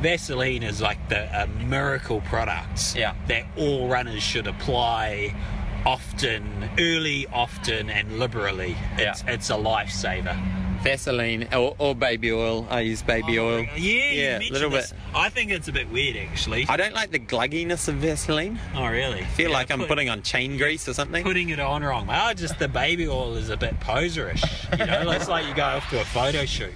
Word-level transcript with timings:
Vaseline 0.00 0.62
is 0.62 0.80
like 0.80 1.08
the 1.08 1.28
a 1.42 1.46
miracle 1.46 2.20
product 2.22 2.94
Yeah. 2.96 3.14
that 3.28 3.44
all 3.56 3.88
runners 3.88 4.22
should 4.22 4.46
apply 4.46 5.34
often, 5.86 6.70
early, 6.78 7.26
often, 7.32 7.90
and 7.90 8.18
liberally. 8.18 8.76
It's, 8.96 9.22
it's 9.26 9.50
a 9.50 9.54
lifesaver. 9.54 10.36
Vaseline 10.82 11.46
or, 11.52 11.74
or 11.78 11.94
baby 11.94 12.32
oil. 12.32 12.66
I 12.70 12.80
use 12.80 13.02
baby 13.02 13.38
oh, 13.38 13.46
oil. 13.46 13.66
Oh, 13.70 13.76
Yeah, 13.76 13.76
you 13.76 13.92
yeah, 14.22 14.32
mentioned 14.38 14.52
little 14.54 14.70
this. 14.70 14.92
bit. 14.92 15.00
I 15.14 15.28
think 15.28 15.50
it's 15.50 15.68
a 15.68 15.72
bit 15.72 15.90
weird, 15.90 16.16
actually. 16.16 16.64
I 16.70 16.78
don't 16.78 16.94
like 16.94 17.10
the 17.10 17.18
glugginess 17.18 17.86
of 17.88 17.96
Vaseline. 17.96 18.58
oh, 18.74 18.86
really? 18.86 19.20
I 19.20 19.24
feel 19.24 19.50
Yeah, 19.50 19.56
like 19.56 19.70
I'm 19.70 19.84
putting 19.84 20.08
on 20.08 20.22
chain 20.22 20.56
grease 20.56 20.88
or 20.88 20.94
something. 20.94 21.22
putting 21.22 21.50
it 21.50 21.60
on 21.60 21.82
wrong. 21.82 22.08
Oh, 22.10 22.32
just 22.32 22.58
the 22.58 22.68
baby 22.68 23.06
oil 23.06 23.34
is 23.36 23.50
a 23.50 23.56
bit 23.58 23.78
poserish. 23.80 24.42
You 24.78 24.86
know, 24.86 25.10
it's 25.10 25.28
like 25.28 25.46
you 25.46 25.54
go 25.54 25.64
off 25.64 25.90
to 25.90 26.00
a 26.00 26.04
photo 26.06 26.46
shoot. 26.46 26.72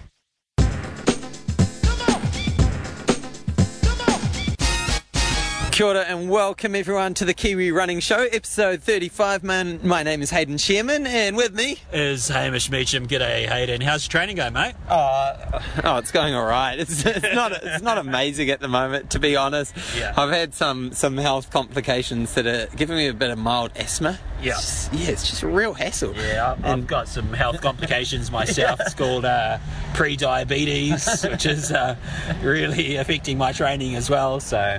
Kia 5.74 5.86
ora 5.86 6.02
and 6.02 6.30
welcome 6.30 6.76
everyone 6.76 7.14
to 7.14 7.24
the 7.24 7.34
Kiwi 7.34 7.72
Running 7.72 7.98
Show, 7.98 8.28
episode 8.30 8.80
35. 8.80 9.42
Man, 9.42 9.80
my 9.82 10.04
name 10.04 10.22
is 10.22 10.30
Hayden 10.30 10.56
Shearman, 10.56 11.04
and 11.04 11.36
with 11.36 11.52
me, 11.52 11.78
Is 11.92 12.28
Hamish 12.28 12.70
Meacham. 12.70 13.08
G'day, 13.08 13.48
Hayden. 13.48 13.80
How's 13.80 14.04
your 14.06 14.10
training 14.10 14.36
going, 14.36 14.52
mate? 14.52 14.74
uh, 14.88 15.60
oh, 15.84 15.96
it's 15.96 16.12
going 16.12 16.32
all 16.32 16.46
right. 16.46 16.78
It's, 16.78 17.04
it's 17.04 17.34
not 17.34 17.50
it's 17.60 17.82
not 17.82 17.98
amazing 17.98 18.50
at 18.50 18.60
the 18.60 18.68
moment, 18.68 19.10
to 19.10 19.18
be 19.18 19.34
honest. 19.34 19.74
Yeah. 19.98 20.14
I've 20.16 20.30
had 20.30 20.54
some 20.54 20.92
some 20.92 21.16
health 21.16 21.50
complications 21.50 22.34
that 22.34 22.46
are 22.46 22.68
giving 22.76 22.96
me 22.96 23.08
a 23.08 23.12
bit 23.14 23.30
of 23.30 23.38
mild 23.38 23.72
asthma. 23.74 24.20
Yeah. 24.40 24.52
It's 24.52 24.60
just- 24.60 24.92
yeah, 24.94 25.08
it's 25.10 25.28
just 25.28 25.42
a 25.42 25.48
real 25.48 25.74
hassle. 25.74 26.14
Yeah, 26.14 26.52
I've, 26.56 26.64
I've 26.64 26.86
got 26.86 27.08
some 27.08 27.32
health 27.32 27.60
complications 27.60 28.30
myself. 28.30 28.78
It's 28.80 28.94
called 28.94 29.24
uh, 29.24 29.58
pre-diabetes, 29.94 31.24
which 31.24 31.46
is 31.46 31.72
uh, 31.72 31.96
really 32.42 32.94
affecting 32.94 33.38
my 33.38 33.50
training 33.50 33.96
as 33.96 34.08
well. 34.08 34.38
So, 34.38 34.78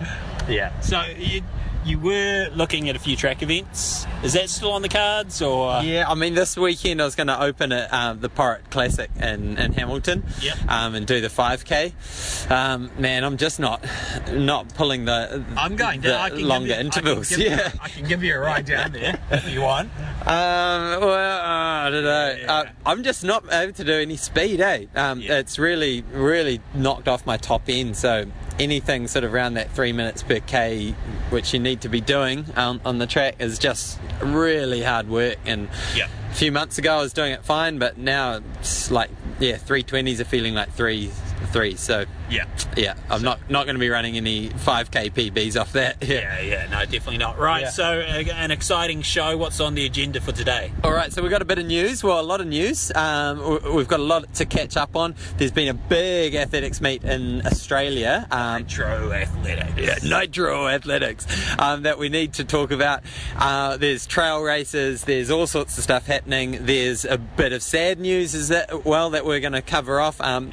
yeah. 0.50 0.80
So 0.82 1.02
you 1.18 1.42
you 1.86 2.00
were 2.00 2.50
looking 2.56 2.90
at 2.90 2.96
a 2.96 3.00
few 3.00 3.16
track 3.16 3.44
events. 3.44 4.08
Is 4.24 4.34
that 4.34 4.50
still 4.50 4.72
on 4.72 4.82
the 4.82 4.90
cards, 4.90 5.40
or 5.44 5.84
Yeah, 5.84 6.06
I 6.10 6.16
mean, 6.16 6.34
this 6.34 6.58
weekend 6.58 7.00
I 7.00 7.06
was 7.06 7.14
going 7.14 7.28
to 7.28 7.40
open 7.40 7.72
at 7.72 7.94
um, 7.94 8.22
the 8.22 8.30
Porritt 8.30 8.72
Classic 8.72 9.12
in, 9.18 9.56
in 9.60 9.72
Hamilton 9.74 10.24
Yep. 10.42 10.58
um, 10.68 10.96
and 10.96 11.06
do 11.06 11.22
the 11.22 11.28
5K. 11.28 12.50
Um, 12.52 12.90
man, 12.98 13.24
I'm 13.24 13.38
just 13.38 13.60
not 13.60 13.86
not 14.32 14.74
pulling 14.74 15.06
the, 15.06 15.46
I'm 15.56 15.76
going 15.76 16.02
the 16.02 16.08
down. 16.10 16.22
I 16.22 16.30
can 16.32 16.48
longer 16.48 16.74
you, 16.74 16.80
intervals. 16.80 17.32
I 17.32 17.36
can 17.36 17.44
yeah. 17.46 17.72
You, 17.72 17.80
I 17.80 17.90
can 17.90 18.08
give 18.08 18.24
you 18.24 18.34
a 18.36 18.40
ride 18.40 18.66
down 18.66 18.92
there 18.92 19.20
if 19.30 19.48
you 19.54 19.62
want. 19.62 19.92
Um, 20.22 20.26
well, 20.26 21.12
uh, 21.40 21.86
I 21.86 21.90
don't 21.92 22.04
know. 22.04 22.36
Yeah. 22.42 22.52
Uh, 22.52 22.66
I'm 22.84 23.04
just 23.04 23.24
not 23.24 23.44
able 23.54 23.74
to 23.74 23.84
do 23.84 23.94
any 23.94 24.18
speed, 24.18 24.60
eh? 24.60 24.86
Um, 24.96 25.22
Yeah. 25.22 25.38
It's 25.38 25.60
really, 25.60 26.02
really 26.12 26.62
knocked 26.74 27.08
off 27.08 27.28
my 27.28 27.38
top 27.38 27.62
end. 27.68 27.96
So 27.96 28.26
anything 28.60 29.08
sort 29.08 29.24
of 29.26 29.34
around 29.34 29.56
that 29.56 29.72
three 29.72 29.92
minutes 29.92 30.24
per 30.24 30.40
k, 30.40 30.92
which 31.30 31.54
you 31.54 31.60
need 31.60 31.82
to 31.82 31.90
be 31.90 32.02
doing 32.02 32.46
um, 32.56 32.80
on 32.86 32.98
the 32.98 33.08
track, 33.08 33.36
is 33.40 33.60
just 33.60 34.00
really 34.22 34.82
hard 34.82 35.10
work. 35.10 35.38
And 35.46 35.70
Yeah. 35.96 36.08
a 36.32 36.36
few 36.36 36.52
months 36.52 36.78
ago 36.78 36.98
I 36.98 37.02
was 37.02 37.14
doing 37.14 37.32
it 37.34 37.44
fine, 37.44 37.80
but 37.80 37.98
now 37.98 38.40
it's 38.60 38.90
like 38.92 39.10
yeah, 39.40 39.58
three 39.58 39.84
twenties 39.84 40.22
are 40.22 40.26
feeling 40.26 40.54
like 40.54 40.72
three 40.74 41.12
three. 41.52 41.76
So 41.76 42.06
Yeah. 42.30 42.46
yeah, 42.76 42.96
I'm 43.10 43.22
not 43.22 43.40
not 43.50 43.66
going 43.66 43.76
to 43.76 43.80
be 43.80 43.90
running 43.90 44.18
any 44.18 44.50
five 44.50 44.90
k 44.92 45.10
PBs 45.10 45.60
off 45.60 45.74
that. 45.74 45.98
Yeah, 46.06 46.40
yeah, 46.40 46.68
no, 46.70 46.80
definitely 46.86 47.18
not. 47.18 47.38
Right, 47.38 47.64
Yeah. 47.64 47.70
so 47.70 47.84
uh, 48.00 48.24
an 48.36 48.52
exciting 48.52 49.02
show. 49.02 49.38
What's 49.38 49.60
on 49.60 49.76
the 49.76 49.86
agenda 49.86 50.22
for 50.22 50.32
today? 50.32 50.72
All 50.84 50.92
right, 50.94 51.12
so 51.12 51.22
we've 51.22 51.32
got 51.32 51.42
a 51.42 51.46
bit 51.46 51.58
of 51.60 51.66
news. 51.66 52.04
Well, 52.04 52.20
a 52.20 52.24
lot 52.24 52.42
of 52.42 52.48
news. 52.48 52.92
Um, 52.96 53.60
we've 53.76 53.88
got 53.88 54.00
a 54.00 54.04
lot 54.04 54.34
to 54.36 54.46
catch 54.46 54.78
up 54.78 54.96
on. 54.96 55.16
There's 55.38 55.52
been 55.52 55.68
a 55.68 55.74
big 55.74 56.36
athletics 56.36 56.80
meet 56.82 57.04
in 57.04 57.46
Australia. 57.46 58.28
Um, 58.32 58.62
Nitro 58.64 59.12
Athletics. 59.12 59.74
yeah, 59.78 59.98
Nitro 60.20 60.68
Athletics 60.68 61.26
um, 61.60 61.84
that 61.84 61.98
we 61.98 62.10
need 62.10 62.34
to 62.34 62.44
talk 62.44 62.72
about. 62.72 63.04
Uh, 63.38 63.78
there's 63.78 64.06
trail 64.06 64.42
races. 64.42 65.04
There's 65.04 65.30
all 65.32 65.48
sorts 65.48 65.78
of 65.78 65.84
stuff 65.84 66.06
happening. 66.06 66.66
There's 66.66 67.04
a 67.06 67.18
bit 67.18 67.52
of 67.54 67.62
sad 67.64 68.00
news 68.00 68.34
as 68.36 68.50
that 68.50 68.86
well 68.86 69.12
that 69.12 69.26
we're 69.26 69.40
going 69.40 69.54
to 69.54 69.62
cover 69.62 70.00
off 70.00 70.20
um, 70.22 70.52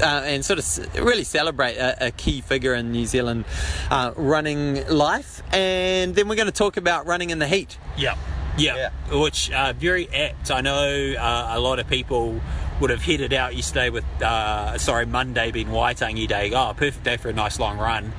uh, 0.00 0.04
and 0.24 0.44
sort 0.44 0.58
of 0.58 0.64
really 1.12 1.24
celebrate 1.24 1.76
a, 1.76 2.06
a 2.06 2.10
key 2.10 2.40
figure 2.40 2.72
in 2.72 2.90
New 2.90 3.04
Zealand 3.04 3.44
uh, 3.90 4.12
running 4.16 4.88
life. 4.88 5.42
And 5.52 6.14
then 6.14 6.26
we're 6.26 6.36
going 6.36 6.46
to 6.46 6.52
talk 6.52 6.78
about 6.78 7.06
running 7.06 7.28
in 7.28 7.38
the 7.38 7.46
heat. 7.46 7.76
Yep. 7.98 8.16
Yep. 8.56 8.92
Which 9.12 9.50
uh, 9.50 9.74
very 9.74 10.08
apt. 10.08 10.50
I 10.50 10.62
know 10.62 11.14
uh, 11.18 11.50
a 11.52 11.60
lot 11.60 11.80
of 11.80 11.86
people 11.86 12.40
would 12.80 12.88
have 12.88 13.02
headed 13.02 13.34
out 13.34 13.54
yesterday 13.54 13.90
with, 13.90 14.04
uh, 14.22 14.78
sorry, 14.78 15.04
Monday 15.04 15.50
being 15.50 15.68
Waitangi 15.68 16.26
Day. 16.26 16.50
Oh, 16.54 16.72
perfect 16.74 17.04
day 17.04 17.18
for 17.18 17.28
a 17.28 17.34
nice 17.34 17.58
long 17.58 17.76
run. 17.76 18.14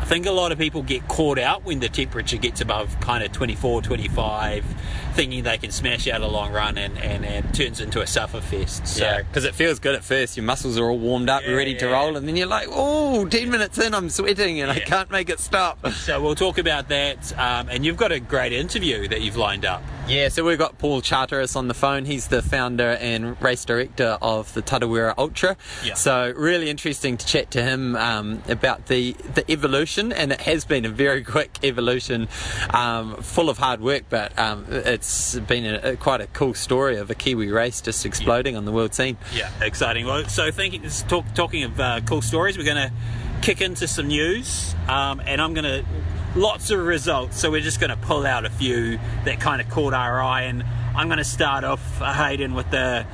I 0.00 0.06
think 0.06 0.24
a 0.24 0.32
lot 0.32 0.50
of 0.50 0.56
people 0.56 0.82
get 0.82 1.06
caught 1.06 1.38
out 1.38 1.64
when 1.64 1.80
the 1.80 1.90
temperature 1.90 2.38
gets 2.38 2.62
above 2.62 2.98
kind 3.00 3.22
of 3.22 3.30
24, 3.32 3.82
25, 3.82 4.64
thinking 5.18 5.42
they 5.42 5.58
can 5.58 5.72
smash 5.72 6.06
out 6.06 6.20
a 6.20 6.28
long 6.28 6.52
run 6.52 6.78
and, 6.78 6.96
and, 6.96 7.24
and 7.24 7.44
it 7.46 7.52
turns 7.52 7.80
into 7.80 8.00
a 8.00 8.06
suffer 8.06 8.40
fest. 8.40 8.86
So, 8.86 9.18
because 9.26 9.44
it 9.44 9.52
feels 9.52 9.80
good 9.80 9.96
at 9.96 10.04
first. 10.04 10.36
Your 10.36 10.44
muscles 10.44 10.78
are 10.78 10.88
all 10.88 10.96
warmed 10.96 11.28
up, 11.28 11.42
Yeah, 11.44 11.54
ready 11.54 11.74
to 11.74 11.86
yeah. 11.86 11.92
roll, 11.92 12.16
and 12.16 12.28
then 12.28 12.36
you're 12.36 12.46
like, 12.46 12.68
oh, 12.70 13.26
10 13.26 13.50
minutes 13.50 13.78
in, 13.78 13.94
I'm 13.94 14.10
sweating 14.10 14.60
and 14.60 14.70
I 14.70 14.78
can't 14.78 15.10
make 15.10 15.28
it 15.28 15.40
stop. 15.40 15.84
so 15.90 16.22
we'll 16.22 16.36
talk 16.36 16.56
about 16.58 16.88
that. 16.90 17.36
Um, 17.36 17.68
and 17.68 17.84
you've 17.84 17.96
got 17.96 18.12
a 18.12 18.20
great 18.20 18.52
interview 18.52 19.08
that 19.08 19.20
you've 19.20 19.36
lined 19.36 19.64
up. 19.64 19.82
Yeah, 20.06 20.28
so 20.28 20.42
we've 20.44 20.56
got 20.56 20.78
Paul 20.78 21.02
Charteris 21.02 21.54
on 21.56 21.66
the 21.68 21.74
phone. 21.74 22.04
He's 22.06 22.28
the 22.28 22.40
founder 22.40 22.96
and 23.00 23.40
race 23.42 23.64
director 23.66 24.16
of 24.22 24.54
the 24.54 24.62
Tarawera 24.62 25.12
Ultra. 25.18 25.56
Yeah. 25.84 25.94
So 25.94 26.32
really 26.34 26.70
interesting 26.70 27.18
to 27.18 27.26
chat 27.26 27.50
to 27.50 27.62
him 27.62 27.94
um, 27.96 28.42
about 28.48 28.86
the 28.86 29.12
the 29.34 29.44
evolution, 29.52 30.10
and 30.12 30.32
it 30.32 30.40
has 30.42 30.64
been 30.64 30.86
a 30.86 30.88
very 30.88 31.22
quick 31.34 31.58
evolution, 31.62 32.26
um, 32.70 33.16
full 33.16 33.50
of 33.50 33.58
hard 33.58 33.82
work, 33.82 34.04
but 34.08 34.38
um, 34.38 34.64
it's 35.08 35.38
been 35.38 35.64
a, 35.64 35.92
a, 35.92 35.96
quite 35.96 36.20
a 36.20 36.26
cool 36.26 36.52
story 36.52 36.98
of 36.98 37.10
a 37.10 37.14
Kiwi 37.14 37.50
race 37.50 37.80
just 37.80 38.04
exploding 38.04 38.56
on 38.56 38.66
the 38.66 38.72
world 38.72 38.94
scene. 38.94 39.16
Yeah, 39.34 39.50
exciting. 39.62 40.04
Well, 40.04 40.28
so 40.28 40.50
thinking, 40.50 40.82
talk, 41.08 41.24
talking 41.34 41.64
of 41.64 41.80
uh, 41.80 42.00
cool 42.02 42.20
stories, 42.20 42.58
we're 42.58 42.64
going 42.64 42.90
to 42.90 42.92
kick 43.40 43.62
into 43.62 43.88
some 43.88 44.08
news, 44.08 44.74
um, 44.86 45.22
and 45.24 45.40
I'm 45.40 45.54
going 45.54 45.64
to 45.64 45.84
lots 46.36 46.70
of 46.70 46.80
results. 46.80 47.40
So 47.40 47.50
we're 47.50 47.62
just 47.62 47.80
going 47.80 47.88
to 47.90 47.96
pull 47.96 48.26
out 48.26 48.44
a 48.44 48.50
few 48.50 48.98
that 49.24 49.40
kind 49.40 49.62
of 49.62 49.70
caught 49.70 49.94
our 49.94 50.20
eye, 50.20 50.42
and 50.42 50.62
I'm 50.94 51.08
going 51.08 51.18
to 51.18 51.24
start 51.24 51.64
off 51.64 52.02
uh, 52.02 52.12
Hayden 52.12 52.52
with 52.52 52.70
the 52.70 53.06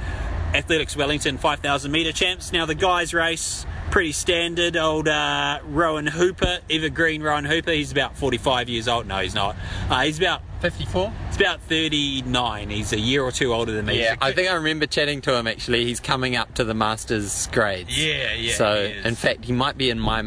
Athletics 0.52 0.96
Wellington 0.96 1.38
5,000 1.38 1.92
metre 1.92 2.12
champs. 2.12 2.52
Now 2.52 2.66
the 2.66 2.74
guys 2.74 3.14
race 3.14 3.66
pretty 3.90 4.12
standard. 4.12 4.76
Old 4.76 5.08
uh, 5.08 5.60
Rowan 5.64 6.06
Hooper, 6.06 6.58
evergreen 6.70 7.22
Rowan 7.22 7.44
Hooper. 7.44 7.70
He's 7.72 7.92
about 7.92 8.16
45 8.16 8.68
years 8.68 8.88
old. 8.88 9.06
No, 9.06 9.18
he's 9.18 9.34
not. 9.34 9.56
Uh, 9.88 10.02
he's 10.02 10.18
about 10.18 10.42
54? 10.60 11.12
he's 11.28 11.36
about 11.36 11.60
39. 11.62 12.70
He's 12.70 12.92
a 12.92 12.98
year 12.98 13.22
or 13.22 13.30
two 13.30 13.52
older 13.52 13.72
than 13.72 13.84
me. 13.86 14.00
Yeah, 14.00 14.16
I 14.20 14.32
think 14.32 14.50
I 14.50 14.54
remember 14.54 14.86
chatting 14.86 15.20
to 15.22 15.34
him 15.36 15.46
actually. 15.46 15.84
He's 15.84 16.00
coming 16.00 16.36
up 16.36 16.54
to 16.54 16.64
the 16.64 16.72
Masters 16.74 17.48
grades. 17.52 17.96
Yeah, 17.96 18.32
yeah, 18.32 18.54
So, 18.54 18.74
in 19.04 19.14
fact, 19.14 19.44
he 19.44 19.52
might 19.52 19.76
be 19.76 19.90
in 19.90 20.00
my 20.00 20.22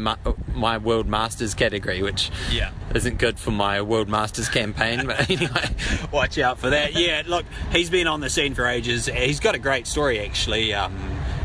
my 0.54 0.78
World 0.78 1.08
Masters 1.08 1.54
category, 1.54 2.02
which 2.02 2.30
Yeah. 2.52 2.70
isn't 2.94 3.18
good 3.18 3.38
for 3.38 3.50
my 3.50 3.82
World 3.82 4.08
Masters 4.08 4.48
campaign. 4.48 5.06
But 5.06 5.28
anyway, 5.30 5.70
Watch 6.12 6.38
out 6.38 6.58
for 6.58 6.70
that. 6.70 6.94
Yeah, 6.94 7.22
look, 7.26 7.44
he's 7.72 7.90
been 7.90 8.06
on 8.06 8.20
the 8.20 8.30
scene 8.30 8.54
for 8.54 8.64
ages. 8.66 9.06
He's 9.06 9.40
got 9.40 9.54
a 9.56 9.58
great 9.58 9.86
story, 9.88 10.20
actually. 10.20 10.72
Um, 10.72 10.94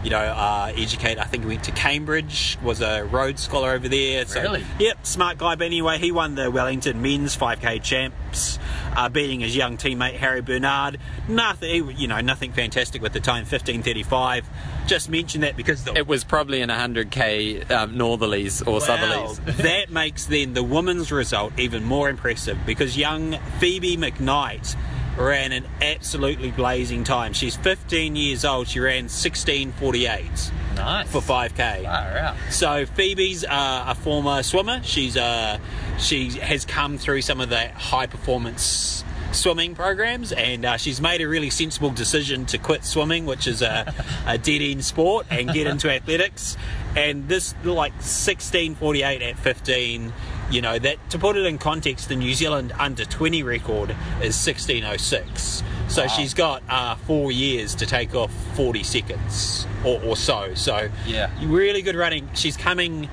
you 0.03 0.09
know, 0.09 0.17
uh, 0.19 0.71
educate. 0.75 1.17
I 1.17 1.23
think 1.23 1.43
he 1.43 1.49
went 1.49 1.63
to 1.65 1.71
Cambridge, 1.71 2.57
was 2.61 2.81
a 2.81 3.03
Rhodes 3.05 3.41
Scholar 3.41 3.71
over 3.71 3.87
there. 3.87 4.25
So, 4.25 4.41
Really? 4.41 4.63
Yep, 4.79 5.05
smart 5.05 5.37
guy. 5.37 5.55
But 5.55 5.65
anyway, 5.65 5.97
he 5.97 6.11
won 6.11 6.35
the 6.35 6.51
Wellington 6.51 7.01
Men's 7.01 7.35
5K 7.37 7.81
champs, 7.81 8.59
uh, 8.95 9.07
beating 9.09 9.39
his 9.39 9.55
young 9.55 9.77
teammate 9.77 10.15
Harry 10.17 10.41
Bernard. 10.41 10.99
Nothing, 11.27 11.95
you 11.97 12.07
know, 12.07 12.19
nothing 12.21 12.51
fantastic 12.51 13.01
with 13.01 13.13
the 13.13 13.19
time, 13.21 13.45
15:35. 13.45 14.43
Just 14.87 15.09
mention 15.09 15.41
that 15.41 15.55
because 15.55 15.85
the 15.85 15.93
it 15.97 16.07
was 16.07 16.23
probably 16.25 16.59
in 16.61 16.69
100k 16.69 17.71
um, 17.71 17.95
northerlies 17.95 18.65
or 18.67 18.73
Wow. 18.73 18.79
southerlies. 18.79 19.57
that 19.57 19.89
makes 19.89 20.25
then 20.25 20.53
the 20.53 20.63
women's 20.63 21.11
result 21.11 21.57
even 21.57 21.83
more 21.85 22.09
impressive 22.09 22.57
because 22.65 22.97
young 22.97 23.37
Phoebe 23.59 23.95
McKnight 23.95 24.75
ran 25.17 25.51
an 25.51 25.65
absolutely 25.81 26.51
blazing 26.51 27.03
time. 27.03 27.33
She's 27.33 27.55
15 27.55 28.15
years 28.15 28.45
old. 28.45 28.67
She 28.67 28.79
ran 28.79 29.07
16:48 29.07 30.51
Nice. 30.75 31.11
for 31.11 31.21
5k. 31.21 31.83
Far. 31.83 32.35
So 32.51 32.85
Phoebe's 32.85 33.43
uh, 33.43 33.85
a 33.87 33.95
former 33.95 34.43
swimmer. 34.43 34.81
She's 34.83 35.15
uh, 35.17 35.59
she 35.99 36.29
has 36.39 36.65
come 36.65 36.97
through 36.97 37.21
some 37.21 37.41
of 37.41 37.49
the 37.49 37.69
high 37.69 38.07
performance 38.07 39.03
swimming 39.31 39.75
programs, 39.75 40.31
and 40.31 40.65
uh, 40.65 40.77
she's 40.77 41.01
made 41.01 41.21
a 41.21 41.27
really 41.27 41.49
sensible 41.49 41.89
decision 41.89 42.45
to 42.45 42.57
quit 42.57 42.85
swimming, 42.85 43.25
which 43.25 43.47
is 43.47 43.61
a, 43.61 43.93
a 44.27 44.37
dead 44.37 44.61
end 44.61 44.85
sport, 44.85 45.25
and 45.29 45.51
get 45.51 45.67
into 45.67 45.89
athletics. 45.91 46.57
And 46.95 47.27
this 47.27 47.55
like 47.63 47.97
16:48 47.99 49.21
at 49.21 49.37
15. 49.39 50.13
You 50.53 50.61
know 50.61 50.77
that 50.77 50.97
to 51.09 51.17
put 51.17 51.35
it 51.35 51.45
in 51.47 51.57
context, 51.57 52.09
the 52.09 52.15
New 52.15 52.33
Zealand 52.35 52.73
under 52.77 53.05
20 53.05 53.41
record 53.41 53.89
is 54.21 54.35
1606. 54.45 55.63
So 55.87 56.07
she's 56.07 56.33
got 56.33 56.61
uh, 56.69 56.95
four 56.95 57.31
years 57.31 57.75
to 57.75 57.85
take 57.85 58.13
off 58.15 58.31
40 58.55 58.83
seconds 58.83 59.65
or, 59.83 59.99
or 60.03 60.15
so. 60.15 60.53
So 60.53 60.89
Yeah. 61.07 61.29
really 61.43 61.81
good 61.81 61.95
running. 61.95 62.29
She's 62.35 62.55
coming 62.55 63.09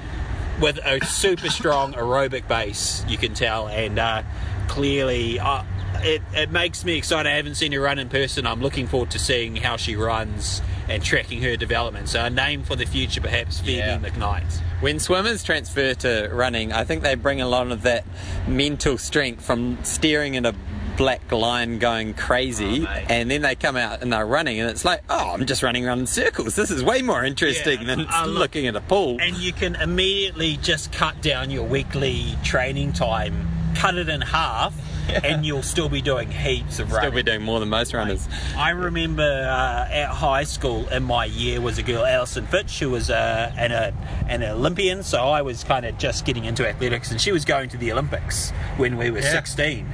with 0.60 0.78
a 0.84 1.04
super 1.06 1.48
strong 1.48 1.94
aerobic 1.94 2.46
base, 2.46 3.04
you 3.08 3.16
can 3.16 3.32
tell, 3.34 3.68
and 3.68 3.98
uh, 3.98 4.22
clearly. 4.68 5.40
Uh, 5.40 5.64
it, 6.02 6.22
it 6.32 6.50
makes 6.50 6.82
me 6.84 6.96
excited. 6.96 7.28
I 7.28 7.36
haven't 7.36 7.56
seen 7.56 7.72
her 7.72 7.80
run 7.80 7.98
in 7.98 8.08
person. 8.08 8.46
I'm 8.46 8.60
looking 8.62 8.86
forward 8.86 9.10
to 9.10 9.18
seeing 9.18 9.56
how 9.56 9.76
she 9.76 9.96
runs 9.96 10.62
and 10.88 11.02
tracking 11.02 11.42
her 11.42 11.56
development. 11.56 12.08
So, 12.08 12.24
a 12.24 12.30
name 12.30 12.62
for 12.62 12.74
the 12.76 12.86
future, 12.86 13.20
perhaps 13.20 13.60
Phoebe 13.60 13.72
Yeah. 13.78 13.98
McKnight. 13.98 14.62
When 14.80 14.98
swimmers 14.98 15.42
transfer 15.44 15.92
to 15.94 16.30
running, 16.32 16.72
I 16.72 16.84
think 16.84 17.02
they 17.02 17.14
bring 17.14 17.40
a 17.42 17.46
lot 17.48 17.70
of 17.70 17.82
that 17.82 18.04
mental 18.48 18.96
strength 18.96 19.44
from 19.44 19.78
staring 19.84 20.36
at 20.38 20.46
a 20.46 20.54
black 20.96 21.30
line 21.32 21.78
going 21.78 22.14
crazy, 22.14 22.86
Oh, 22.86 22.90
and 23.08 23.30
then 23.30 23.42
they 23.42 23.54
come 23.54 23.76
out 23.76 24.02
and 24.02 24.10
they're 24.12 24.24
running, 24.26 24.58
and 24.58 24.70
it's 24.70 24.84
like, 24.84 25.02
oh, 25.10 25.32
I'm 25.32 25.44
just 25.46 25.62
running 25.62 25.86
around 25.86 26.00
in 26.00 26.06
circles. 26.06 26.56
This 26.56 26.70
is 26.70 26.82
way 26.82 27.02
more 27.02 27.22
interesting 27.24 27.80
Yeah, 27.80 27.86
than 27.94 28.00
uh, 28.10 28.24
look- 28.26 28.38
looking 28.38 28.66
at 28.68 28.76
a 28.76 28.80
pool. 28.80 29.18
And 29.20 29.36
you 29.36 29.52
can 29.52 29.74
immediately 29.76 30.56
just 30.58 30.92
cut 30.92 31.20
down 31.22 31.50
your 31.50 31.64
weekly 31.66 32.34
training 32.42 32.92
time, 32.94 33.48
cut 33.76 33.96
it 33.96 34.08
in 34.08 34.20
half, 34.22 34.74
and 35.24 35.44
you'll 35.44 35.62
still 35.62 35.88
be 35.88 36.00
doing 36.00 36.30
heaps 36.30 36.78
of 36.78 36.92
running. 36.92 37.10
Still 37.10 37.16
be 37.16 37.22
doing 37.22 37.42
more 37.42 37.60
than 37.60 37.68
most 37.68 37.92
runners. 37.94 38.28
I 38.56 38.70
remember 38.70 39.22
uh, 39.22 39.88
at 39.90 40.08
high 40.08 40.44
school 40.44 40.88
in 40.88 41.02
my 41.04 41.24
year 41.24 41.60
was 41.60 41.78
a 41.78 41.82
girl, 41.82 42.04
Alison 42.04 42.46
Fitch, 42.46 42.78
who 42.78 42.90
was 42.90 43.10
uh, 43.10 43.52
an, 43.56 43.72
uh, 43.72 43.92
an 44.28 44.42
Olympian. 44.42 45.02
So 45.02 45.18
I 45.20 45.42
was 45.42 45.64
kind 45.64 45.84
of 45.86 45.98
just 45.98 46.24
getting 46.24 46.44
into 46.44 46.68
athletics, 46.68 47.10
and 47.10 47.20
she 47.20 47.32
was 47.32 47.44
going 47.44 47.68
to 47.70 47.76
the 47.76 47.92
Olympics 47.92 48.50
when 48.76 48.96
we 48.96 49.10
were 49.10 49.18
Yeah. 49.20 49.30
16. 49.32 49.86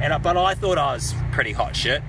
And 0.00 0.12
I, 0.12 0.18
but 0.18 0.36
I 0.36 0.54
thought 0.54 0.78
I 0.78 0.92
was 0.94 1.14
pretty 1.32 1.52
hot 1.52 1.76
shit 1.76 2.02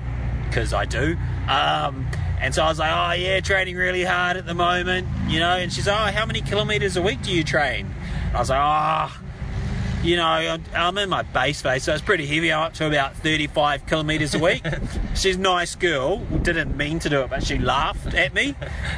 because 0.47 0.73
I 0.73 0.85
do. 0.85 1.17
Um, 1.47 2.07
and 2.39 2.53
so 2.53 2.63
I 2.63 2.69
was 2.69 2.79
like, 2.79 2.91
oh 2.91 3.13
yeah, 3.13 3.39
training 3.39 3.75
really 3.75 4.03
hard 4.03 4.37
at 4.37 4.45
the 4.45 4.53
moment, 4.53 5.07
you 5.27 5.39
know. 5.39 5.55
And 5.55 5.71
she's, 5.71 5.87
like, 5.87 6.13
oh, 6.13 6.17
how 6.17 6.25
many 6.25 6.41
kilometers 6.41 6.97
a 6.97 7.01
week 7.01 7.21
do 7.21 7.31
you 7.31 7.43
train? 7.43 7.93
I 8.33 8.39
was 8.39 8.49
like, 8.49 8.59
oh 8.61 9.21
you 10.05 10.15
know, 10.17 10.25
I'm- 10.73 10.97
in 10.97 11.09
my 11.09 11.23
base 11.23 11.61
phase, 11.61 11.83
so 11.83 11.93
it's 11.93 12.01
pretty 12.03 12.25
heavy. 12.27 12.53
I'm 12.53 12.63
up 12.67 12.73
to 12.75 12.87
about 12.87 13.15
35 13.17 13.85
kilometres 13.87 14.35
a 14.35 14.39
week. 14.39 14.63
She's 15.15 15.35
a 15.35 15.39
nice 15.39 15.75
girl, 15.75 16.19
didn't 16.19 16.77
mean 16.77 16.99
to 16.99 17.09
do 17.09 17.21
it, 17.21 17.29
but 17.29 17.43
she 17.43 17.57
laughed 17.57 18.13
at 18.13 18.33
me, 18.33 18.55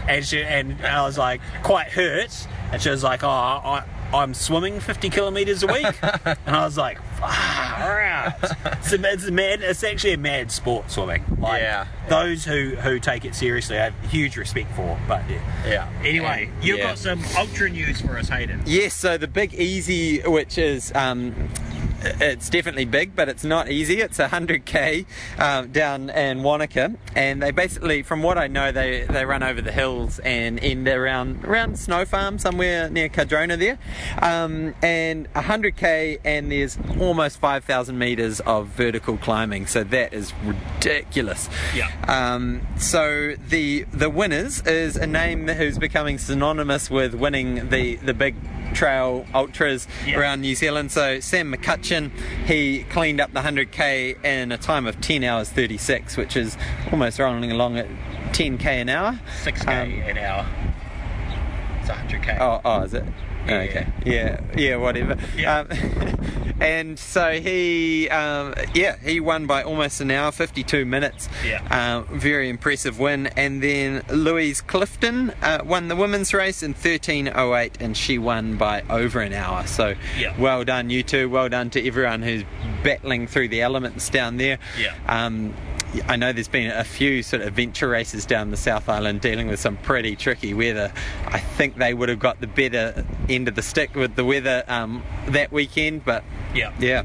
and 0.08 0.26
she 0.26 0.44
and 0.44 0.76
I 0.86 1.02
was 1.04 1.18
like 1.18 1.42
quite 1.64 1.88
hurt, 1.88 2.48
and 2.72 2.82
she 2.82 2.90
was 2.90 3.04
like, 3.04 3.24
"Oh, 3.24 3.30
I, 3.30 3.84
I'm 4.14 4.34
swimming 4.34 4.80
50 4.80 5.10
kilometres 5.10 5.64
a 5.64 5.68
week," 5.68 5.86
and 6.04 6.56
I 6.56 6.64
was 6.66 6.78
like, 6.78 7.00
"Far 7.20 8.02
out." 8.02 8.34
It's 8.42 8.94
a, 8.94 9.12
it's 9.14 9.26
a 9.28 9.32
mad. 9.32 9.62
It's 9.62 9.84
actually 9.84 10.14
a 10.14 10.18
mad 10.18 10.52
sport, 10.52 10.90
swimming. 10.92 11.24
Like, 11.40 11.62
Yeah. 11.62 11.88
Those 12.10 12.46
who 12.46 12.76
who 12.76 13.00
take 13.00 13.26
it 13.26 13.36
seriously, 13.36 13.78
I 13.78 13.86
have 13.86 14.12
huge 14.12 14.38
respect 14.38 14.74
for. 14.76 14.98
But 15.08 15.24
yeah. 15.30 15.40
Yeah. 15.68 15.90
Anyway, 16.08 16.50
And- 16.54 16.64
you've 16.64 16.78
yeah. 16.80 16.88
got 16.88 16.98
some 16.98 17.22
ultra 17.38 17.70
news 17.70 18.00
for 18.02 18.18
us, 18.18 18.30
Hayden. 18.30 18.64
Yes, 18.66 18.94
so 18.94 19.18
the 19.18 19.28
big 19.28 19.54
easy, 19.54 20.22
which 20.22 20.58
is 20.58 20.92
um, 20.96 21.50
it's 22.02 22.50
definitely 22.50 22.86
big, 22.86 23.16
but 23.16 23.30
it's 23.30 23.44
not 23.44 23.70
easy. 23.70 24.02
It's 24.02 24.18
100k 24.20 25.06
um, 25.40 25.72
down 25.72 26.10
in 26.10 26.44
Wanaka, 26.44 26.94
and 27.16 27.42
they 27.42 27.52
basically, 27.52 28.04
from 28.04 28.22
what 28.24 28.38
I 28.38 28.48
know, 28.48 28.72
they, 28.72 29.06
they 29.10 29.26
run 29.26 29.44
over 29.44 29.62
the 29.62 29.72
hills 29.72 30.20
and 30.20 30.60
end 30.60 30.88
around 30.88 31.44
around 31.46 31.78
Snow 31.80 32.06
Farm 32.06 32.38
somewhere 32.40 32.90
near 32.90 33.10
Cardrona 33.10 33.58
there, 33.58 33.78
um, 34.22 34.74
and 34.82 35.32
100k, 35.34 36.20
and 36.24 36.52
there's 36.52 36.78
almost 37.00 37.40
5,000 37.40 37.98
meters 37.98 38.40
of 38.42 38.68
vertical 38.68 39.18
climbing. 39.18 39.66
So 39.68 39.84
that 39.86 40.14
is 40.14 40.34
ridiculous. 40.44 41.50
Yeah. 41.76 41.90
Um, 42.08 42.62
so 42.78 43.36
the 43.50 43.84
the 43.94 44.10
winners 44.10 44.62
is 44.62 44.96
a 44.96 45.08
name 45.08 45.48
who's 45.48 45.78
becoming 45.78 46.18
synonymous 46.18 46.90
with 46.90 47.14
winning 47.16 47.70
the 47.70 47.96
the 47.98 48.14
big 48.14 48.36
trail 48.74 49.26
ultras 49.34 49.88
Yeah. 50.06 50.20
around 50.20 50.42
New 50.42 50.54
Zealand. 50.56 50.92
So 50.92 51.20
Sam 51.20 51.54
McCutcheon, 51.54 51.87
he 52.46 52.84
cleaned 52.90 53.22
up 53.22 53.34
the 53.34 53.42
100k 53.42 54.24
in 54.24 54.52
a 54.52 54.58
time 54.58 54.86
of 54.86 55.00
10 55.02 55.24
hours 55.24 55.50
36, 55.50 56.18
which 56.18 56.36
is 56.36 56.58
almost 56.92 57.20
rolling 57.20 57.52
along 57.52 57.78
at 57.78 57.88
10k 58.34 58.66
an 58.66 58.90
hour. 58.90 59.20
6k 59.44 59.68
Um, 59.68 59.92
an 60.10 60.18
hour. 60.18 60.46
It's 61.82 61.90
100k. 61.90 62.40
Oh, 62.40 62.62
oh, 62.66 62.82
is 62.82 62.94
it? 62.94 63.04
Oh, 63.50 63.56
okay. 63.56 63.88
Yeah, 64.06 64.42
yeah, 64.56 64.76
whatever. 64.76 65.18
Yeah. 65.36 65.60
Um, 65.60 65.68
and 66.60 66.98
so 67.00 67.40
he, 67.40 68.10
um, 68.10 68.54
yeah, 68.74 68.98
he 69.04 69.20
won 69.20 69.46
by 69.48 69.64
almost 69.64 70.02
an 70.02 70.12
hour, 70.12 70.32
52 70.32 70.86
minutes. 70.86 71.30
Yeah. 71.46 71.62
Um, 71.70 72.20
very 72.20 72.50
impressive 72.50 73.00
win. 73.00 73.28
And 73.38 73.62
then 73.64 74.04
Louise 74.10 74.62
Clifton 74.62 75.32
uh, 75.42 75.62
won 75.64 75.88
the 75.88 75.96
women's 75.96 76.34
race 76.34 76.64
in 76.64 76.74
13.08 76.74 77.80
and 77.80 77.96
she 77.96 78.18
won 78.18 78.58
by 78.58 78.82
over 78.90 79.22
an 79.22 79.34
hour. 79.34 79.66
So 79.68 79.96
Yeah. 80.18 80.38
well 80.40 80.64
done, 80.64 80.90
you 80.90 81.04
two. 81.04 81.30
Well 81.30 81.50
done 81.50 81.70
to 81.72 81.88
everyone 81.88 82.22
who's 82.24 82.44
battling 82.84 83.28
through 83.28 83.48
the 83.50 83.62
elements 83.62 84.10
down 84.10 84.38
there. 84.38 84.60
Yeah. 84.80 84.94
Um, 85.08 85.54
I 86.08 86.16
know 86.18 86.34
there's 86.34 86.48
been 86.48 86.70
a 86.70 86.84
few 86.84 87.24
sort 87.24 87.42
of 87.42 87.48
adventure 87.50 87.88
races 87.88 88.26
down 88.26 88.52
the 88.52 88.58
South 88.58 88.90
Island 88.90 89.22
dealing 89.22 89.48
with 89.48 89.60
some 89.60 89.78
pretty 89.78 90.16
tricky 90.16 90.54
weather. 90.54 90.92
I 91.26 91.40
think 91.40 91.78
they 91.78 91.94
would 91.94 92.10
have 92.10 92.20
got 92.20 92.42
the 92.42 92.48
better 92.48 93.06
end 93.30 93.48
of 93.48 93.56
the 93.56 93.62
stick 93.62 93.96
with 93.96 94.16
the 94.16 94.26
weather 94.26 94.64
um, 94.68 95.02
that 95.30 95.52
weekend, 95.52 96.04
but 96.04 96.24
Yeah. 96.54 96.74
yeah. 96.80 97.04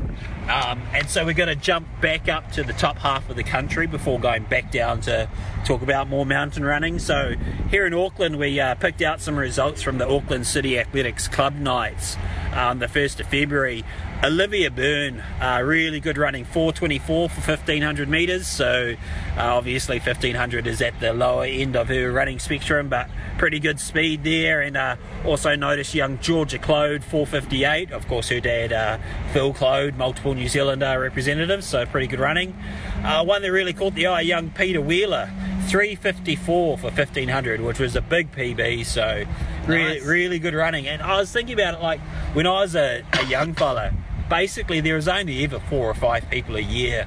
Um, 0.49 0.83
and 0.93 1.09
so 1.09 1.25
we're 1.25 1.35
going 1.35 1.49
to 1.49 1.55
jump 1.55 1.87
back 2.01 2.29
up 2.29 2.51
to 2.53 2.65
the 2.65 2.73
top 2.73 2.99
half 2.99 3.31
of 3.31 3.37
the 3.37 3.45
country 3.45 3.87
before 3.87 4.19
going 4.19 4.43
back 4.45 4.73
down 4.73 5.01
to 5.03 5.29
talk 5.65 5.83
about 5.83 6.09
more 6.09 6.27
mountain 6.27 6.65
running. 6.65 6.99
So 6.99 7.35
here 7.71 7.87
in 7.87 7.95
Auckland, 7.95 8.37
we 8.39 8.59
uh, 8.59 8.75
picked 8.75 9.03
out 9.03 9.21
some 9.21 9.37
results 9.37 9.83
from 9.83 9.99
the 9.99 10.09
Auckland 10.09 10.47
City 10.49 10.79
Athletics 10.81 11.29
Club 11.29 11.55
nights, 11.55 12.17
um, 12.53 12.79
the 12.79 12.87
1st 12.87 13.21
of 13.21 13.27
February. 13.27 13.85
Olivia 14.25 14.71
Burne, 14.71 15.21
uh, 15.41 15.61
really 15.65 15.99
good 15.99 16.17
running, 16.17 16.45
424 16.45 17.29
for 17.29 17.41
1500 17.41 18.09
metres. 18.09 18.47
So 18.47 18.95
uh, 19.37 19.41
obviously 19.41 19.99
1500 19.99 20.67
is 20.69 20.81
at 20.81 20.99
the 21.01 21.13
lower 21.13 21.45
end 21.45 21.75
of 21.75 21.89
her 21.89 22.13
running 22.13 22.39
spectrum, 22.39 22.89
but 22.89 23.09
pretty 23.37 23.59
good 23.59 23.81
speed 23.81 24.23
there. 24.23 24.61
And 24.61 24.77
uh, 24.77 24.97
also 25.25 25.57
notice 25.57 25.93
young 25.93 26.19
Georgia 26.21 26.59
Clode, 26.59 27.03
458. 27.03 27.91
Of 27.91 28.07
course, 28.07 28.29
her 28.29 28.39
dad, 28.39 28.73
uh, 28.73 28.99
Phil 29.33 29.53
Clode, 29.53 29.97
multiple 29.97 30.35
New 30.35 30.49
Zealand 30.49 30.85
uh, 30.85 30.97
representatives, 30.97 31.67
so 31.67 31.85
pretty 31.85 32.07
good 32.07 32.21
running. 32.21 32.57
Uh, 33.03 33.25
one 33.25 33.43
that 33.43 33.51
really 33.51 33.73
caught 33.73 33.95
the 33.95 34.07
eye, 34.07 34.21
young 34.21 34.51
Peter 34.51 34.81
Wheeler, 34.81 35.29
354 35.69 36.79
for 36.79 36.85
1500, 36.87 37.61
which 37.61 37.79
was 37.79 37.97
a 37.97 38.01
big 38.01 38.31
PB. 38.33 38.85
So 38.87 39.25
really, 39.67 39.99
Nice. 39.99 40.05
really 40.07 40.39
good 40.39 40.55
running. 40.55 40.87
And 40.87 41.03
I 41.03 41.17
was 41.19 41.33
thinking 41.33 41.55
about 41.55 41.75
it 41.75 41.81
like 41.83 42.01
when 42.35 42.47
I 42.47 42.61
was 42.61 42.75
a, 42.75 43.03
a 43.13 43.25
young 43.27 43.55
fella, 43.55 43.93
basically 44.29 44.81
there 44.81 44.97
was 44.97 45.09
only 45.09 45.45
ever 45.45 45.59
four 45.61 45.87
or 45.89 45.95
five 45.95 46.29
people 46.31 46.57
a 46.57 46.61
year 46.61 47.07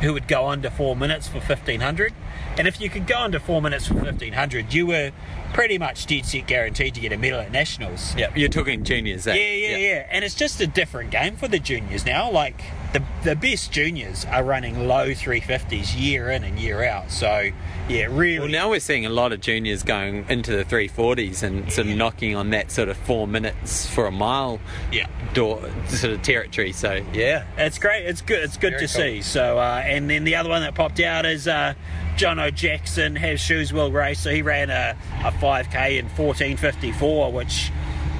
who 0.00 0.12
would 0.12 0.26
go 0.28 0.46
under 0.48 0.70
four 0.70 0.96
minutes 0.96 1.28
for 1.28 1.38
1500. 1.38 2.12
And 2.56 2.68
if 2.68 2.80
you 2.80 2.88
could 2.88 3.06
go 3.06 3.18
under 3.18 3.38
four 3.40 3.60
minutes 3.62 3.86
for 3.88 3.94
1500, 3.94 4.72
you 4.72 4.86
were 4.86 5.12
pretty 5.52 5.78
much 5.78 6.06
dead 6.06 6.24
set 6.26 6.46
guaranteed 6.46 6.94
to 6.94 7.00
get 7.00 7.12
a 7.12 7.16
medal 7.18 7.40
at 7.40 7.50
nationals. 7.52 8.14
Yeah, 8.16 8.32
you're 8.36 8.48
talking 8.48 8.84
juniors, 8.84 9.26
eh? 9.26 9.34
Yeah, 9.34 9.68
yeah, 9.70 9.76
yeah, 9.76 10.06
And 10.10 10.24
it's 10.24 10.34
just 10.34 10.60
a 10.60 10.66
different 10.66 11.10
game 11.10 11.36
for 11.36 11.48
the 11.48 11.58
juniors 11.58 12.04
now. 12.04 12.30
Like 12.30 12.62
the 12.94 13.02
the 13.24 13.34
best 13.34 13.72
juniors 13.72 14.24
are 14.26 14.44
running 14.44 14.86
low 14.86 15.08
350s 15.08 16.00
year 16.00 16.30
in 16.30 16.44
and 16.44 16.58
year 16.58 16.84
out. 16.84 17.10
So 17.10 17.50
yeah, 17.88 18.06
really. 18.08 18.38
Well, 18.38 18.48
now 18.48 18.70
we're 18.70 18.80
seeing 18.80 19.04
a 19.04 19.10
lot 19.10 19.32
of 19.32 19.40
juniors 19.40 19.82
going 19.82 20.24
into 20.28 20.56
the 20.56 20.64
340s 20.64 21.42
and 21.42 21.70
sort 21.70 21.88
of 21.88 21.96
knocking 21.96 22.36
on 22.36 22.50
that 22.50 22.70
sort 22.70 22.88
of 22.88 22.96
four 22.96 23.26
minutes 23.26 23.86
for 23.86 24.06
a 24.06 24.12
mile 24.12 24.60
yeah. 24.92 25.08
door 25.34 25.60
sort 25.88 26.12
of 26.12 26.22
territory. 26.22 26.72
So 26.72 27.04
yeah, 27.12 27.44
It's 27.58 27.78
great. 27.78 28.06
It's 28.06 28.22
good. 28.22 28.44
It's 28.44 28.56
good 28.56 28.74
Very 28.74 28.86
to 28.86 28.94
cool. 28.94 29.02
see. 29.02 29.22
So, 29.22 29.58
uh, 29.58 29.82
and 29.84 30.08
then 30.08 30.22
the 30.22 30.36
other 30.36 30.48
one 30.48 30.62
that 30.62 30.76
popped 30.76 31.00
out 31.00 31.26
is 31.26 31.48
uh, 31.48 31.74
Jono 32.16 32.54
Jackson 32.54 33.16
has 33.16 33.40
shoes 33.40 33.72
will 33.72 33.90
race. 33.90 34.20
So 34.20 34.30
he 34.30 34.42
ran 34.42 34.70
a, 34.70 34.96
a 35.24 35.32
5k 35.32 35.98
in 35.98 36.08
14:54, 36.10 37.32
which 37.32 37.72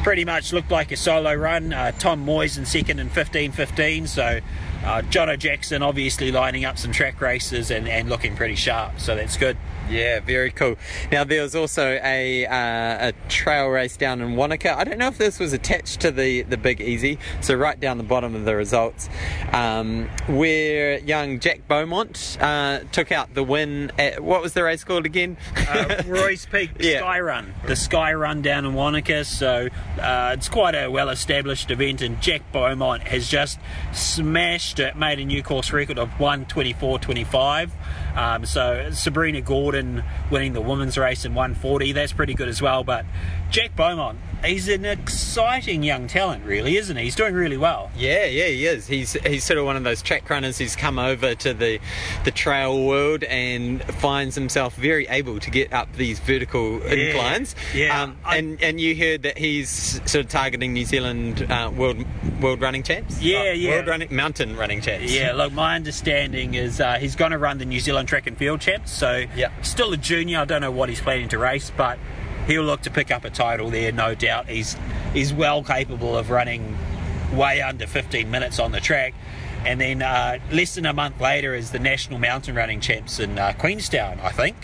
pretty 0.04 0.25
much 0.25 0.52
looked 0.52 0.70
like 0.70 0.92
a 0.92 0.96
solo 0.96 1.34
run. 1.34 1.73
Uh, 1.73 1.90
Tom 1.99 2.25
Moyes 2.25 2.56
in 2.56 2.64
second 2.64 3.00
in 3.00 3.11
15:15. 3.11 4.06
So. 4.06 4.40
Uh, 4.84 5.00
Jono 5.00 5.38
Jackson 5.38 5.82
obviously 5.82 6.30
lining 6.30 6.66
up 6.66 6.76
some 6.76 6.92
track 6.92 7.18
races 7.23 7.70
and, 7.70 7.88
and 7.88 8.11
looking 8.11 8.37
pretty 8.37 8.54
sharp, 8.54 9.00
so 9.00 9.16
that's 9.16 9.38
good. 9.38 9.56
Yeah, 9.91 10.21
very 10.21 10.50
cool. 10.50 10.76
Now 11.12 11.25
there 11.25 11.43
was 11.43 11.55
also 11.55 11.99
a 12.03 12.47
uh, 12.47 13.09
a 13.09 13.12
trail 13.29 13.69
race 13.69 13.97
down 13.97 14.21
in 14.23 14.35
Wanaka. 14.35 14.76
I 14.79 14.85
don't 14.85 14.99
know 14.99 15.09
if 15.09 15.19
this 15.19 15.38
was 15.38 15.53
attached 15.53 16.00
to 16.00 16.11
the 16.11 16.43
the 16.43 16.57
Big 16.57 16.81
Easy. 16.81 17.19
So 17.41 17.55
right 17.55 17.79
down 17.79 17.99
the 17.99 18.05
bottom 18.05 18.35
of 18.35 18.45
the 18.45 18.57
results, 18.57 19.09
um, 19.53 20.09
where 20.26 20.99
young 21.00 21.38
Jack 21.38 21.69
Beaumont 21.69 22.38
uh, 22.41 22.81
took 22.93 23.12
out 23.12 23.35
the 23.35 23.45
win. 23.45 23.93
At, 23.99 24.23
what 24.23 24.41
was 24.43 24.55
the 24.55 24.64
race 24.64 24.85
called 24.85 25.05
again? 25.07 25.37
uh, 25.69 26.03
Roys 26.07 26.47
Peak 26.47 26.71
Yeah. 26.81 27.00
Sky 27.00 27.21
Run, 27.21 27.53
the 27.67 27.76
Sky 27.76 28.14
Run 28.14 28.41
down 28.43 28.64
in 28.64 28.75
Wanaka. 28.75 29.25
So 29.25 29.69
uh, 30.00 30.31
it's 30.37 30.49
quite 30.49 30.75
a 30.75 30.88
well-established 30.91 31.71
event, 31.71 32.00
and 32.03 32.21
Jack 32.23 32.41
Beaumont 32.53 33.03
has 33.09 33.29
just 33.29 33.59
smashed 33.93 34.79
it, 34.79 34.97
made 34.97 35.19
a 35.19 35.25
new 35.25 35.43
course 35.43 35.73
record 35.73 35.99
of 35.99 36.09
124.25. 36.19 37.71
Um, 38.14 38.47
so 38.47 38.90
Sabrina 38.92 39.40
Gordon 39.40 40.04
winning 40.30 40.52
the 40.52 40.61
women's 40.61 40.97
race 40.97 41.25
in 41.25 41.35
140, 41.35 41.92
that's 41.92 42.12
pretty 42.12 42.35
good 42.35 42.49
as 42.49 42.62
well. 42.62 42.85
But 42.85 43.04
Jack 43.51 43.77
Beaumont, 43.77 44.19
he's 44.45 44.69
an 44.69 44.85
exciting 44.85 45.85
young 45.85 46.09
talent, 46.09 46.45
really, 46.45 46.77
isn't 46.77 46.97
he? 46.97 47.05
He's 47.05 47.15
doing 47.15 47.35
really 47.35 47.57
well. 47.57 47.91
Yeah, 47.97 48.25
yeah, 48.25 48.47
he 48.47 48.67
is. 48.67 48.87
He's 48.89 49.13
he's 49.13 49.45
sort 49.45 49.59
of 49.59 49.65
one 49.65 49.77
of 49.77 49.85
those 49.85 50.03
track 50.03 50.29
runners 50.29 50.59
who's 50.59 50.75
come 50.75 50.99
over 50.99 51.37
to 51.37 51.55
the 51.55 51.79
the 52.25 52.33
trail 52.33 52.85
world 52.85 53.23
and 53.25 53.85
finds 53.85 54.35
himself 54.35 54.75
very 54.75 55.07
able 55.07 55.39
to 55.39 55.51
get 55.51 55.73
up 55.73 55.93
these 55.95 56.19
vertical 56.19 56.81
Yeah, 56.81 56.93
inclines. 56.95 57.55
yeah. 57.73 58.03
Um, 58.03 58.17
I- 58.25 58.39
and 58.39 58.61
and 58.61 58.81
you 58.81 58.97
heard 58.97 59.23
that 59.23 59.39
he's 59.39 59.69
sort 60.11 60.25
of 60.25 60.29
targeting 60.29 60.73
New 60.73 60.85
Zealand 60.85 61.47
uh, 61.49 61.71
world 61.73 62.05
world 62.41 62.61
running 62.61 62.83
champs. 62.83 63.23
Yeah, 63.23 63.53
yeah. 63.53 63.71
World 63.71 63.87
running 63.87 64.15
mountain 64.17 64.57
running 64.57 64.81
champs. 64.81 65.13
Yeah, 65.13 65.33
look, 65.33 65.53
my 65.53 65.77
understanding 65.77 66.55
is 66.55 66.81
uh, 66.81 66.95
he's 66.95 67.15
going 67.15 67.31
to 67.31 67.39
run 67.39 67.59
the 67.59 67.65
New 67.67 67.79
Zealand 67.79 68.09
track 68.09 68.27
and 68.27 68.37
field 68.37 68.61
champs. 68.61 68.91
So, 68.91 69.27
Yeah. 69.37 69.51
still 69.63 69.93
a 69.93 69.97
junior. 69.97 70.41
I 70.41 70.45
don't 70.45 70.61
know 70.61 70.73
what 70.73 70.89
he's 70.89 71.01
planning 71.01 71.29
to 71.29 71.39
race, 71.39 71.71
but 71.77 71.99
he'll 72.47 72.65
look 72.65 72.83
to 72.83 72.91
pick 72.91 73.11
up 73.11 73.25
a 73.25 73.31
title 73.31 73.71
there, 73.71 73.93
no 73.93 74.15
doubt. 74.15 74.49
He's 74.49 74.77
he's 75.13 75.33
well 75.33 75.63
capable 75.63 76.17
of 76.17 76.31
running 76.31 76.77
way 77.33 77.61
under 77.63 77.87
15 77.87 78.31
minutes 78.31 78.59
on 78.59 78.73
the 78.73 78.81
track. 78.81 79.15
And 79.67 79.81
then 79.81 80.03
uh, 80.03 80.39
less 80.53 80.75
than 80.75 80.85
a 80.85 80.93
month 80.93 81.21
later 81.21 81.55
is 81.55 81.71
the 81.71 81.79
national 81.79 82.19
mountain 82.19 82.55
running 82.55 82.81
champs 82.81 83.19
in 83.19 83.39
uh, 83.39 83.55
Queenstown, 83.59 84.21
I 84.21 84.31
think, 84.31 84.57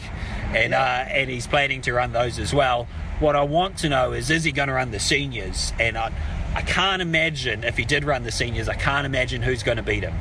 and 0.55 0.75
uh, 0.75 1.05
and 1.09 1.31
he's 1.31 1.47
planning 1.47 1.81
to 1.83 1.93
run 1.95 2.13
those 2.13 2.39
as 2.39 2.53
well. 2.53 2.87
What 3.19 3.35
I 3.35 3.43
want 3.43 3.79
to 3.79 3.89
know 3.89 4.13
is, 4.13 4.31
is 4.31 4.45
he 4.45 4.53
going 4.53 4.69
to 4.69 4.75
run 4.75 4.91
the 4.91 5.01
seniors? 5.01 5.73
And 5.79 5.97
I, 5.97 6.13
I 6.55 6.63
can't 6.63 7.01
imagine 7.01 7.65
if 7.65 7.77
he 7.77 7.85
did 7.85 8.05
run 8.05 8.25
the 8.25 8.33
seniors, 8.33 8.69
I 8.69 8.75
can't 8.75 9.07
imagine 9.07 9.43
who's 9.43 9.63
going 9.63 9.77
to 9.77 9.83
beat 9.83 10.03
him. 10.03 10.15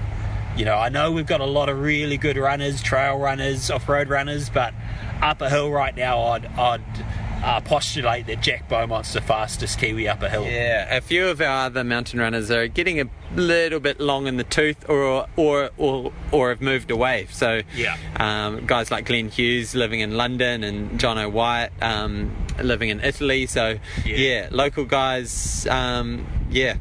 You 0.55 0.65
know, 0.65 0.75
I 0.75 0.89
know 0.89 1.11
we've 1.11 1.25
got 1.25 1.41
a 1.41 1.45
lot 1.45 1.69
of 1.69 1.79
really 1.79 2.17
good 2.17 2.35
runners, 2.37 2.81
trail 2.81 3.17
runners, 3.17 3.71
off-road 3.71 4.09
runners, 4.09 4.49
but 4.49 4.73
up 5.21 5.41
a 5.41 5.49
hill 5.49 5.71
right 5.71 5.95
now, 5.95 6.21
I'd, 6.21 6.45
I'd 6.45 7.05
uh, 7.43 7.61
postulate 7.61 8.27
that 8.27 8.41
Jack 8.41 8.67
Beaumont's 8.69 9.13
the 9.13 9.21
fastest 9.21 9.79
Kiwi 9.79 10.07
up 10.07 10.21
a 10.21 10.29
hill. 10.29 10.45
Yeah, 10.45 10.95
a 10.95 11.01
few 11.01 11.27
of 11.27 11.39
our 11.41 11.65
other 11.67 11.83
mountain 11.83 12.19
runners 12.19 12.51
are 12.51 12.67
getting 12.67 12.99
a 12.99 13.05
little 13.35 13.79
bit 13.79 13.99
long 13.99 14.27
in 14.27 14.37
the 14.37 14.43
tooth, 14.43 14.89
or 14.89 15.27
or 15.35 15.69
or, 15.77 16.11
or 16.31 16.49
have 16.49 16.61
moved 16.61 16.91
away. 16.91 17.27
So, 17.31 17.61
Yeah. 17.75 17.95
um, 18.17 18.65
guys 18.65 18.91
like 18.91 19.05
Glenn 19.05 19.29
Hughes 19.29 19.75
living 19.75 19.99
in 20.01 20.17
London 20.17 20.63
and 20.63 20.99
Jono 20.99 21.31
Wyatt 21.31 21.71
um, 21.81 22.35
living 22.61 22.89
in 22.89 22.99
Italy. 23.01 23.45
So, 23.45 23.79
Yeah. 24.05 24.15
yeah, 24.17 24.47
local 24.51 24.85
guys. 24.85 25.65
Um, 25.67 26.25
yeah, 26.49 26.75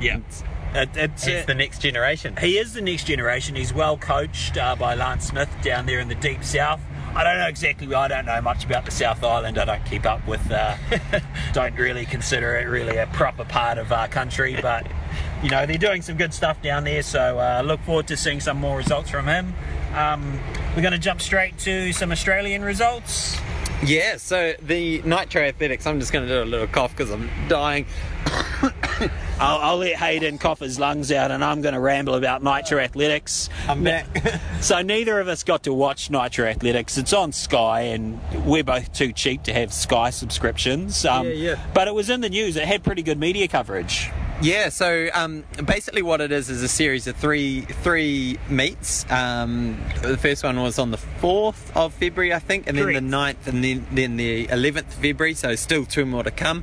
yeah. 0.00 0.18
It, 0.76 0.88
it's, 0.96 1.26
it's 1.28 1.44
uh, 1.44 1.46
the 1.46 1.54
next 1.54 1.80
generation. 1.80 2.34
he 2.36 2.58
is 2.58 2.72
the 2.74 2.80
next 2.80 3.04
generation. 3.06 3.54
He's 3.54 3.72
well 3.72 3.96
coached 3.96 4.56
uh, 4.56 4.74
by 4.74 4.96
Lance 4.96 5.28
Smith 5.28 5.48
down 5.62 5.86
there 5.86 6.00
in 6.00 6.08
the 6.08 6.16
deep 6.16 6.42
south. 6.42 6.80
I 7.16 7.22
don't 7.22 7.38
know 7.38 7.46
exactly. 7.46 7.94
I 7.94 8.08
don't 8.08 8.26
know 8.26 8.40
much 8.40 8.64
about 8.64 8.84
the 8.84 8.90
South 8.90 9.22
Island. 9.22 9.56
I 9.56 9.64
don't 9.64 9.84
keep 9.84 10.04
up 10.04 10.26
with. 10.26 10.50
Uh, 10.50 10.76
don't 11.52 11.76
really 11.76 12.04
consider 12.06 12.56
it 12.56 12.64
really 12.64 12.96
a 12.96 13.06
proper 13.06 13.44
part 13.44 13.78
of 13.78 13.92
our 13.92 14.08
country, 14.08 14.58
but 14.60 14.86
you 15.42 15.48
know 15.48 15.64
they're 15.64 15.78
doing 15.78 16.02
some 16.02 16.16
good 16.16 16.34
stuff 16.34 16.60
down 16.60 16.82
there. 16.82 17.02
So 17.02 17.38
uh, 17.38 17.62
look 17.64 17.80
forward 17.82 18.08
to 18.08 18.16
seeing 18.16 18.40
some 18.40 18.58
more 18.58 18.76
results 18.76 19.10
from 19.10 19.26
him. 19.26 19.54
Um, 19.94 20.40
we're 20.74 20.82
going 20.82 20.92
to 20.92 20.98
jump 20.98 21.20
straight 21.20 21.56
to 21.58 21.92
some 21.92 22.10
Australian 22.10 22.62
results. 22.62 23.38
Yeah, 23.84 24.16
so 24.16 24.54
the 24.60 25.00
Nitro 25.02 25.42
Athletics. 25.42 25.86
I'm 25.86 26.00
just 26.00 26.12
going 26.12 26.26
to 26.26 26.34
do 26.34 26.42
a 26.42 26.44
little 26.44 26.66
cough 26.66 26.96
because 26.96 27.12
I'm 27.12 27.30
dying. 27.48 27.86
I'll, 29.40 29.58
I'll 29.58 29.76
let 29.78 29.96
Hayden 29.96 30.38
cough 30.38 30.60
his 30.60 30.78
lungs 30.78 31.10
out, 31.10 31.30
and 31.30 31.44
I'm 31.44 31.60
going 31.60 31.74
to 31.74 31.80
ramble 31.80 32.14
about 32.14 32.42
Nitro 32.42 32.78
Athletics. 32.78 33.48
I'm 33.68 33.82
back. 33.82 34.06
So 34.60 34.80
neither 34.80 35.20
of 35.20 35.28
us 35.28 35.42
got 35.42 35.64
to 35.64 35.74
watch 35.74 36.08
Nitro 36.08 36.46
Athletics. 36.46 36.96
It's 36.96 37.12
on 37.12 37.32
Sky, 37.32 37.80
and 37.82 38.18
we're 38.46 38.64
both 38.64 38.90
too 38.94 39.12
cheap 39.12 39.42
to 39.42 39.52
have 39.52 39.74
Sky 39.74 40.08
subscriptions. 40.08 41.04
Um, 41.04 41.26
Yeah, 41.26 41.32
yeah. 41.32 41.66
But 41.74 41.86
it 41.86 41.94
was 41.94 42.08
in 42.08 42.22
the 42.22 42.30
news. 42.30 42.56
It 42.56 42.64
had 42.64 42.82
pretty 42.82 43.02
good 43.02 43.18
media 43.18 43.46
coverage. 43.46 44.10
Yeah, 44.44 44.68
so 44.68 45.08
um, 45.14 45.42
basically 45.64 46.02
what 46.02 46.20
it 46.20 46.30
is 46.30 46.50
is 46.50 46.62
a 46.62 46.68
series 46.68 47.06
of 47.06 47.16
three 47.16 47.62
three 47.62 48.38
meets. 48.50 49.10
Um, 49.10 49.82
the 50.02 50.18
first 50.18 50.44
one 50.44 50.60
was 50.60 50.78
on 50.78 50.90
the 50.90 50.98
4th 50.98 51.74
of 51.74 51.94
February, 51.94 52.34
I 52.34 52.40
think, 52.40 52.66
and 52.66 52.76
Correct. 52.76 52.94
then 52.94 53.10
the 53.10 53.16
9th, 53.16 53.46
and 53.46 53.64
then, 53.64 53.86
then 53.90 54.16
the 54.18 54.46
11th 54.48 54.88
of 54.88 54.94
February, 54.94 55.32
so 55.32 55.54
still 55.54 55.86
two 55.86 56.04
more 56.04 56.22
to 56.24 56.30
come. 56.30 56.62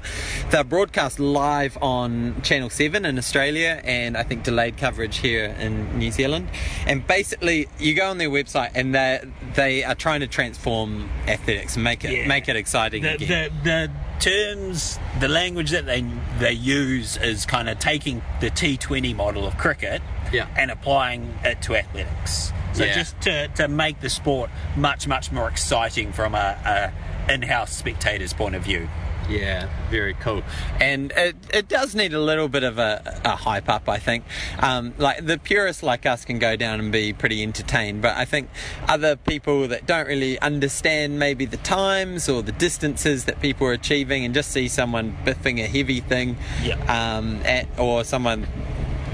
They're 0.51 0.63
broadcast 0.63 1.19
live 1.19 1.75
on 1.81 2.39
Channel 2.43 2.69
7 2.69 3.03
in 3.03 3.17
Australia, 3.17 3.81
and 3.83 4.15
I 4.15 4.21
think 4.21 4.43
delayed 4.43 4.77
coverage 4.77 5.17
here 5.17 5.45
in 5.45 5.97
New 5.97 6.11
Zealand. 6.11 6.49
And 6.85 7.07
basically, 7.07 7.67
you 7.79 7.95
go 7.95 8.11
on 8.11 8.19
their 8.19 8.29
website, 8.29 8.71
and 8.75 8.93
they 8.93 9.21
they 9.55 9.83
are 9.83 9.95
trying 9.95 10.19
to 10.19 10.27
transform 10.27 11.09
athletics 11.27 11.73
and 11.75 11.83
make 11.83 12.05
it 12.05 12.11
Yeah. 12.11 12.27
make 12.27 12.47
it 12.47 12.55
exciting 12.55 13.01
The, 13.01 13.15
again. 13.15 13.49
the, 13.63 13.69
the 13.87 13.91
terms, 14.21 14.99
the 15.19 15.27
language 15.27 15.71
that 15.71 15.85
they 15.85 16.05
they 16.39 16.53
use 16.53 17.17
is 17.17 17.45
kind 17.45 17.67
of 17.69 17.79
taking 17.79 18.21
the 18.39 18.49
T20 18.49 19.15
model 19.15 19.45
of 19.45 19.57
cricket 19.57 20.01
Yeah. 20.31 20.47
and 20.57 20.71
applying 20.71 21.37
it 21.43 21.61
to 21.63 21.75
athletics. 21.75 22.53
So 22.73 22.85
Yeah. 22.85 22.93
just 22.93 23.19
to, 23.21 23.47
to 23.49 23.67
make 23.67 23.99
the 23.99 24.09
sport 24.09 24.49
much 24.77 25.07
much 25.07 25.31
more 25.31 25.49
exciting 25.49 26.13
from 26.13 26.35
a, 26.35 26.91
a 27.27 27.33
in-house 27.33 27.75
spectator's 27.75 28.33
point 28.33 28.55
of 28.55 28.63
view. 28.63 28.87
Yeah, 29.31 29.69
very 29.89 30.13
cool. 30.15 30.43
And 30.79 31.11
it, 31.15 31.35
it 31.53 31.67
does 31.67 31.95
need 31.95 32.13
a 32.13 32.19
little 32.19 32.47
bit 32.49 32.63
of 32.63 32.77
a, 32.79 33.19
a 33.23 33.35
hype 33.35 33.69
up, 33.69 33.87
I 33.87 33.97
think. 33.97 34.25
Um, 34.59 34.93
like 34.97 35.25
the 35.25 35.37
purists 35.37 35.83
like 35.83 36.05
us 36.05 36.25
can 36.25 36.37
go 36.39 36.55
down 36.55 36.79
and 36.79 36.91
be 36.91 37.13
pretty 37.13 37.41
entertained, 37.43 38.01
but 38.01 38.17
I 38.17 38.25
think 38.25 38.49
other 38.87 39.15
people 39.15 39.67
that 39.69 39.85
don't 39.85 40.07
really 40.07 40.39
understand 40.39 41.17
maybe 41.19 41.45
the 41.45 41.57
times 41.57 42.27
or 42.27 42.41
the 42.43 42.51
distances 42.51 43.25
that 43.25 43.39
people 43.41 43.67
are 43.67 43.73
achieving 43.73 44.25
and 44.25 44.33
just 44.33 44.51
see 44.51 44.67
someone 44.67 45.15
biffing 45.25 45.63
a 45.63 45.67
heavy 45.67 46.01
thing 46.01 46.37
Yeah. 46.63 46.75
um, 47.17 47.39
at, 47.45 47.67
or 47.79 48.03
someone 48.03 48.47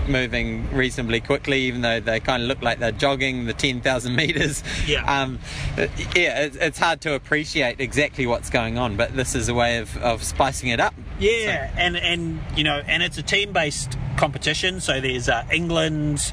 moving 0.08 0.70
reasonably 0.74 1.22
quickly, 1.22 1.62
even 1.62 1.82
though 1.82 2.00
they 2.00 2.20
kind 2.20 2.44
of 2.44 2.48
look 2.48 2.62
like 2.62 2.80
they're 2.80 2.92
jogging 2.92 3.46
the 3.46 3.54
10,000 3.54 4.16
meters. 4.16 4.64
Yeah. 4.88 5.22
Um, 5.22 5.40
yeah, 6.16 6.44
it's, 6.44 6.56
it's 6.56 6.80
hard 6.80 7.02
to 7.02 7.14
appreciate 7.14 7.82
exactly 7.82 8.26
what's 8.26 8.50
going 8.50 8.78
on, 8.78 8.96
but 8.96 9.16
this 9.16 9.36
is 9.36 9.50
a 9.50 9.54
way 9.54 9.80
of, 9.80 9.98
of 9.98 10.24
spicing 10.24 10.70
it 10.70 10.80
up. 10.80 10.94
Yeah, 11.20 11.74
and 11.76 11.98
and 11.98 12.40
you 12.56 12.64
know, 12.64 12.82
and 12.86 13.02
it's 13.04 13.18
a 13.18 13.24
team-based 13.24 13.98
competition. 14.18 14.80
So 14.80 15.02
there's 15.02 15.28
uh, 15.28 15.46
England, 15.52 16.32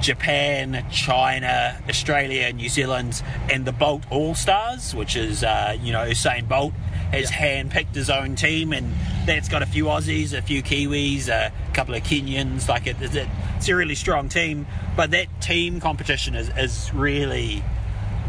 Japan, 0.00 0.84
China, 0.90 1.80
Australia, 1.88 2.52
New 2.52 2.68
Zealand, 2.68 3.22
and 3.52 3.64
the 3.64 3.72
Bolt 3.72 4.04
All 4.10 4.34
Stars, 4.34 4.94
which 4.94 5.16
is 5.16 5.44
uh, 5.44 5.76
you 5.80 5.92
know 5.92 6.06
Usain 6.06 6.48
Bolt 6.48 6.72
has 7.12 7.30
hand-picked 7.30 7.94
his 7.94 8.10
own 8.10 8.34
team, 8.34 8.72
and 8.72 8.92
that's 9.26 9.48
got 9.48 9.62
a 9.62 9.66
few 9.66 9.84
Aussies, 9.84 10.36
a 10.36 10.42
few 10.42 10.62
Kiwis, 10.62 11.28
a 11.28 11.52
couple 11.74 11.94
of 11.94 12.02
Kenyans. 12.02 12.68
Like 12.68 12.86
it, 12.86 12.96
it's 13.00 13.68
a 13.68 13.76
really 13.76 13.94
strong 13.94 14.28
team. 14.28 14.66
But 14.96 15.10
that 15.12 15.40
team 15.40 15.78
competition 15.80 16.34
is 16.34 16.50
is 16.56 16.92
really 16.92 17.62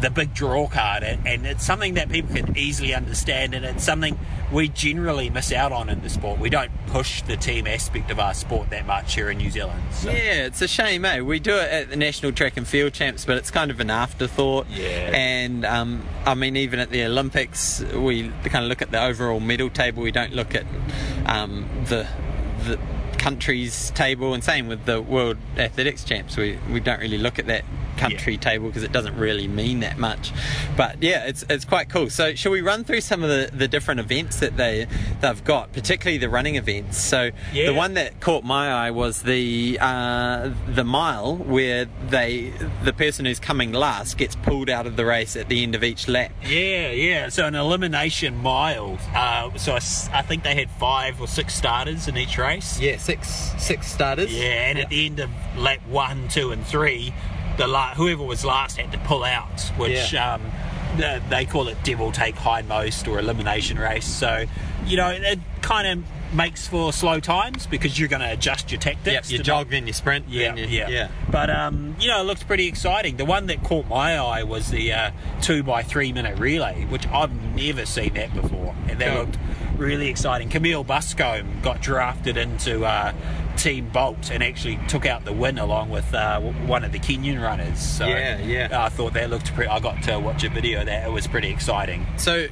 the 0.03 0.09
big 0.09 0.33
draw 0.33 0.67
card, 0.67 1.01
and, 1.01 1.25
and 1.25 1.45
it's 1.45 1.65
something 1.65 1.93
that 1.93 2.09
people 2.09 2.35
can 2.35 2.57
easily 2.57 2.93
understand, 2.93 3.53
and 3.53 3.63
it's 3.63 3.85
something 3.85 4.19
we 4.51 4.67
generally 4.67 5.29
miss 5.29 5.53
out 5.53 5.71
on 5.71 5.89
in 5.89 6.01
the 6.01 6.09
sport. 6.09 6.39
We 6.39 6.49
don't 6.49 6.71
push 6.87 7.21
the 7.21 7.37
team 7.37 7.65
aspect 7.65 8.11
of 8.11 8.19
our 8.19 8.33
sport 8.33 8.69
that 8.71 8.85
much 8.85 9.15
here 9.15 9.29
in 9.29 9.37
New 9.37 9.49
Zealand. 9.49 9.81
So. 9.91 10.11
Yeah, 10.11 10.45
it's 10.45 10.61
a 10.61 10.67
shame, 10.67 11.05
eh? 11.05 11.21
We 11.21 11.39
do 11.39 11.55
it 11.55 11.71
at 11.71 11.89
the 11.89 11.95
National 11.95 12.33
Track 12.33 12.57
and 12.57 12.67
Field 12.67 12.91
Champs, 12.91 13.23
but 13.23 13.37
it's 13.37 13.49
kind 13.49 13.71
of 13.71 13.79
an 13.79 13.89
afterthought. 13.89 14.67
Yeah. 14.69 15.09
And 15.13 15.63
um, 15.63 16.05
I 16.25 16.35
mean, 16.35 16.57
even 16.57 16.79
at 16.79 16.89
the 16.89 17.05
Olympics, 17.05 17.81
we 17.81 18.29
kind 18.43 18.65
of 18.65 18.69
look 18.69 18.81
at 18.81 18.91
the 18.91 19.01
overall 19.01 19.39
medal 19.39 19.69
table. 19.69 20.03
We 20.03 20.11
don't 20.11 20.33
look 20.33 20.53
at 20.53 20.65
um, 21.25 21.65
the 21.85 22.05
the 22.65 22.77
countries 23.17 23.89
table, 23.91 24.33
and 24.33 24.43
same 24.43 24.67
with 24.67 24.83
the 24.83 25.01
World 25.01 25.37
Athletics 25.55 26.03
Champs. 26.03 26.35
We 26.35 26.59
we 26.69 26.81
don't 26.81 26.99
really 26.99 27.17
look 27.17 27.39
at 27.39 27.47
that 27.47 27.63
country 28.09 28.37
table 28.37 28.67
because 28.67 28.83
it 28.83 28.91
doesn't 28.91 29.15
really 29.17 29.47
mean 29.47 29.79
that 29.81 29.97
much. 29.97 30.31
But 30.75 31.01
yeah, 31.01 31.25
it's 31.25 31.43
it's 31.49 31.65
quite 31.65 31.89
cool. 31.89 32.09
So 32.09 32.35
shall 32.35 32.51
we 32.51 32.61
run 32.61 32.83
through 32.83 33.01
some 33.01 33.23
of 33.23 33.29
the, 33.29 33.49
the 33.53 33.67
different 33.67 33.99
events 33.99 34.39
that 34.39 34.57
they 34.57 34.87
they've 35.21 35.43
got, 35.43 35.71
particularly 35.73 36.17
the 36.17 36.29
running 36.29 36.55
events? 36.55 36.97
So 36.97 37.31
Yeah. 37.53 37.67
the 37.67 37.73
one 37.73 37.93
that 37.95 38.19
caught 38.19 38.43
my 38.43 38.71
eye 38.71 38.91
was 38.91 39.21
the 39.23 39.77
uh, 39.81 40.51
the 40.67 40.83
mile 40.83 41.35
where 41.37 41.85
they 42.09 42.53
the 42.83 42.93
person 42.93 43.25
who's 43.25 43.39
coming 43.39 43.71
last 43.73 44.17
gets 44.17 44.35
pulled 44.35 44.69
out 44.69 44.85
of 44.87 44.95
the 44.95 45.05
race 45.05 45.35
at 45.35 45.49
the 45.49 45.63
end 45.63 45.75
of 45.75 45.83
each 45.83 46.07
lap. 46.07 46.31
Yeah, 46.45 46.89
yeah. 46.91 47.29
So 47.29 47.45
an 47.45 47.55
elimination 47.55 48.37
mile. 48.37 48.97
Uh, 49.13 49.55
so 49.57 49.75
I 49.75 50.21
think 50.23 50.43
they 50.43 50.55
had 50.55 50.69
five 50.71 51.21
or 51.21 51.27
six 51.27 51.53
starters 51.55 52.07
in 52.07 52.17
each 52.17 52.37
race. 52.37 52.79
Yeah, 52.79 52.97
six 52.97 53.27
six 53.57 53.87
starters. 53.87 54.33
Yeah, 54.33 54.69
and 54.69 54.79
at 54.79 54.89
the 54.89 55.05
end 55.05 55.19
of 55.19 55.29
lap 55.57 55.79
one, 55.87 56.27
two, 56.29 56.51
and 56.51 56.65
three, 56.65 57.13
the 57.57 57.67
la- 57.67 57.93
whoever 57.93 58.23
was 58.23 58.43
last 58.45 58.77
had 58.77 58.91
to 58.91 58.97
pull 58.99 59.23
out, 59.23 59.61
which 59.77 60.13
Yeah. 60.13 60.33
um, 60.35 60.41
the, 60.97 61.21
they 61.29 61.45
call 61.45 61.67
it 61.67 61.77
devil 61.83 62.11
take 62.11 62.35
hindmost 62.35 63.07
or 63.07 63.19
elimination 63.19 63.77
race. 63.79 64.05
So, 64.05 64.45
you 64.85 64.97
know, 64.97 65.09
it 65.09 65.39
kind 65.61 65.87
of 65.87 66.05
makes 66.35 66.67
for 66.67 66.91
slow 66.91 67.19
times 67.19 67.67
because 67.67 67.99
you're 67.99 68.09
going 68.09 68.21
to 68.21 68.31
adjust 68.31 68.71
your 68.71 68.79
tactics. 68.81 69.29
Yep, 69.29 69.31
you 69.31 69.37
to 69.37 69.43
jog, 69.43 69.69
then 69.69 69.85
you 69.87 69.93
sprint. 69.93 70.25
yeah, 70.27 70.55
you, 70.55 70.65
yeah, 70.65 70.89
yeah. 70.89 71.07
But 71.29 71.49
um, 71.51 71.95
you 71.99 72.07
know, 72.09 72.21
it 72.21 72.25
looks 72.25 72.43
pretty 72.43 72.67
exciting. 72.67 73.17
The 73.17 73.25
one 73.25 73.45
that 73.47 73.63
caught 73.63 73.87
my 73.87 74.17
eye 74.17 74.43
was 74.43 74.69
the 74.71 74.91
uh, 74.93 75.11
two 75.41 75.61
by 75.63 75.83
three 75.83 76.11
minute 76.11 76.37
relay, 76.39 76.85
which 76.85 77.07
I've 77.07 77.31
never 77.55 77.85
seen 77.85 78.13
that 78.15 78.33
before, 78.33 78.75
and 78.87 78.99
that 78.99 79.09
Cool. 79.13 79.19
looked 79.25 79.37
really 79.77 80.07
exciting. 80.09 80.49
Camille 80.49 80.83
Buscombe 80.83 81.59
got 81.61 81.81
drafted 81.81 82.37
into 82.37 82.83
uh, 82.85 83.13
Team 83.57 83.89
Bolt 83.89 84.31
and 84.31 84.43
actually 84.43 84.79
took 84.87 85.05
out 85.05 85.25
the 85.25 85.33
win 85.33 85.57
along 85.59 85.89
with 85.89 86.13
uh, 86.13 86.39
one 86.39 86.83
of 86.83 86.91
the 86.91 86.99
Kenyan 86.99 87.41
runners. 87.41 87.79
So 87.79 88.07
Yeah, 88.07 88.39
yeah. 88.39 88.83
I 88.85 88.89
thought 88.89 89.13
that 89.13 89.29
looked 89.29 89.53
pretty. 89.53 89.69
I 89.69 89.79
got 89.79 90.01
to 90.03 90.19
watch 90.19 90.43
a 90.43 90.49
video 90.49 90.81
of 90.81 90.85
that. 90.87 91.07
It 91.07 91.11
was 91.11 91.27
pretty 91.27 91.49
exciting. 91.49 92.05
So, 92.17 92.47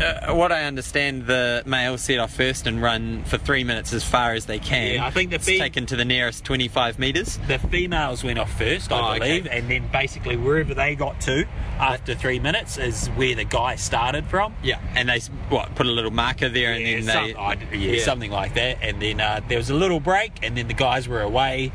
uh, 0.00 0.32
what 0.34 0.52
I 0.52 0.64
understand, 0.64 1.26
the 1.26 1.62
males 1.66 2.00
set 2.02 2.18
off 2.18 2.32
first 2.34 2.66
and 2.66 2.80
run 2.82 3.24
for 3.24 3.36
three 3.38 3.62
minutes 3.64 3.92
as 3.92 4.02
far 4.04 4.32
as 4.32 4.46
they 4.46 4.58
can. 4.58 4.94
Yeah, 4.94 5.06
I 5.06 5.10
think 5.10 5.30
the 5.30 5.38
fee- 5.38 5.58
taken 5.58 5.86
to 5.86 5.96
the 5.96 6.04
nearest 6.04 6.44
25 6.44 6.98
metres. 6.98 7.38
The 7.46 7.58
females 7.58 8.24
went 8.24 8.38
off 8.38 8.50
first, 8.56 8.90
I 8.92 8.98
Oh, 8.98 9.10
okay. 9.10 9.18
believe, 9.18 9.46
and 9.48 9.70
then 9.70 9.88
basically 9.92 10.36
wherever 10.36 10.72
they 10.74 10.94
got 10.94 11.20
to 11.22 11.44
after 11.78 12.14
three 12.14 12.38
minutes 12.38 12.78
is 12.78 13.08
where 13.08 13.34
the 13.34 13.44
guy 13.44 13.74
started 13.76 14.26
from. 14.26 14.54
Yeah, 14.62 14.78
and 14.94 15.08
they 15.08 15.20
what 15.50 15.74
put 15.74 15.86
a 15.86 15.90
little 15.90 16.10
marker 16.10 16.48
there, 16.48 16.72
and 16.72 16.82
Yeah, 16.82 16.94
then 17.00 17.02
some- 17.04 17.24
they 17.26 17.34
I- 17.34 17.74
yeah, 17.74 18.02
something 18.04 18.30
like 18.30 18.54
that. 18.54 18.78
And 18.82 19.00
then 19.02 19.20
uh, 19.20 19.40
there 19.48 19.58
was 19.58 19.68
a 19.70 19.74
little 19.74 20.00
break, 20.00 20.32
and 20.42 20.56
then 20.56 20.68
the 20.68 20.74
guys 20.74 21.06
were 21.08 21.20
away, 21.22 21.70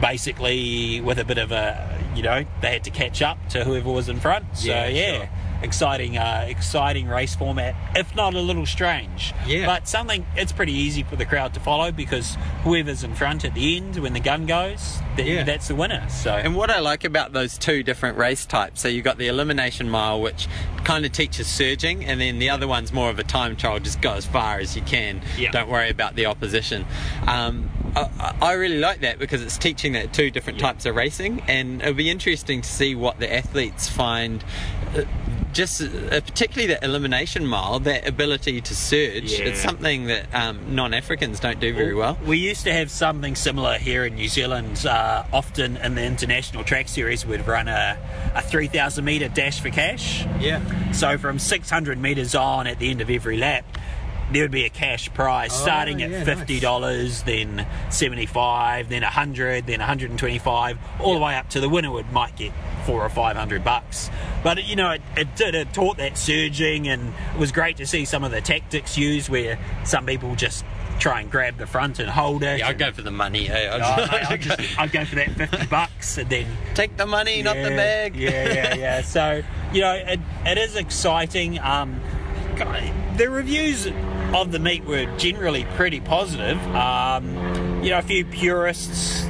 basically 0.00 1.00
with 1.00 1.18
a 1.18 1.24
bit 1.24 1.38
of 1.38 1.50
a, 1.52 1.98
you 2.14 2.22
know, 2.22 2.44
they 2.60 2.72
had 2.72 2.84
to 2.84 2.90
catch 2.90 3.22
up 3.22 3.38
to 3.50 3.64
whoever 3.64 3.90
was 3.90 4.08
in 4.08 4.20
front. 4.20 4.44
So 4.56 4.68
Yeah, 4.68 4.86
yeah. 4.88 5.16
sure. 5.18 5.28
Exciting, 5.62 6.18
uh, 6.18 6.44
exciting 6.48 7.08
race 7.08 7.34
format. 7.34 7.74
If 7.94 8.14
not 8.14 8.34
a 8.34 8.40
little 8.40 8.66
strange, 8.66 9.32
Yeah. 9.46 9.66
But 9.66 9.88
something 9.88 10.26
it's 10.36 10.52
pretty 10.52 10.72
easy 10.72 11.02
for 11.02 11.16
the 11.16 11.24
crowd 11.24 11.54
to 11.54 11.60
follow 11.60 11.90
because 11.90 12.36
whoever's 12.62 13.02
in 13.02 13.14
front 13.14 13.44
at 13.44 13.54
the 13.54 13.76
end 13.76 13.96
when 13.96 14.12
the 14.12 14.20
gun 14.20 14.46
goes, 14.46 14.98
then 15.16 15.26
Yeah. 15.26 15.42
that's 15.44 15.68
the 15.68 15.74
winner. 15.74 16.04
So 16.08 16.34
And 16.34 16.54
what 16.54 16.70
I 16.70 16.80
like 16.80 17.04
about 17.04 17.32
those 17.32 17.56
two 17.58 17.82
different 17.82 18.18
race 18.18 18.44
types, 18.44 18.80
so 18.82 18.88
you've 18.88 19.04
got 19.04 19.18
the 19.18 19.28
elimination 19.28 19.88
mile, 19.88 20.20
which 20.20 20.46
kind 20.84 21.04
of 21.06 21.12
teaches 21.12 21.46
surging, 21.46 22.04
and 22.04 22.20
then 22.20 22.38
the 22.38 22.50
other 22.50 22.68
one's 22.68 22.92
more 22.92 23.10
of 23.10 23.18
a 23.18 23.24
time 23.24 23.56
trial, 23.56 23.78
just 23.80 24.00
go 24.00 24.12
as 24.12 24.26
far 24.26 24.58
as 24.58 24.76
you 24.76 24.82
can. 24.82 25.20
Yeah. 25.38 25.50
Don't 25.50 25.68
worry 25.68 25.88
about 25.90 26.14
the 26.16 26.26
opposition. 26.26 26.84
Um, 27.26 27.70
I, 27.96 28.34
I 28.42 28.52
really 28.52 28.78
like 28.78 29.00
that 29.00 29.18
because 29.18 29.42
it's 29.42 29.56
teaching 29.58 29.94
that 29.94 30.12
two 30.12 30.30
different 30.30 30.60
Yeah. 30.60 30.66
types 30.66 30.84
of 30.86 30.94
racing, 30.94 31.42
and 31.48 31.80
it'll 31.80 31.94
be 31.94 32.10
interesting 32.10 32.60
to 32.60 32.68
see 32.68 32.94
what 32.94 33.18
the 33.18 33.32
athletes 33.34 33.88
find. 33.88 34.44
Just 35.56 35.80
uh, 35.80 36.20
particularly 36.20 36.66
the 36.66 36.84
elimination 36.84 37.46
mile, 37.46 37.80
that 37.80 38.06
ability 38.06 38.60
to 38.60 38.76
surge. 38.76 39.32
Yeah. 39.32 39.46
It's 39.46 39.60
something 39.60 40.04
that 40.04 40.26
um, 40.34 40.74
non-Africans 40.74 41.40
don't 41.40 41.58
do 41.58 41.72
very 41.72 41.94
well. 41.94 42.18
We 42.26 42.36
used 42.36 42.64
to 42.64 42.72
have 42.74 42.90
something 42.90 43.34
similar 43.34 43.78
here 43.78 44.04
in 44.04 44.16
New 44.16 44.28
Zealand. 44.28 44.84
Uh, 44.84 45.24
often 45.32 45.78
in 45.78 45.94
the 45.94 46.04
international 46.04 46.62
track 46.62 46.88
series, 46.88 47.24
we'd 47.24 47.46
run 47.46 47.68
a, 47.68 47.96
a 48.34 48.42
3,000 48.42 49.02
metre 49.02 49.30
dash 49.30 49.58
for 49.58 49.70
cash. 49.70 50.26
Yeah. 50.38 50.60
So 50.92 51.16
from 51.16 51.38
600 51.38 51.98
metres 51.98 52.34
on 52.34 52.66
at 52.66 52.78
the 52.78 52.90
end 52.90 53.00
of 53.00 53.08
every 53.08 53.38
lap, 53.38 53.64
there 54.32 54.42
would 54.42 54.50
be 54.50 54.64
a 54.64 54.70
cash 54.70 55.12
prize 55.14 55.50
Oh, 55.52 55.56
starting 55.62 56.02
at 56.02 56.10
yeah, 56.10 56.24
fifty 56.24 56.58
dollars, 56.60 57.22
then 57.22 57.66
seventy-five, 57.90 58.88
then 58.88 59.02
hundred, 59.02 59.66
then 59.66 59.78
one 59.80 59.88
hundred 59.88 60.10
and 60.10 60.18
twenty-five, 60.18 60.78
all 61.00 61.14
the 61.14 61.20
way 61.20 61.36
up 61.36 61.48
to 61.50 61.60
the 61.60 61.68
winner 61.68 61.90
would 61.90 62.10
might 62.12 62.36
get 62.36 62.52
four 62.84 63.02
or 63.02 63.08
five 63.08 63.36
hundred 63.36 63.62
bucks. 63.64 64.10
But 64.42 64.64
you 64.64 64.76
know, 64.76 64.90
it, 64.92 65.02
it 65.16 65.36
did 65.36 65.54
it 65.54 65.72
taught 65.72 65.98
that 65.98 66.18
surging, 66.18 66.88
and 66.88 67.12
it 67.34 67.38
was 67.38 67.52
great 67.52 67.76
to 67.78 67.86
see 67.86 68.04
some 68.04 68.24
of 68.24 68.30
the 68.30 68.40
tactics 68.40 68.96
used 68.98 69.28
where 69.28 69.58
some 69.84 70.06
people 70.06 70.34
just 70.34 70.64
try 70.98 71.20
and 71.20 71.30
grab 71.30 71.58
the 71.58 71.66
front 71.66 71.98
and 71.98 72.08
hold 72.08 72.42
it. 72.42 72.58
Yeah, 72.60 72.68
I'd 72.68 72.78
go 72.78 72.90
for 72.90 73.02
the 73.02 73.10
money. 73.10 73.44
Hey, 73.44 73.68
I'd, 73.68 73.80
Oh, 73.82 74.12
mate, 74.12 74.30
I'd, 74.30 74.40
just, 74.40 74.78
I'd 74.80 74.92
go 74.92 75.04
for 75.04 75.16
that 75.16 75.30
50 75.32 75.66
bucks 75.70 76.16
and 76.16 76.30
then 76.30 76.46
take 76.74 76.96
the 76.96 77.04
money, 77.06 77.42
not 77.42 77.56
the 77.56 77.68
bag. 77.68 78.16
Yeah, 78.16 78.30
yeah, 78.52 78.74
yeah. 78.74 79.02
So 79.02 79.42
you 79.72 79.80
know, 79.82 79.92
it, 79.92 80.20
it 80.44 80.58
is 80.58 80.74
exciting. 80.76 81.58
Um, 81.60 82.00
the 83.16 83.28
reviews 83.30 83.86
of 84.34 84.52
the 84.52 84.58
meet 84.58 84.84
were 84.84 85.04
generally 85.18 85.64
pretty 85.76 86.00
positive. 86.00 86.58
Um, 86.74 87.34
you 87.82 87.90
know, 87.90 87.98
a 87.98 88.02
few 88.02 88.24
purists 88.24 89.24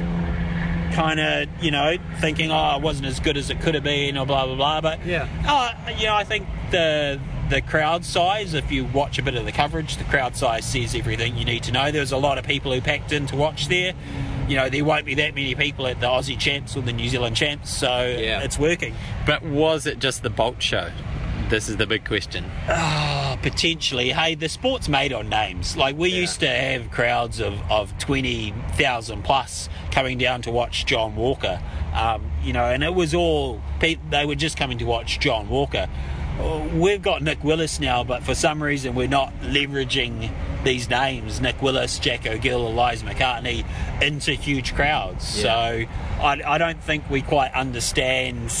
kind 0.93 1.19
of 1.19 1.47
you 1.63 1.69
know 1.71 1.95
thinking, 2.19 2.51
oh, 2.51 2.77
it 2.77 2.81
wasn't 2.81 3.07
as 3.07 3.19
good 3.19 3.37
as 3.37 3.49
it 3.49 3.61
could 3.61 3.75
have 3.75 3.83
been, 3.83 4.17
or 4.17 4.25
blah 4.25 4.45
blah 4.45 4.55
blah. 4.55 4.81
But 4.81 5.05
Yeah. 5.05 5.27
uh, 5.47 5.73
you 5.97 6.05
know, 6.05 6.15
I 6.15 6.23
think 6.23 6.47
the 6.71 7.19
the 7.49 7.61
crowd 7.61 8.03
size, 8.03 8.53
if 8.53 8.71
you 8.73 8.83
watch 8.85 9.19
a 9.19 9.23
bit 9.23 9.35
of 9.35 9.45
the 9.45 9.51
coverage, 9.53 9.95
the 9.97 10.03
crowd 10.05 10.35
size 10.35 10.65
says 10.65 10.93
everything 10.95 11.37
you 11.37 11.45
need 11.45 11.63
to 11.63 11.71
know. 11.71 11.91
There 11.91 12.01
was 12.01 12.11
a 12.11 12.17
lot 12.17 12.37
of 12.37 12.45
people 12.45 12.73
who 12.73 12.81
packed 12.81 13.13
in 13.13 13.25
to 13.27 13.37
watch 13.37 13.67
there. 13.69 13.93
You 14.49 14.55
know, 14.57 14.69
there 14.69 14.83
won't 14.83 15.05
be 15.05 15.13
that 15.15 15.33
many 15.35 15.55
people 15.55 15.87
at 15.87 15.99
the 16.01 16.07
Aussie 16.07 16.37
champs 16.37 16.75
or 16.75 16.81
the 16.81 16.91
New 16.93 17.07
Zealand 17.07 17.35
champs, 17.37 17.69
so 17.69 18.05
Yeah. 18.19 18.41
it's 18.41 18.57
working. 18.59 18.95
But 19.25 19.43
was 19.43 19.85
it 19.85 19.99
just 19.99 20.23
the 20.23 20.29
Bolt 20.29 20.61
show? 20.61 20.89
This 21.49 21.69
is 21.69 21.77
the 21.77 21.87
big 21.87 22.03
question. 22.03 22.43
Oh, 22.67 23.37
potentially. 23.41 24.09
Hey, 24.11 24.35
the 24.35 24.49
sport's 24.49 24.89
made 24.89 25.13
on 25.13 25.29
names. 25.29 25.77
Like 25.77 25.95
we 25.97 26.09
Yeah. 26.09 26.19
used 26.21 26.41
to 26.41 26.49
have 26.49 26.91
crowds 26.91 27.39
of, 27.39 27.53
of 27.71 27.97
twenty 27.99 28.53
thousand 28.73 29.23
plus 29.23 29.69
coming 29.91 30.17
down 30.17 30.41
to 30.41 30.51
watch 30.51 30.85
John 30.85 31.15
Walker. 31.15 31.61
Um, 31.93 32.29
you 32.43 32.51
know, 32.51 32.65
and 32.65 32.83
it 32.83 32.93
was 32.93 33.13
all 33.15 33.61
they 33.79 34.25
were 34.25 34.35
just 34.35 34.57
coming 34.57 34.77
to 34.79 34.85
watch 34.85 35.19
John 35.21 35.47
Walker. 35.47 35.87
Oh, 36.39 36.67
We've 36.67 37.01
got 37.01 37.23
Nick 37.23 37.43
Willis 37.43 37.79
now, 37.79 38.03
but 38.03 38.23
for 38.23 38.35
some 38.35 38.61
reason 38.61 38.93
we're 38.93 39.07
not 39.07 39.33
leveraging 39.41 40.29
these 40.63 40.89
names, 40.89 41.39
Nick 41.41 41.61
Willis, 41.61 41.97
Jacko 41.97 42.37
Gill, 42.37 42.67
Eliza 42.67 43.05
McCartney, 43.05 43.65
into 44.03 44.33
huge 44.33 44.75
crowds. 44.75 45.37
Yeah. 45.37 45.43
So 45.43 45.85
I, 46.21 46.41
I 46.45 46.57
don't 46.57 46.83
think 46.83 47.09
we 47.09 47.21
quite 47.21 47.53
understand 47.53 48.51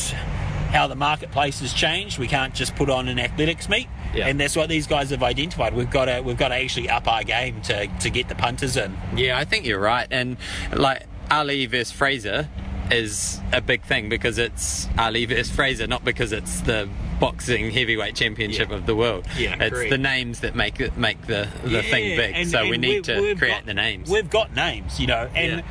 how 0.67 0.87
the 0.87 0.95
marketplace 0.95 1.59
has 1.61 1.73
changed. 1.73 2.19
We 2.19 2.27
can't 2.27 2.53
just 2.53 2.75
put 2.75 2.89
on 2.89 3.07
an 3.07 3.19
athletics 3.19 3.67
meet, 3.69 3.87
Yeah. 4.13 4.27
and 4.27 4.39
that's 4.39 4.55
what 4.55 4.69
these 4.69 4.87
guys 4.87 5.09
have 5.11 5.23
identified. 5.23 5.73
We've 5.73 5.89
got 5.89 6.05
to 6.05 6.21
we've 6.21 6.37
got 6.37 6.49
to 6.49 6.55
actually 6.55 6.89
up 6.89 7.07
our 7.07 7.23
game 7.23 7.61
to, 7.63 7.87
to 7.87 8.09
get 8.09 8.29
the 8.29 8.35
punters 8.35 8.77
in. 8.77 8.97
Yeah, 9.15 9.37
I 9.37 9.45
think 9.45 9.65
you're 9.65 9.79
right. 9.79 10.07
And 10.11 10.37
like 10.73 11.03
Ali 11.31 11.65
versus 11.65 11.91
Fraser 11.91 12.49
is 12.89 13.41
a 13.51 13.59
big 13.59 13.83
thing 13.83 14.07
because 14.07 14.37
it's 14.37 14.87
Ali 14.97 15.25
versus 15.25 15.53
Fraser, 15.53 15.87
not 15.87 16.05
because 16.05 16.31
it's 16.31 16.61
the 16.61 16.87
boxing 17.19 17.71
heavyweight 17.71 18.15
championship 18.15 18.69
Yeah. 18.69 18.75
of 18.75 18.85
the 18.85 18.95
world. 18.95 19.25
Yeah, 19.37 19.55
it's 19.59 19.73
correct. 19.73 19.89
the 19.89 19.97
names 19.97 20.39
that 20.41 20.55
make 20.55 20.79
it 20.79 20.95
make 20.97 21.21
the 21.27 21.47
the 21.63 21.81
thing 21.81 22.15
big. 22.15 22.33
and- 22.35 22.49
so 22.49 22.67
we 22.69 22.77
need 22.77 23.03
to 23.05 23.35
create 23.35 23.51
got- 23.55 23.65
the 23.65 23.73
names. 23.73 24.09
We've 24.09 24.29
got 24.29 24.55
names, 24.55 24.99
you 24.99 25.07
know, 25.07 25.27
and 25.35 25.61
uh 25.61 25.63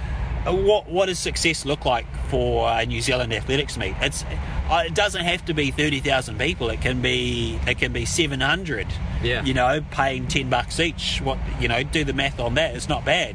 what 0.54 0.88
what 0.88 1.06
does 1.06 1.18
success 1.18 1.64
look 1.64 1.84
like 1.84 2.06
for 2.28 2.68
a 2.70 2.84
New 2.86 3.00
Zealand 3.00 3.32
athletics 3.32 3.76
meet? 3.76 3.94
It's 4.00 4.24
uh, 4.70 4.84
it 4.86 4.94
doesn't 4.94 5.24
have 5.24 5.44
to 5.46 5.54
be 5.54 5.70
thirty 5.70 6.00
thousand 6.00 6.38
people. 6.38 6.70
It 6.70 6.80
can 6.80 7.00
be 7.02 7.58
it 7.66 7.78
can 7.78 7.92
be 7.92 8.04
seven 8.04 8.40
hundred. 8.40 8.86
Yeah. 9.22 9.42
you 9.44 9.54
know, 9.54 9.80
paying 9.90 10.28
ten 10.28 10.50
bucks 10.50 10.78
each. 10.78 11.20
What 11.22 11.38
you 11.60 11.68
know, 11.68 11.82
do 11.82 12.04
the 12.04 12.12
math 12.12 12.38
on 12.38 12.54
that. 12.54 12.74
It's 12.74 12.88
not 12.88 13.04
bad. 13.04 13.34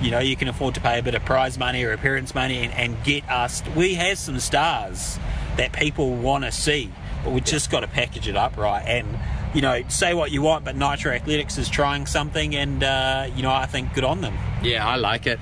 You 0.00 0.10
know, 0.10 0.18
you 0.18 0.36
can 0.36 0.48
afford 0.48 0.74
to 0.74 0.80
pay 0.80 0.98
a 0.98 1.02
bit 1.02 1.14
of 1.14 1.24
prize 1.24 1.58
money 1.58 1.82
or 1.82 1.92
appearance 1.92 2.34
money 2.34 2.58
and, 2.58 2.72
and 2.74 3.02
get 3.02 3.28
us. 3.30 3.62
We 3.74 3.94
have 3.94 4.18
some 4.18 4.38
stars 4.38 5.18
that 5.56 5.72
people 5.72 6.14
want 6.14 6.44
to 6.44 6.52
see, 6.52 6.90
but 7.24 7.32
we 7.32 7.40
just 7.40 7.70
got 7.70 7.80
to 7.80 7.86
package 7.88 8.28
it 8.28 8.36
up 8.36 8.56
right. 8.58 8.84
And 8.86 9.18
you 9.54 9.62
know, 9.62 9.82
say 9.88 10.12
what 10.12 10.30
you 10.32 10.42
want, 10.42 10.64
but 10.66 10.76
Nitro 10.76 11.12
Athletics 11.12 11.56
is 11.56 11.68
trying 11.70 12.04
something, 12.06 12.54
and 12.54 12.82
uh, 12.84 13.28
you 13.34 13.42
know, 13.42 13.52
I 13.52 13.66
think 13.66 13.94
good 13.94 14.04
on 14.04 14.20
them. 14.20 14.36
yeah, 14.62 14.86
I 14.86 14.96
like 14.96 15.26
it. 15.26 15.40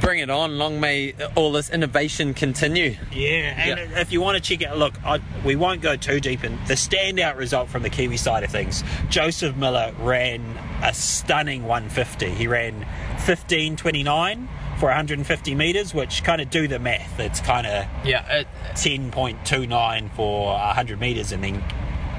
Bring 0.00 0.20
it 0.20 0.30
on. 0.30 0.56
Long 0.56 0.78
may 0.78 1.14
all 1.34 1.50
this 1.50 1.68
innovation 1.68 2.32
continue. 2.32 2.96
Yeah, 3.12 3.28
and 3.30 3.90
Yeah. 3.90 4.00
if 4.00 4.12
you 4.12 4.20
want 4.20 4.36
to 4.36 4.40
check 4.56 4.64
out, 4.66 4.78
look, 4.78 4.94
I, 5.04 5.18
we 5.44 5.56
won't 5.56 5.80
go 5.82 5.96
too 5.96 6.20
deep 6.20 6.44
in 6.44 6.56
the 6.66 6.74
standout 6.74 7.36
result 7.36 7.68
from 7.68 7.82
the 7.82 7.90
Kiwi 7.90 8.16
side 8.16 8.44
of 8.44 8.50
things. 8.50 8.84
Joseph 9.08 9.56
Miller 9.56 9.92
ran 9.98 10.42
a 10.82 10.94
stunning 10.94 11.64
150. 11.64 12.30
He 12.30 12.46
ran 12.46 12.86
15.29 13.18 14.46
for 14.78 14.86
150 14.86 15.54
meters, 15.56 15.92
which 15.92 16.22
kind 16.22 16.40
of 16.40 16.50
do 16.50 16.68
the 16.68 16.78
math. 16.78 17.18
It's 17.18 17.40
kind 17.40 17.66
of 17.66 17.86
Yeah, 18.04 18.24
it, 18.30 18.48
10.29 18.74 20.10
for 20.14 20.52
100 20.52 21.00
meters, 21.00 21.32
and 21.32 21.42
then 21.42 21.64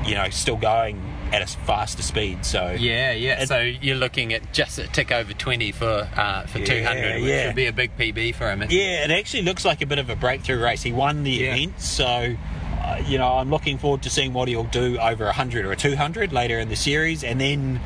you 0.05 0.15
know 0.15 0.29
still 0.29 0.57
going 0.57 1.01
at 1.33 1.41
a 1.41 1.47
faster 1.65 2.01
speed. 2.03 2.45
So 2.45 2.75
Yeah, 2.79 3.11
yeah. 3.11 3.41
It- 3.41 3.47
so 3.47 3.59
you're 3.59 3.95
looking 3.97 4.33
at 4.33 4.53
just 4.53 4.77
a 4.79 4.87
tick 4.87 5.11
over 5.11 5.33
20 5.33 5.71
for 5.71 6.07
uh, 6.15 6.45
for 6.45 6.59
Yeah, 6.59 6.65
200, 6.65 7.21
which 7.21 7.29
yeah. 7.31 7.45
would 7.47 7.55
be 7.55 7.65
a 7.65 7.73
big 7.73 7.97
PB 7.97 8.35
for 8.35 8.49
him. 8.49 8.61
Yeah, 8.69 9.03
it 9.05 9.11
actually 9.11 9.43
looks 9.43 9.65
like 9.65 9.81
a 9.81 9.85
bit 9.85 9.99
of 9.99 10.09
a 10.09 10.15
breakthrough 10.15 10.61
race. 10.61 10.83
He 10.83 10.91
won 10.91 11.23
the 11.23 11.31
Yeah. 11.31 11.53
event, 11.55 11.81
so 11.81 12.35
uh, 12.81 13.01
you 13.07 13.17
know 13.17 13.27
I'm 13.37 13.49
looking 13.49 13.77
forward 13.77 14.03
to 14.03 14.09
seeing 14.09 14.33
what 14.33 14.47
he'll 14.47 14.63
do 14.63 14.97
over 14.99 15.25
a 15.25 15.33
hundred 15.33 15.65
or 15.65 15.71
a 15.71 15.75
two 15.75 15.95
hundred 15.95 16.31
later 16.31 16.59
in 16.59 16.69
the 16.69 16.75
series, 16.75 17.23
and 17.23 17.41
then 17.41 17.79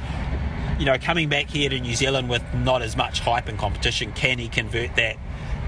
you 0.78 0.86
know 0.86 0.98
coming 0.98 1.30
back 1.30 1.50
here 1.50 1.70
to 1.70 1.80
New 1.80 1.96
Zealand 1.96 2.30
with 2.30 2.44
not 2.54 2.82
as 2.82 2.96
much 2.98 3.22
hype 3.22 3.48
and 3.48 3.58
competition, 3.58 4.12
can 4.12 4.38
he 4.40 4.48
convert 4.50 4.96
that 4.98 5.16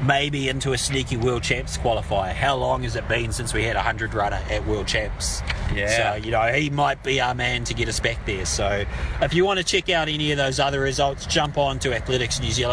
maybe 0.04 0.50
into 0.50 0.74
a 0.74 0.78
sneaky 0.78 1.18
World 1.18 1.44
Champs 1.44 1.78
qualifier. 1.78 2.34
How 2.34 2.56
long 2.56 2.84
has 2.84 2.96
it 2.96 3.08
been 3.08 3.32
since 3.32 3.54
we 3.54 3.64
had 3.64 3.76
a 3.76 3.80
100 3.80 4.14
runner 4.14 4.42
at 4.50 4.66
World 4.66 4.88
Champs? 4.88 5.42
Yeah. 5.74 6.16
So, 6.16 6.24
you 6.24 6.32
know, 6.32 6.52
he 6.52 6.70
might 6.70 7.04
be 7.04 7.22
our 7.22 7.34
man 7.36 7.64
to 7.66 7.74
get 7.74 7.88
us 7.88 8.00
back 8.00 8.26
there. 8.26 8.46
So 8.46 8.84
if 9.22 9.34
you 9.34 9.46
want 9.46 9.60
to 9.60 9.64
check 9.66 9.90
out 9.90 10.08
any 10.10 10.32
of 10.32 10.38
those 10.38 10.60
other 10.60 10.80
results, 10.80 11.26
jump 11.26 11.58
on 11.58 11.80
to 11.80 11.90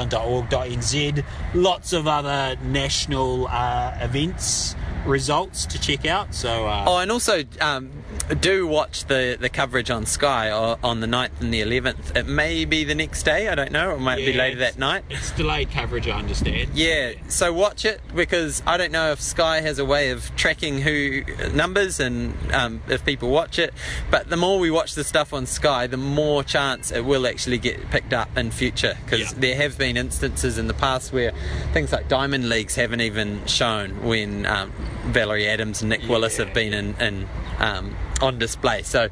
athleticsnewzealand.org.nz. 0.08 1.24
Lots 1.54 1.92
of 1.92 2.06
other 2.06 2.56
national 2.62 3.46
uh, 3.48 3.96
events 4.00 4.74
results 5.06 5.66
to 5.66 5.80
check 5.80 6.06
out. 6.06 6.34
So, 6.34 6.66
uh, 6.66 6.84
Oh, 6.86 6.98
and 6.98 7.10
also 7.10 7.44
um, 7.60 7.90
do 8.40 8.66
watch 8.66 9.04
the, 9.06 9.36
the 9.40 9.48
coverage 9.48 9.90
on 9.90 10.06
Sky 10.06 10.50
o- 10.50 10.78
on 10.82 11.00
the 11.00 11.06
9th 11.06 11.40
and 11.40 11.52
the 11.52 11.60
11th. 11.62 12.16
It 12.16 12.26
may 12.26 12.64
be 12.64 12.84
the 12.84 12.94
next 12.94 13.22
day, 13.22 13.48
I 13.48 13.54
don't 13.54 13.72
know. 13.72 13.94
It 13.94 14.00
might 14.00 14.16
be 14.16 14.32
later 14.32 14.58
that 14.60 14.78
night. 14.78 15.04
It's 15.10 15.30
delayed 15.32 15.70
coverage, 15.70 16.08
I 16.08 16.18
understand. 16.18 16.70
Yeah, 16.74 17.12
so 17.28 17.52
watch 17.52 17.84
it 17.84 18.00
because 18.14 18.62
I 18.66 18.76
don't 18.76 18.92
know 18.92 19.12
if 19.12 19.20
Sky 19.20 19.60
has 19.60 19.78
a 19.78 19.84
way 19.84 20.10
of 20.10 20.34
tracking 20.36 20.80
who 20.80 21.22
numbers 21.52 22.00
and 22.00 22.34
um, 22.52 22.82
if 22.88 23.04
people 23.04 23.30
watch 23.30 23.58
it. 23.58 23.72
But 24.10 24.28
the 24.30 24.36
more 24.36 24.58
we 24.58 24.70
watch 24.70 24.94
the 24.94 25.04
stuff 25.04 25.32
on 25.32 25.46
Sky, 25.46 25.86
the 25.86 25.96
more 25.96 26.42
chance 26.42 26.90
it 26.90 27.04
will 27.04 27.26
actually 27.26 27.58
get 27.58 27.90
picked 27.90 28.12
up 28.12 28.36
in 28.36 28.50
future. 28.50 28.96
Because 29.04 29.20
Yeah. 29.32 29.38
there 29.38 29.56
have 29.56 29.76
been 29.78 29.96
instances 29.96 30.58
in 30.58 30.66
the 30.66 30.74
past 30.74 31.12
where 31.12 31.32
things 31.72 31.92
like 31.92 32.08
Diamond 32.08 32.48
Leagues 32.48 32.74
haven't 32.74 33.00
even 33.00 33.44
shown 33.46 34.02
when 34.04 34.46
um, 34.46 34.72
Valerie 35.06 35.46
Adams 35.48 35.82
and 35.82 35.88
Nick 35.90 36.08
Willis 36.08 36.36
have 36.38 36.52
been 36.54 36.72
in. 36.74 36.94
in 37.00 37.28
um, 37.58 37.96
on 38.20 38.38
display, 38.38 38.82
so 38.82 39.08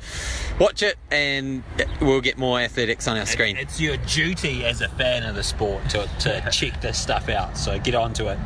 watch 0.59 0.83
it, 0.83 0.97
and 1.11 1.63
we'll 2.01 2.21
get 2.21 2.39
more 2.39 2.59
athletics 2.61 3.07
on 3.07 3.17
our 3.17 3.27
screen. 3.27 3.57
It's 3.57 3.81
your 3.81 3.97
duty 3.99 4.65
as 4.65 4.81
a 4.81 4.89
fan 4.89 5.25
of 5.25 5.35
the 5.35 5.43
sport 5.43 5.89
to, 5.91 6.09
to 6.21 6.49
check 6.53 6.81
this 6.81 6.99
stuff 6.99 7.29
out. 7.29 7.57
So 7.57 7.79
get 7.79 7.95
on 7.95 8.13
to 8.15 8.29
it. 8.29 8.39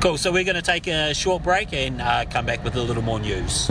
Cool. 0.00 0.18
So 0.18 0.32
we're 0.32 0.44
going 0.44 0.56
to 0.56 0.62
take 0.62 0.88
a 0.88 1.14
short 1.14 1.44
break 1.44 1.72
and 1.72 2.02
uh, 2.02 2.24
come 2.24 2.44
back 2.44 2.64
with 2.64 2.74
a 2.74 2.82
little 2.82 3.02
more 3.02 3.20
news. 3.20 3.70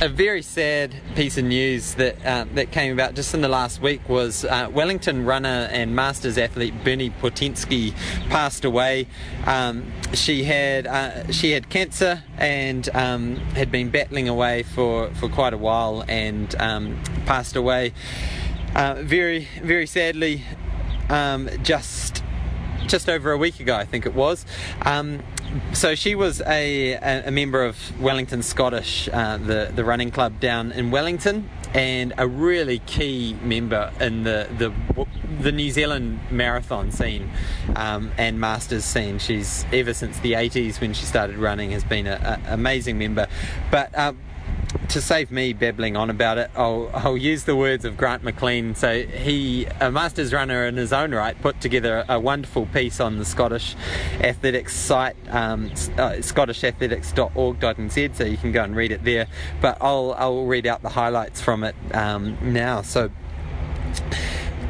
A 0.00 0.08
very 0.08 0.42
sad 0.42 0.94
piece 1.16 1.38
of 1.38 1.44
news 1.44 1.94
that 1.94 2.24
uh, 2.24 2.44
that 2.54 2.70
came 2.70 2.92
about 2.92 3.14
just 3.14 3.34
in 3.34 3.40
the 3.40 3.48
last 3.48 3.82
week 3.82 4.08
was 4.08 4.44
uh, 4.44 4.70
Wellington 4.72 5.24
runner 5.24 5.68
and 5.72 5.96
Masters 5.96 6.38
athlete 6.38 6.72
Bernie 6.84 7.10
Portenski 7.10 7.92
passed 8.28 8.64
away. 8.64 9.08
Um, 9.44 9.90
she 10.14 10.44
had 10.44 10.86
uh, 10.86 11.32
she 11.32 11.50
had 11.50 11.68
cancer 11.68 12.22
and 12.36 12.88
um, 12.94 13.38
had 13.56 13.72
been 13.72 13.90
battling 13.90 14.28
away 14.28 14.62
for, 14.62 15.10
for 15.14 15.28
quite 15.28 15.52
a 15.52 15.58
while 15.58 16.04
and 16.06 16.54
um, 16.60 17.02
passed 17.26 17.56
away. 17.56 17.92
Uh, 18.76 19.02
very 19.02 19.48
very 19.62 19.88
sadly, 19.88 20.44
um, 21.08 21.50
just 21.64 22.22
just 22.88 23.08
over 23.08 23.30
a 23.32 23.38
week 23.38 23.60
ago, 23.60 23.76
I 23.76 23.84
think 23.84 24.06
it 24.06 24.14
was. 24.14 24.44
Um, 24.82 25.22
so 25.72 25.94
she 25.94 26.14
was 26.14 26.40
a, 26.42 26.94
a, 27.26 27.30
member 27.30 27.64
of 27.64 28.00
Wellington 28.00 28.42
Scottish, 28.42 29.08
uh, 29.12 29.38
the 29.38 29.72
the 29.74 29.84
running 29.84 30.10
club 30.10 30.40
down 30.40 30.72
in 30.72 30.90
Wellington, 30.90 31.48
and 31.72 32.12
a 32.18 32.26
really 32.26 32.80
key 32.80 33.36
member 33.42 33.92
in 34.00 34.24
the 34.24 34.48
the 34.58 35.06
the 35.40 35.52
New 35.52 35.70
Zealand 35.70 36.20
marathon 36.30 36.90
scene 36.90 37.30
um, 37.76 38.10
and 38.18 38.40
masters 38.40 38.84
scene. 38.84 39.18
She's 39.18 39.64
ever 39.72 39.94
since 39.94 40.18
the 40.20 40.32
80s 40.32 40.80
when 40.80 40.92
she 40.92 41.04
started 41.04 41.36
running 41.36 41.70
has 41.70 41.84
been 41.84 42.06
an 42.06 42.42
amazing 42.46 42.98
member, 42.98 43.26
but. 43.70 43.96
Um, 43.96 44.18
to 44.88 45.00
save 45.00 45.30
me 45.30 45.52
babbling 45.52 45.96
on 45.96 46.10
about 46.10 46.38
it, 46.38 46.50
I'll, 46.56 46.90
I'll 46.92 47.16
use 47.16 47.44
the 47.44 47.56
words 47.56 47.84
of 47.84 47.96
Grant 47.96 48.22
McLean. 48.22 48.74
So 48.74 49.02
he, 49.02 49.66
a 49.80 49.90
masters 49.90 50.32
runner 50.32 50.66
in 50.66 50.76
his 50.76 50.92
own 50.92 51.12
right, 51.14 51.40
put 51.40 51.60
together 51.60 52.04
a 52.08 52.18
wonderful 52.20 52.66
piece 52.66 53.00
on 53.00 53.18
the 53.18 53.24
Scottish 53.24 53.76
athletics 54.20 54.74
site, 54.74 55.16
um, 55.28 55.66
uh, 55.66 56.18
scottishathletics.org.nz, 56.20 58.14
so 58.14 58.24
you 58.24 58.36
can 58.36 58.52
go 58.52 58.62
and 58.64 58.76
read 58.76 58.92
it 58.92 59.04
there. 59.04 59.26
But 59.60 59.78
I'll 59.80 60.14
I'll 60.18 60.44
read 60.44 60.66
out 60.66 60.82
the 60.82 60.90
highlights 60.90 61.40
from 61.40 61.64
it 61.64 61.74
um, 61.92 62.36
now. 62.42 62.82
So. 62.82 63.10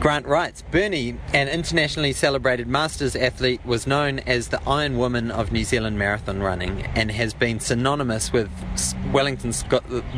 Grant 0.01 0.27
writes 0.27 0.63
Bernie, 0.71 1.17
an 1.35 1.49
internationally 1.49 2.13
celebrated 2.13 2.69
Masters 2.69 3.17
athlete, 3.17 3.61
was 3.67 3.85
known 3.85 4.21
as 4.21 4.47
the 4.47 4.63
Iron 4.65 4.97
Woman 4.97 5.33
of 5.33 5.51
New 5.51 5.65
Zealand 5.65 5.99
marathon 5.99 6.41
running 6.41 6.83
and 6.95 7.11
has 7.11 7.35
been 7.35 7.59
synonymous 7.59 8.33
with 8.33 8.49
Wellington 9.13 9.53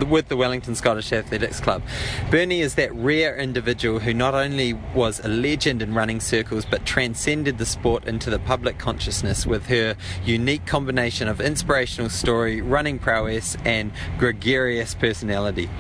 with 0.07 0.29
the 0.29 0.37
Wellington 0.37 0.75
Scottish 0.75 1.15
Athletics 1.15 1.61
Club. 1.61 1.83
Bernie 2.31 2.61
is 2.61 2.75
that 2.75 2.95
rare 2.95 3.39
individual 3.39 4.01
who 4.01 4.13
not 4.13 4.35
only 4.35 4.75
was 4.95 5.19
a 5.25 5.29
legend 5.29 5.81
in 5.81 5.95
running 5.95 6.21
circles 6.21 6.67
but 6.71 6.85
transcended 6.85 7.57
the 7.57 7.65
sport 7.65 8.05
into 8.05 8.29
the 8.29 8.39
public 8.39 8.79
consciousness 8.79 9.47
with 9.47 9.65
her 9.69 9.97
unique 10.27 10.67
combination 10.67 11.27
of 11.27 11.41
inspirational 11.41 12.11
story, 12.11 12.61
running 12.61 12.99
prowess, 12.99 13.57
and 13.65 13.93
gregarious 14.19 14.95
personality. 14.95 15.71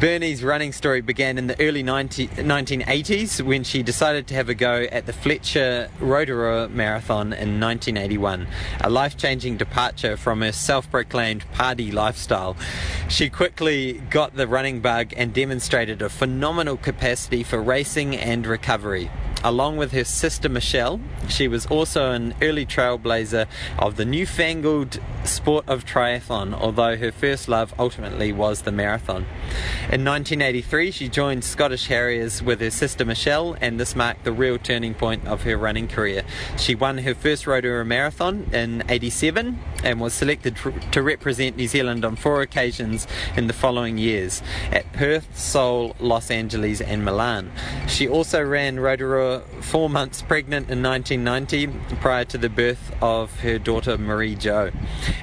Bernie's 0.00 0.44
running 0.44 0.70
story 0.70 1.00
began 1.00 1.38
in 1.38 1.48
the 1.48 1.60
early 1.60 1.82
90, 1.82 2.28
1980s 2.28 3.44
when 3.44 3.64
she 3.64 3.82
decided 3.82 4.28
to 4.28 4.34
have 4.34 4.48
a 4.48 4.54
go 4.54 4.86
at 4.92 5.06
the 5.06 5.12
Fletcher 5.12 5.90
Rotorua 5.98 6.68
Marathon 6.68 7.32
in 7.32 7.58
1981, 7.58 8.46
a 8.80 8.90
life 8.90 9.16
changing 9.16 9.56
departure 9.56 10.16
from 10.16 10.42
her 10.42 10.52
self 10.52 10.88
proclaimed 10.88 11.50
party 11.50 11.90
lifestyle. 11.90 12.56
She 13.08 13.28
quickly 13.28 13.94
got 14.08 14.36
the 14.36 14.46
running 14.46 14.78
bug 14.78 15.14
and 15.16 15.34
demonstrated 15.34 16.00
a 16.00 16.08
phenomenal 16.08 16.76
capacity 16.76 17.42
for 17.42 17.60
racing 17.60 18.14
and 18.14 18.46
recovery. 18.46 19.10
Along 19.44 19.76
with 19.76 19.92
her 19.92 20.02
sister 20.02 20.48
Michelle, 20.48 21.00
she 21.28 21.46
was 21.46 21.64
also 21.66 22.10
an 22.10 22.34
early 22.42 22.66
trailblazer 22.66 23.46
of 23.78 23.94
the 23.94 24.04
newfangled 24.04 24.98
sport 25.22 25.64
of 25.68 25.84
triathlon, 25.84 26.52
although 26.52 26.96
her 26.96 27.12
first 27.12 27.48
love 27.48 27.72
ultimately 27.78 28.32
was 28.32 28.62
the 28.62 28.72
marathon. 28.72 29.26
In 29.92 30.04
1983, 30.04 30.90
she 30.90 31.08
joined 31.08 31.44
Scottish 31.44 31.86
Harriers 31.86 32.42
with 32.42 32.60
her 32.60 32.70
sister 32.70 33.04
Michelle, 33.04 33.56
and 33.60 33.78
this 33.78 33.94
marked 33.94 34.24
the 34.24 34.32
real 34.32 34.58
turning 34.58 34.94
point 34.94 35.24
of 35.28 35.42
her 35.42 35.56
running 35.56 35.86
career. 35.86 36.24
She 36.56 36.74
won 36.74 36.98
her 36.98 37.14
first 37.14 37.46
Rotorua 37.46 37.84
Marathon 37.84 38.48
in 38.52 38.82
87 38.88 39.56
and 39.84 40.00
was 40.00 40.14
selected 40.14 40.56
to 40.90 41.02
represent 41.02 41.56
New 41.56 41.68
Zealand 41.68 42.04
on 42.04 42.16
four 42.16 42.42
occasions 42.42 43.06
in 43.36 43.46
the 43.46 43.52
following 43.52 43.98
years 43.98 44.42
at 44.72 44.92
Perth, 44.92 45.28
Seoul, 45.38 45.94
Los 46.00 46.28
Angeles, 46.28 46.80
and 46.80 47.04
Milan. 47.04 47.52
She 47.86 48.08
also 48.08 48.42
ran 48.42 48.80
Rotorua 48.80 49.27
four 49.60 49.88
months 49.90 50.22
pregnant 50.22 50.70
in 50.70 50.82
1990 50.82 51.96
prior 51.96 52.24
to 52.24 52.38
the 52.38 52.48
birth 52.48 52.92
of 53.02 53.40
her 53.40 53.58
daughter 53.58 53.98
Marie 53.98 54.34
Jo. 54.34 54.70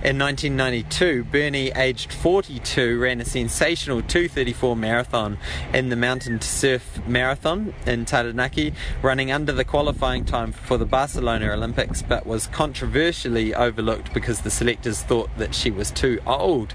In 0.04 0.20
1992, 0.20 1.24
Bernie, 1.26 1.72
aged 1.76 2.12
42, 2.12 3.00
ran 3.00 3.22
a 3.22 3.26
sensational 3.26 4.02
234 4.02 4.76
marathon 4.76 5.38
in 5.74 5.90
the 5.90 5.96
Mountain 5.96 6.40
to 6.40 6.48
Surf 6.48 7.00
Marathon 7.08 7.74
in 7.86 8.06
Taranaki, 8.06 8.74
running 9.02 9.32
under 9.32 9.52
the 9.52 9.66
qualifying 9.66 10.26
time 10.26 10.52
for 10.52 10.78
the 10.78 10.86
Barcelona 10.86 11.52
Olympics, 11.52 12.02
but 12.02 12.26
was 12.26 12.48
controversially 12.48 13.54
overlooked 13.54 14.14
because 14.14 14.42
the 14.42 14.52
selectors 14.52 15.02
thought 15.02 15.30
that 15.38 15.56
she 15.56 15.72
was 15.72 15.92
too 15.92 16.20
old. 16.26 16.74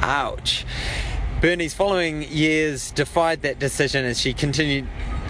Ouch. 0.00 0.64
Bernie's 1.40 1.74
following 1.74 2.22
years 2.22 2.90
defied 2.92 3.42
that 3.42 3.58
decision 3.58 4.06
as 4.06 4.18
she 4.18 4.32
continued 4.32 4.86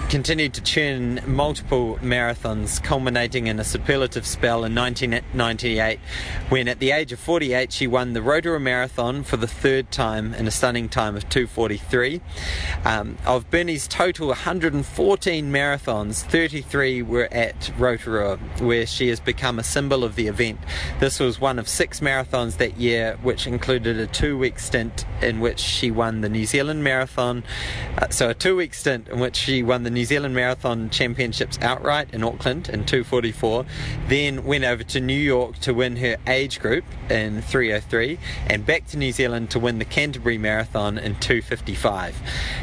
continued 0.09 0.55
to 0.55 0.63
churn 0.63 1.21
multiple 1.27 1.99
marathons, 2.03 2.83
culminating 2.83 3.47
in 3.47 3.59
a 3.59 3.65
superlative 3.65 4.27
spell 4.27 4.65
in 4.65 4.75
1998 4.75 5.99
when, 6.49 6.69
at 6.69 6.79
the 6.79 6.91
age 6.91 7.13
of 7.13 7.19
48, 7.19 7.73
she 7.73 7.87
won 7.87 8.13
the 8.13 8.23
Rotorua 8.23 8.61
Marathon 8.61 9.23
for 9.23 9.37
the 9.37 9.47
third 9.47 9.91
time 9.91 10.35
in 10.35 10.47
a 10.47 10.51
stunning 10.51 10.89
time 10.89 11.17
of 11.17 11.29
2:43. 11.29 12.21
Um, 12.85 13.17
of 13.27 13.51
Bernie's 13.51 13.89
total 13.89 14.29
114 14.29 15.51
marathons, 15.51 16.23
33 16.23 17.03
were 17.03 17.29
at 17.33 17.73
Rotorua, 17.79 18.37
where 18.61 18.87
she 18.87 19.09
has 19.09 19.21
become 19.21 19.59
a 19.59 19.65
symbol 19.65 20.05
of 20.05 20.17
the 20.17 20.27
event. 20.27 20.61
This 21.01 21.19
was 21.19 21.41
one 21.41 21.59
of 21.59 21.69
six 21.69 22.01
marathons 22.01 22.59
that 22.59 22.79
year, 22.79 23.19
which 23.23 23.47
included 23.47 23.99
a 23.99 24.07
two-week 24.07 24.59
stint 24.59 25.07
in 25.23 25.41
which 25.41 25.61
she 25.61 25.91
won 25.91 26.21
the 26.21 26.29
New 26.29 26.47
Zealand 26.47 26.85
Marathon. 26.85 27.43
Uh, 27.99 28.09
so 28.11 28.31
a 28.31 28.35
two-week 28.35 28.75
stint 28.75 29.09
in 29.09 29.19
which 29.19 29.37
she 29.37 29.63
won 29.63 29.83
the 29.83 29.94
New 29.95 30.05
Zealand 30.05 30.35
Marathon 30.35 30.91
Championships 30.91 31.59
outright 31.63 32.09
in 32.13 32.23
Auckland 32.25 32.69
in 32.69 32.85
2:44, 32.85 33.65
then 34.09 34.45
went 34.45 34.65
over 34.65 34.83
to 34.83 35.01
New 35.01 35.15
York 35.15 35.59
to 35.61 35.73
win 35.73 35.97
her 35.97 36.17
age 36.27 36.61
group 36.61 36.85
in 37.09 37.41
3:03, 37.41 38.19
and 38.49 38.67
back 38.67 38.87
to 38.89 38.99
New 38.99 39.13
Zealand 39.13 39.51
to 39.51 39.59
win 39.59 39.79
the 39.79 39.85
Canterbury 39.85 40.37
Marathon 40.37 40.99
in 40.99 41.15
2:55. 41.17 42.15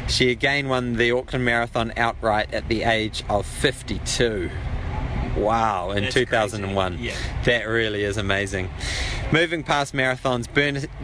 She 0.08 0.30
again 0.30 0.68
won 0.68 0.96
the 0.96 1.10
Auckland 1.10 1.44
Marathon 1.44 1.92
outright 1.96 2.52
at 2.52 2.68
the 2.68 2.82
age 2.82 3.24
of 3.28 3.46
52. 3.46 4.50
Wow, 5.36 5.92
in 5.92 6.04
That's 6.04 6.14
2001. 6.14 6.98
yeah. 7.00 7.14
That 7.44 7.66
really 7.66 8.04
is 8.04 8.18
amazing. 8.18 8.68
Moving 9.32 9.62
past 9.62 9.94
marathons, 9.94 10.46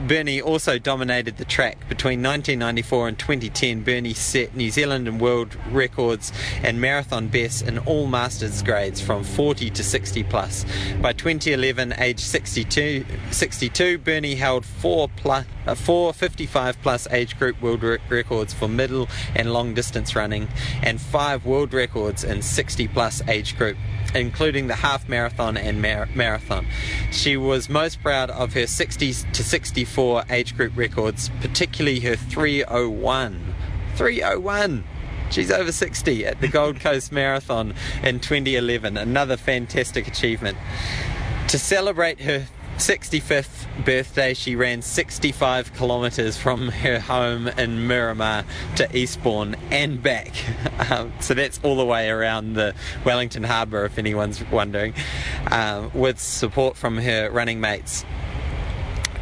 Bernie 0.07 0.43
also 0.43 0.79
dominated 0.79 1.39
the 1.39 1.47
track. 1.47 1.79
Between 1.89 2.23
1994 2.23 3.09
and 3.09 3.19
2010, 3.19 3.83
Bernie 3.85 4.13
set 4.13 4.55
New 4.55 4.71
Zealand 4.71 5.09
and 5.09 5.19
world 5.19 5.57
records 5.71 6.31
and 6.63 6.79
marathon 6.79 7.29
bests 7.29 7.63
in 7.63 7.79
all 7.79 8.07
masters 8.07 8.63
grades 8.63 9.01
from 9.01 9.25
40 9.25 9.71
to 9.71 9.83
60 9.83 10.25
plus. 10.25 10.67
By 11.01 11.15
2011, 11.15 11.95
age 11.97 12.21
62, 12.21 13.07
62 13.31 13.97
Bernie 13.97 14.35
held 14.35 14.67
four, 14.67 15.09
plus, 15.09 15.47
uh, 15.67 15.75
four 15.75 16.13
55 16.13 16.83
plus 16.83 17.09
age 17.11 17.39
group 17.39 17.63
world 17.63 17.83
re- 17.83 17.97
records 18.11 18.53
for 18.53 18.69
middle 18.69 19.09
and 19.35 19.55
long 19.55 19.73
distance 19.73 20.15
running 20.15 20.49
and 20.83 21.01
five 21.01 21.47
world 21.47 21.73
records 21.73 22.25
in 22.25 22.43
60 22.43 22.89
plus 22.89 23.27
age 23.27 23.57
group 23.57 23.79
including 24.15 24.69
the 24.69 24.75
half 24.75 25.09
marathon 25.09 25.57
and 25.57 25.83
mar- 25.83 26.09
marathon. 26.15 26.67
She 27.11 27.37
was 27.37 27.69
most 27.69 28.03
proud 28.03 28.18
of 28.27 28.55
her 28.55 28.67
60 28.67 29.13
to 29.33 29.45
64 29.45 30.25
age 30.31 30.57
group 30.57 30.77
records, 30.77 31.31
particularly 31.41 32.01
her 32.01 32.17
301. 32.17 33.55
301! 33.97 34.85
She's 35.31 35.51
over 35.51 35.73
60 35.73 36.27
at 36.27 36.41
the 36.41 36.49
Gold 36.49 36.81
Coast 36.81 37.13
Marathon 37.13 37.75
in 38.03 38.21
2011, 38.21 38.97
another 38.97 39.37
fantastic 39.37 40.09
achievement. 40.09 40.57
To 41.49 41.59
celebrate 41.59 42.21
her 42.21 42.47
65th 42.79 43.85
birthday, 43.85 44.35
she 44.35 44.55
ran 44.55 44.83
65 44.83 45.75
kilometres 45.75 46.37
from 46.37 46.69
her 46.69 47.01
home 47.01 47.49
in 47.49 47.89
Miramar 47.89 48.45
to 48.77 48.97
Eastbourne 48.97 49.57
and 49.71 50.03
back. 50.03 50.33
Um, 50.91 51.13
so 51.21 51.35
that's 51.35 51.61
all 51.65 51.77
the 51.77 51.85
way 51.85 52.09
around 52.09 52.55
the 52.55 52.73
Wellington 53.05 53.43
Harbour, 53.43 53.85
if 53.85 53.99
anyone's 53.99 54.43
wondering, 54.45 54.95
um, 55.51 55.91
with 55.93 56.21
support 56.21 56.77
from 56.77 56.99
her 56.99 57.29
running 57.31 57.61
mates. 57.61 58.05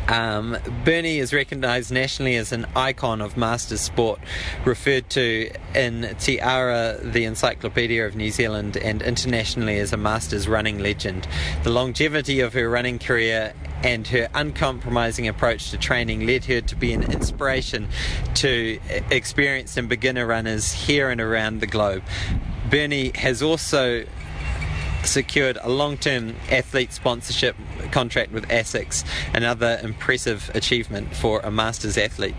Um, 0.09 0.57
Bernie 0.85 1.19
is 1.19 1.33
recognised 1.33 1.91
nationally 1.91 2.37
as 2.37 2.53
an 2.53 2.67
icon 2.77 3.21
of 3.21 3.37
masters 3.37 3.81
sport, 3.81 4.21
referred 4.65 5.11
to 5.11 5.51
in 5.75 6.15
Te 6.19 6.41
Ara, 6.41 6.99
the 7.03 7.25
Encyclopedia 7.25 8.07
of 8.07 8.15
New 8.15 8.31
Zealand, 8.31 8.77
and 8.77 9.03
internationally 9.03 9.79
as 9.79 9.93
a 9.93 9.97
masters 9.97 10.47
running 10.47 10.79
legend. 10.79 11.27
The 11.65 11.71
longevity 11.71 12.41
of 12.41 12.53
her 12.53 12.69
running 12.69 12.99
career 12.99 13.53
and 13.83 14.07
her 14.09 14.29
uncompromising 14.35 15.29
approach 15.29 15.71
to 15.71 15.79
training 15.79 16.27
led 16.27 16.45
her 16.47 16.61
to 16.61 16.77
be 16.77 16.93
an 16.93 17.03
inspiration 17.13 17.89
to 18.35 18.79
experienced 19.11 19.77
and 19.77 19.89
beginner 19.89 20.27
runners 20.27 20.73
here 20.73 21.11
and 21.11 21.21
around 21.21 21.61
the 21.61 21.67
globe. 21.67 22.03
Bernie 22.71 23.13
has 23.15 23.43
also 23.43 24.05
secured 25.07 25.59
a 25.63 25.69
long 25.69 25.97
term 25.97 26.37
athlete 26.51 26.93
sponsorship 26.93 27.57
contract 27.93 28.33
with 28.33 28.47
ASICS, 28.49 29.05
another 29.35 29.79
impressive 29.83 30.51
achievement 30.55 31.15
for 31.15 31.41
a 31.41 31.51
Masters 31.51 31.97
athlete. 31.97 32.37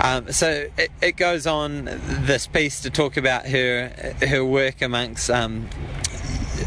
Um, 0.00 0.32
so 0.32 0.66
it, 0.76 0.90
it, 1.00 1.16
goes 1.16 1.46
on 1.46 1.84
this 1.84 2.48
piece 2.48 2.80
to 2.80 2.90
talk 2.90 3.16
about 3.16 3.46
her 3.46 4.14
her 4.26 4.44
work 4.44 4.82
amongst 4.82 5.30
um, 5.30 5.68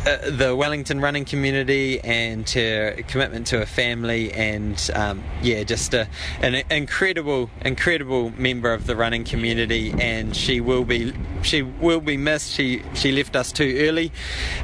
uh, 0.06 0.30
the 0.30 0.56
Wellington 0.56 1.00
running 1.00 1.26
community 1.26 2.00
and 2.02 2.50
her 2.50 2.98
commitment 3.08 3.48
to 3.48 3.60
her 3.60 3.66
family, 3.66 4.32
and 4.34 4.90
um, 4.94 5.24
yeah, 5.42 5.64
just 5.64 5.94
a, 5.94 6.08
an 6.42 6.56
incredible, 6.70 7.50
incredible 7.62 8.32
member 8.32 8.74
of 8.74 8.86
the 8.88 8.96
running 8.96 9.24
community. 9.24 9.94
And 9.98 10.36
she 10.36 10.60
will 10.62 10.84
be, 10.84 11.14
she 11.42 11.62
will 11.62 12.02
be 12.02 12.18
missed. 12.18 12.52
She 12.52 12.84
she 12.94 13.12
left 13.12 13.36
us 13.36 13.52
too 13.52 13.78
early. 13.80 14.12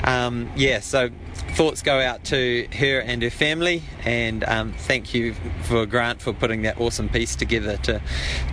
Um, 0.03 0.51
yeah, 0.55 0.79
so 0.79 1.09
thoughts 1.55 1.81
go 1.81 1.99
out 1.99 2.23
to 2.25 2.67
her 2.77 2.99
and 2.99 3.21
her 3.21 3.29
family, 3.29 3.83
and 4.03 4.43
um, 4.43 4.73
thank 4.73 5.13
you 5.13 5.35
for 5.63 5.85
Grant 5.85 6.21
for 6.21 6.33
putting 6.33 6.63
that 6.63 6.79
awesome 6.79 7.09
piece 7.09 7.35
together 7.35 7.77
to 7.77 8.01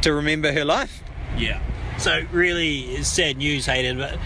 to 0.02 0.12
remember 0.12 0.52
her 0.52 0.64
life. 0.64 1.02
Yeah. 1.37 1.61
So 1.98 2.22
really 2.33 3.02
sad 3.02 3.37
news, 3.37 3.66
Hayden, 3.66 3.98
but 3.98 4.18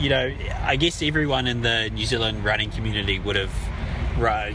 you 0.00 0.08
know, 0.08 0.34
I 0.62 0.76
guess 0.76 1.02
everyone 1.02 1.46
in 1.46 1.60
the 1.60 1.90
New 1.90 2.06
Zealand 2.06 2.42
running 2.42 2.70
community 2.70 3.18
would 3.18 3.36
have 3.36 3.52
run, 4.18 4.54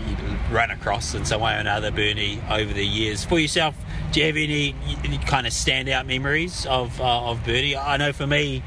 run 0.51 0.71
across 0.71 1.13
in 1.13 1.23
some 1.23 1.39
way 1.39 1.53
or 1.55 1.59
another 1.59 1.91
Bernie 1.91 2.41
over 2.49 2.73
the 2.73 2.85
years. 2.85 3.23
For 3.23 3.37
yourself, 3.37 3.75
do 4.11 4.21
you 4.21 4.25
have 4.25 4.37
any, 4.37 4.75
any 5.03 5.19
kind 5.19 5.45
of 5.45 5.53
standout 5.53 6.07
memories 6.07 6.65
of 6.65 6.99
uh, 6.99 7.29
of 7.29 7.43
Bernie? 7.45 7.77
I 7.77 7.97
know 7.97 8.11
for 8.11 8.25
me, 8.25 8.63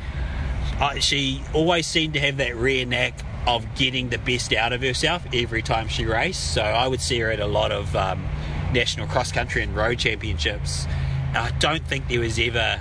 uh, 0.79 1.01
she 1.01 1.43
always 1.53 1.87
seemed 1.87 2.15
to 2.15 2.21
have 2.21 2.37
that 2.37 2.55
rare 2.55 2.87
knack 2.87 3.15
of 3.49 3.75
getting 3.75 4.11
the 4.11 4.19
best 4.19 4.53
out 4.53 4.73
of 4.73 4.81
herself 4.81 5.27
every 5.33 5.63
time 5.63 5.89
she 5.89 6.07
raced. 6.07 6.55
So 6.55 6.63
I 6.63 6.87
would 6.87 7.01
see 7.01 7.19
her 7.19 7.31
at 7.31 7.41
a 7.41 7.47
lot 7.47 7.73
of 7.73 7.97
um, 7.97 8.25
national 8.73 9.09
cross 9.09 9.33
country 9.33 9.63
and 9.63 9.75
road 9.75 9.99
championships. 9.99 10.87
I 11.35 11.51
don't 11.59 11.85
think 11.85 12.07
there 12.07 12.21
was 12.21 12.39
ever 12.39 12.81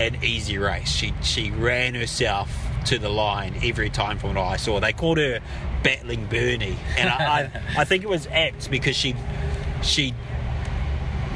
an 0.00 0.22
easy 0.22 0.58
race. 0.58 0.90
She 0.90 1.14
she 1.22 1.50
ran 1.50 1.94
herself 1.94 2.71
to 2.86 2.98
the 2.98 3.08
line 3.08 3.54
every 3.62 3.90
time 3.90 4.18
from 4.18 4.34
what 4.34 4.44
I 4.44 4.56
saw. 4.56 4.80
They 4.80 4.92
called 4.92 5.18
her 5.18 5.40
battling 5.82 6.26
Bernie, 6.26 6.76
and 6.96 7.08
I, 7.08 7.14
I, 7.16 7.62
I 7.78 7.84
think 7.84 8.02
it 8.04 8.08
was 8.08 8.26
apt 8.28 8.70
because 8.70 8.96
she 8.96 9.14
she 9.82 10.14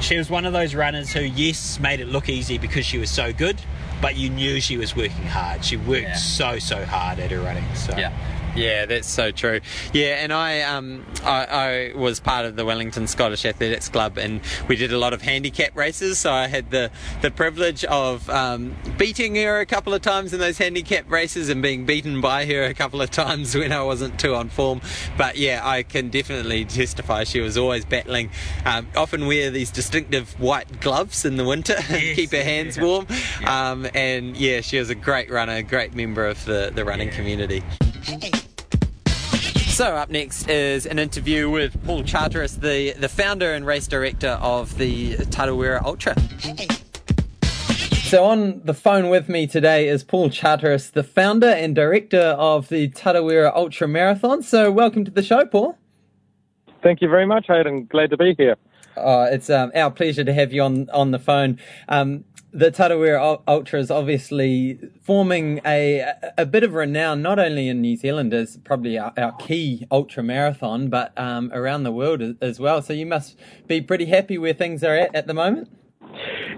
she 0.01 0.17
was 0.17 0.29
one 0.29 0.45
of 0.45 0.53
those 0.53 0.75
runners 0.75 1.13
who 1.13 1.21
yes 1.21 1.81
made 1.81 2.01
it 2.01 2.07
look 2.07 2.29
easy 2.29 2.59
because 2.59 2.85
she 2.85 2.99
was 2.99 3.11
so 3.11 3.33
good, 3.33 3.61
but 4.01 4.17
you 4.17 4.31
knew 4.31 4.61
she 4.61 4.77
was 4.77 4.95
working 4.95 5.27
hard. 5.27 5.65
She 5.65 5.77
worked 5.77 6.03
yeah. 6.03 6.15
so 6.17 6.59
so 6.59 6.85
hard 6.85 7.19
at 7.19 7.31
her 7.31 7.41
running. 7.41 7.65
So 7.75 7.97
yeah. 7.97 8.13
Yeah, 8.57 8.87
that's 8.87 9.09
so 9.09 9.31
true. 9.31 9.61
Yeah, 9.93 10.23
and 10.23 10.33
I, 10.33 10.63
um, 10.63 11.05
I, 11.23 11.45
I 11.45 11.93
was 11.95 12.21
part 12.21 12.47
of 12.47 12.57
the 12.57 12.65
Wellington 12.65 13.07
Scottish 13.07 13.45
Athletics 13.45 13.91
Club, 13.91 14.17
and 14.17 14.41
we 14.67 14.77
did 14.77 14.93
a 14.93 14.99
lot 14.99 15.13
of 15.13 15.21
handicap 15.21 15.77
races. 15.77 16.19
So 16.19 16.33
I 16.33 16.47
had 16.49 16.71
the 16.71 16.91
the 17.21 17.31
privilege 17.31 17.85
of 17.85 18.29
um, 18.31 18.75
beating 18.97 19.37
her 19.37 19.61
a 19.61 19.67
couple 19.67 19.93
of 19.93 20.01
times 20.01 20.33
in 20.33 20.41
those 20.41 20.57
handicap 20.57 21.11
races, 21.11 21.51
and 21.51 21.61
being 21.63 21.85
beaten 21.85 22.21
by 22.21 22.47
her 22.47 22.65
a 22.65 22.75
couple 22.75 23.03
of 23.03 23.11
times 23.23 23.55
when 23.55 23.73
I 23.73 23.83
wasn't 23.83 24.19
too 24.19 24.35
on 24.35 24.49
form. 24.49 24.81
But 25.19 25.37
yeah, 25.37 25.61
I 25.63 25.83
can 25.83 26.09
definitely 26.09 26.65
testify 26.65 27.25
she 27.25 27.41
was 27.41 27.59
always 27.59 27.85
battling. 27.85 28.31
Um, 28.65 28.89
often 28.97 29.27
wear 29.27 29.51
these 29.51 29.71
distinctive 29.71 30.39
white 30.41 30.81
gloves 30.81 31.27
in 31.27 31.37
the 31.37 31.45
winter, 31.45 31.77
yes. 31.91 32.17
keep 32.17 32.33
her 32.33 32.43
hands 32.43 32.81
warm. 32.81 33.07
Yeah. 33.41 33.71
Um, 33.71 33.87
and 33.95 34.35
yeah, 34.35 34.63
she 34.63 34.79
was 34.79 34.89
a 34.89 34.95
great 34.95 35.31
runner, 35.31 35.61
great 35.61 35.95
member 35.95 36.27
of 36.27 36.43
the 36.47 36.73
the 36.75 36.87
running 36.87 37.09
yeah. 37.09 37.17
community. 37.17 37.63
Hey. 38.07 38.31
So 39.67 39.97
up 39.97 40.11
next 40.11 40.49
is 40.49 40.87
an 40.87 41.01
interview 41.01 41.51
with 41.51 41.85
Paul 41.85 42.05
Charteris, 42.05 42.55
the, 42.55 42.93
the 42.93 43.09
founder 43.09 43.53
and 43.53 43.67
race 43.67 43.89
director 43.89 44.39
of 44.41 44.79
the 44.79 45.17
Tarawera 45.17 45.83
Ultra. 45.83 46.15
So 48.05 48.25
on 48.25 48.63
the 48.65 48.75
phone 48.75 49.09
with 49.09 49.29
me 49.29 49.49
today 49.49 49.89
is 49.89 50.05
Paul 50.05 50.31
Charteris, 50.31 50.93
the 50.93 51.03
founder 51.03 51.49
and 51.49 51.75
director 51.75 52.37
of 52.39 52.69
the 52.69 52.91
Tarawera 52.91 53.53
Ultra 53.57 53.89
Marathon. 53.89 54.41
So 54.41 54.71
welcome 54.71 55.05
to 55.05 55.11
the 55.11 55.25
show, 55.25 55.45
Paul. 55.45 55.77
Thank 56.85 57.03
you 57.03 57.09
very 57.09 57.27
much, 57.27 57.47
Hayden. 57.49 57.87
Glad 57.87 58.11
to 58.11 58.17
be 58.17 58.37
here. 58.39 58.55
Oh, 58.97 59.25
it's 59.25 59.51
um, 59.51 59.73
our 59.75 59.91
pleasure 59.91 60.23
to 60.23 60.33
have 60.33 60.53
you 60.53 60.63
on 60.63 60.89
on 60.91 61.11
the 61.11 61.19
phone. 61.19 61.59
Um, 61.89 62.25
the 62.57 62.73
Tarawera 62.73 63.43
Ultra 63.47 63.79
is 63.79 63.91
obviously 63.91 64.79
forming 65.03 65.61
a 65.67 66.11
a 66.39 66.47
bit 66.47 66.65
of 66.65 66.73
renown 66.73 67.21
not 67.21 67.39
only 67.39 67.69
in 67.69 67.83
New 67.83 67.97
Zealand 67.97 68.33
as 68.33 68.57
probably 68.65 68.97
our, 68.97 69.13
our 69.19 69.33
key 69.33 69.87
ultra 69.91 70.23
marathon, 70.23 70.89
but 70.89 71.17
um, 71.19 71.51
around 71.53 71.83
the 71.83 71.93
world 71.93 72.23
as 72.41 72.59
well. 72.59 72.81
So 72.81 72.95
you 72.95 73.05
must 73.05 73.39
be 73.67 73.83
pretty 73.83 74.07
happy 74.07 74.39
where 74.39 74.55
things 74.55 74.83
are 74.83 74.97
at 74.97 75.15
at 75.15 75.27
the 75.27 75.35
moment. 75.35 75.69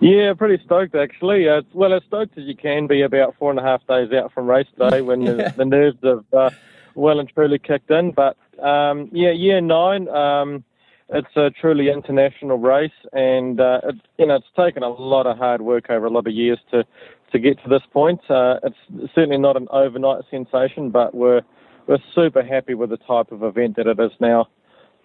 Yeah, 0.00 0.34
pretty 0.38 0.62
stoked 0.64 0.94
actually. 0.94 1.48
Uh, 1.48 1.62
well, 1.74 1.92
as 1.92 2.02
stoked 2.06 2.38
as 2.38 2.44
you 2.44 2.54
can 2.54 2.86
be 2.86 3.02
about 3.02 3.34
four 3.36 3.50
and 3.50 3.58
a 3.58 3.62
half 3.64 3.84
days 3.88 4.12
out 4.12 4.32
from 4.32 4.48
race 4.48 4.68
day 4.78 5.00
when 5.00 5.24
the, 5.24 5.52
the 5.56 5.64
nerves 5.64 5.98
have 6.04 6.24
uh, 6.32 6.50
well 6.94 7.18
and 7.18 7.28
truly 7.28 7.58
kicked 7.58 7.90
in. 7.90 8.12
But 8.12 8.36
um, 8.62 9.08
yeah, 9.10 9.32
year 9.32 9.60
nine. 9.60 10.08
Um, 10.08 10.62
it's 11.10 11.36
a 11.36 11.50
truly 11.50 11.90
international 11.90 12.58
race, 12.58 12.90
and 13.12 13.60
uh, 13.60 13.80
it, 13.84 13.94
you 14.18 14.26
know 14.26 14.36
it's 14.36 14.46
taken 14.56 14.82
a 14.82 14.88
lot 14.88 15.26
of 15.26 15.38
hard 15.38 15.62
work 15.62 15.90
over 15.90 16.06
a 16.06 16.10
lot 16.10 16.26
of 16.26 16.32
years 16.32 16.58
to 16.70 16.84
to 17.32 17.38
get 17.38 17.62
to 17.62 17.68
this 17.68 17.82
point. 17.92 18.20
Uh, 18.30 18.56
it's 18.62 19.12
certainly 19.14 19.38
not 19.38 19.56
an 19.56 19.68
overnight 19.70 20.24
sensation, 20.30 20.90
but 20.90 21.14
we're 21.14 21.42
we're 21.86 21.98
super 22.14 22.42
happy 22.42 22.74
with 22.74 22.90
the 22.90 22.98
type 22.98 23.32
of 23.32 23.42
event 23.42 23.76
that 23.76 23.86
it 23.86 23.98
is 23.98 24.12
now. 24.20 24.48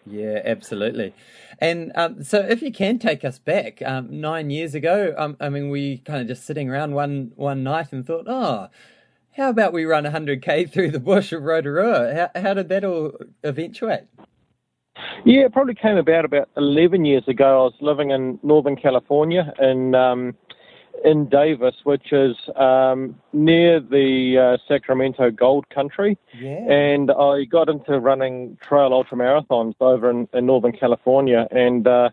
Yeah, 0.06 0.42
absolutely. 0.44 1.14
And 1.60 1.94
um, 1.96 2.24
so, 2.24 2.40
if 2.40 2.62
you 2.62 2.74
can 2.74 3.00
take 3.00 3.24
us 3.24 3.40
back 3.40 3.82
um, 3.86 4.20
nine 4.20 4.50
years 4.50 4.76
ago, 4.76 5.16
um, 5.18 5.38
I 5.40 5.48
mean, 5.48 5.70
we 5.70 6.00
kind 6.00 6.22
of 6.22 6.28
just 6.28 6.46
sitting 6.46 6.70
around 6.70 6.94
one 6.94 7.32
one 7.36 7.64
night 7.64 7.94
and 7.94 8.06
thought, 8.06 8.26
oh, 8.28 8.68
how 9.38 9.50
about 9.50 9.72
we 9.72 9.86
run 9.86 10.04
100k 10.04 10.72
through 10.72 10.92
the 10.92 11.00
bush 11.00 11.32
of 11.32 11.44
Rotorua? 11.44 12.30
How, 12.36 12.42
how 12.42 12.54
did 12.54 12.70
that 12.70 12.84
all 12.84 13.14
eventuate? 13.44 14.04
Yeah, 15.26 15.46
it 15.46 15.54
probably 15.54 15.76
came 15.76 15.98
about 15.98 16.26
about 16.26 16.50
11 16.58 17.06
years 17.06 17.28
ago. 17.28 17.62
I 17.62 17.64
was 17.64 17.74
living 17.82 18.12
in 18.12 18.40
Northern 18.44 18.76
California 18.76 19.54
in 19.60 19.96
um, 19.96 20.36
in 21.04 21.28
Davis, 21.28 21.76
which 21.84 22.14
is 22.14 22.36
um, 22.56 23.20
near 23.34 23.80
the 23.80 24.38
uh, 24.38 24.58
Sacramento 24.68 25.32
Gold 25.32 25.70
Country. 25.70 26.18
Yeah. 26.40 26.72
And 26.72 27.12
I 27.12 27.46
got 27.46 27.70
into 27.70 28.00
running 28.00 28.58
trail 28.62 28.94
ultra 28.94 29.18
marathons 29.18 29.76
over 29.80 30.10
in, 30.10 30.28
in 30.34 30.46
Northern 30.46 30.72
California 30.72 31.48
and 31.52 31.88
uh, 31.88 32.10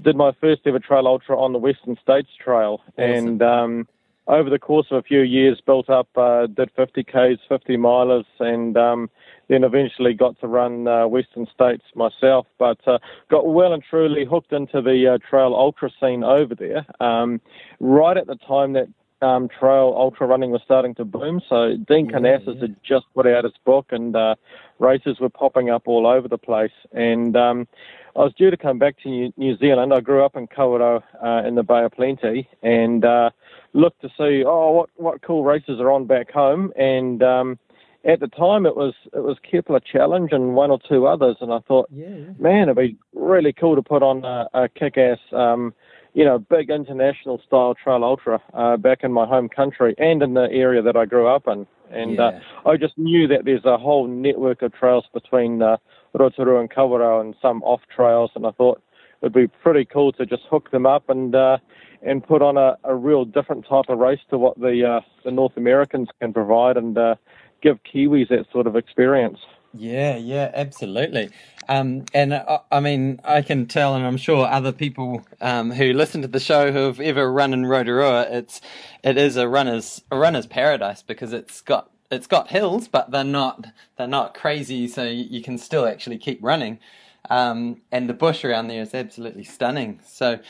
did 0.00 0.16
my 0.16 0.32
first 0.40 0.62
ever 0.66 0.78
trail 0.78 1.06
ultra 1.06 1.38
on 1.38 1.52
the 1.52 1.58
Western 1.58 1.96
States 2.02 2.28
Trail. 2.38 2.80
Awesome. 2.96 3.02
And 3.02 3.42
um, 3.42 3.88
over 4.26 4.48
the 4.48 4.58
course 4.58 4.86
of 4.90 4.98
a 4.98 5.02
few 5.02 5.20
years, 5.20 5.60
built 5.64 5.90
up, 5.90 6.08
uh, 6.16 6.46
did 6.46 6.70
50 6.76 7.02
Ks, 7.04 7.40
50 7.48 7.76
milers, 7.76 8.24
and 8.38 8.76
um, 8.76 9.10
then 9.50 9.64
eventually 9.64 10.14
got 10.14 10.38
to 10.40 10.46
run 10.46 10.86
uh, 10.88 11.06
Western 11.06 11.46
States 11.52 11.82
myself, 11.94 12.46
but 12.58 12.78
uh, 12.86 12.98
got 13.28 13.46
well 13.46 13.72
and 13.74 13.82
truly 13.82 14.24
hooked 14.24 14.52
into 14.52 14.80
the 14.80 15.14
uh, 15.14 15.18
trail 15.28 15.54
ultra 15.54 15.90
scene 16.00 16.24
over 16.24 16.54
there. 16.54 16.86
Um, 17.00 17.40
right 17.80 18.16
at 18.16 18.28
the 18.28 18.36
time 18.36 18.72
that 18.74 18.88
um, 19.22 19.48
trail 19.48 19.92
ultra 19.96 20.26
running 20.26 20.50
was 20.52 20.62
starting 20.64 20.94
to 20.94 21.04
boom, 21.04 21.42
so 21.48 21.76
Dean 21.88 22.06
Yeah, 22.06 22.12
yeah. 22.54 22.60
had 22.60 22.76
just 22.82 23.06
put 23.14 23.26
out 23.26 23.44
his 23.44 23.52
book, 23.66 23.86
and 23.90 24.16
uh, 24.16 24.36
races 24.78 25.18
were 25.20 25.28
popping 25.28 25.68
up 25.68 25.82
all 25.86 26.06
over 26.06 26.28
the 26.28 26.38
place. 26.38 26.72
And 26.92 27.36
um, 27.36 27.68
I 28.16 28.20
was 28.20 28.32
due 28.38 28.50
to 28.50 28.56
come 28.56 28.78
back 28.78 28.98
to 29.02 29.08
New, 29.10 29.32
New 29.36 29.56
Zealand. 29.58 29.92
I 29.92 30.00
grew 30.00 30.24
up 30.24 30.36
in 30.36 30.46
Kawerau 30.46 31.02
uh, 31.22 31.46
in 31.46 31.56
the 31.56 31.62
Bay 31.64 31.84
of 31.84 31.92
Plenty, 31.92 32.48
and 32.62 33.04
uh, 33.04 33.30
looked 33.72 34.00
to 34.02 34.08
see 34.16 34.44
oh 34.46 34.70
what 34.72 34.90
what 34.96 35.22
cool 35.22 35.44
races 35.44 35.80
are 35.80 35.90
on 35.90 36.06
back 36.06 36.30
home 36.30 36.72
and 36.76 37.22
um 37.22 37.58
at 38.04 38.20
the 38.20 38.28
time 38.28 38.66
it 38.66 38.76
was 38.76 38.94
it 39.12 39.22
was 39.22 39.36
Kepler 39.48 39.80
Challenge 39.80 40.30
and 40.32 40.54
one 40.54 40.70
or 40.70 40.78
two 40.88 41.06
others 41.06 41.36
and 41.40 41.52
I 41.52 41.58
thought 41.60 41.88
Yeah. 41.92 42.32
man 42.38 42.64
it'd 42.68 42.76
be 42.76 42.96
really 43.14 43.52
cool 43.52 43.76
to 43.76 43.82
put 43.82 44.02
on 44.02 44.24
a, 44.24 44.48
a 44.54 44.68
kick 44.68 44.96
ass 44.96 45.18
um 45.32 45.74
you 46.14 46.24
know 46.24 46.38
big 46.38 46.70
international 46.70 47.40
style 47.46 47.74
trail 47.74 48.02
ultra 48.04 48.40
uh, 48.54 48.76
back 48.76 49.04
in 49.04 49.12
my 49.12 49.26
home 49.26 49.48
country 49.48 49.94
and 49.98 50.22
in 50.22 50.34
the 50.34 50.48
area 50.50 50.82
that 50.82 50.96
I 50.96 51.04
grew 51.04 51.26
up 51.26 51.46
in 51.46 51.66
and 51.90 52.16
Yeah. 52.16 52.40
uh, 52.64 52.68
I 52.70 52.76
just 52.76 52.96
knew 52.96 53.26
that 53.28 53.44
there's 53.44 53.64
a 53.64 53.76
whole 53.76 54.06
network 54.06 54.62
of 54.62 54.72
trails 54.72 55.04
between 55.12 55.60
uh, 55.62 55.76
Rotorua 56.14 56.60
and 56.60 56.70
Kawerau 56.70 57.20
and 57.20 57.34
some 57.42 57.62
off 57.64 57.82
trails 57.94 58.30
and 58.34 58.46
I 58.46 58.50
thought 58.52 58.80
it'd 59.22 59.32
be 59.34 59.46
pretty 59.48 59.84
cool 59.84 60.12
to 60.12 60.24
just 60.24 60.42
hook 60.50 60.70
them 60.70 60.86
up 60.86 61.08
and 61.10 61.34
uh, 61.34 61.58
and 62.02 62.24
put 62.26 62.40
on 62.40 62.56
a, 62.56 62.78
a 62.84 62.94
real 62.94 63.26
different 63.26 63.66
type 63.68 63.84
of 63.90 63.98
race 63.98 64.20
to 64.30 64.38
what 64.38 64.58
the 64.58 64.82
uh, 64.88 65.00
the 65.22 65.30
North 65.30 65.54
Americans 65.58 66.08
can 66.18 66.32
provide 66.32 66.78
and 66.78 66.96
uh, 66.96 67.14
give 67.62 67.78
Kiwis 67.84 68.28
that 68.28 68.46
sort 68.52 68.66
of 68.66 68.76
experience. 68.76 69.38
Yeah, 69.72 70.16
yeah, 70.16 70.50
absolutely. 70.52 71.30
Um, 71.68 72.04
and 72.12 72.34
I, 72.34 72.60
I 72.72 72.80
mean, 72.80 73.20
I 73.24 73.42
can 73.42 73.66
tell, 73.66 73.94
and 73.94 74.04
I'm 74.04 74.16
sure 74.16 74.46
other 74.46 74.72
people 74.72 75.24
um, 75.40 75.70
who 75.70 75.92
listen 75.92 76.22
to 76.22 76.28
the 76.28 76.40
show 76.40 76.72
who 76.72 76.78
have 76.80 76.98
ever 76.98 77.32
run 77.32 77.52
in 77.52 77.66
Rotorua, 77.66 78.26
it's 78.30 78.60
it 79.04 79.16
is 79.16 79.36
a 79.36 79.48
runner's 79.48 80.02
a 80.10 80.18
runner's 80.18 80.46
paradise 80.46 81.02
because 81.02 81.32
it's 81.32 81.60
got 81.60 81.90
it's 82.10 82.26
got 82.26 82.48
hills, 82.48 82.88
but 82.88 83.12
they're 83.12 83.22
not 83.22 83.66
they're 83.96 84.08
not 84.08 84.34
crazy, 84.34 84.88
so 84.88 85.04
you, 85.04 85.26
you 85.30 85.42
can 85.42 85.56
still 85.58 85.86
actually 85.86 86.18
keep 86.18 86.40
running. 86.42 86.80
Um, 87.28 87.82
and 87.92 88.08
the 88.08 88.14
bush 88.14 88.44
around 88.44 88.66
there 88.68 88.82
is 88.82 88.94
absolutely 88.94 89.44
stunning. 89.44 90.00
So. 90.04 90.40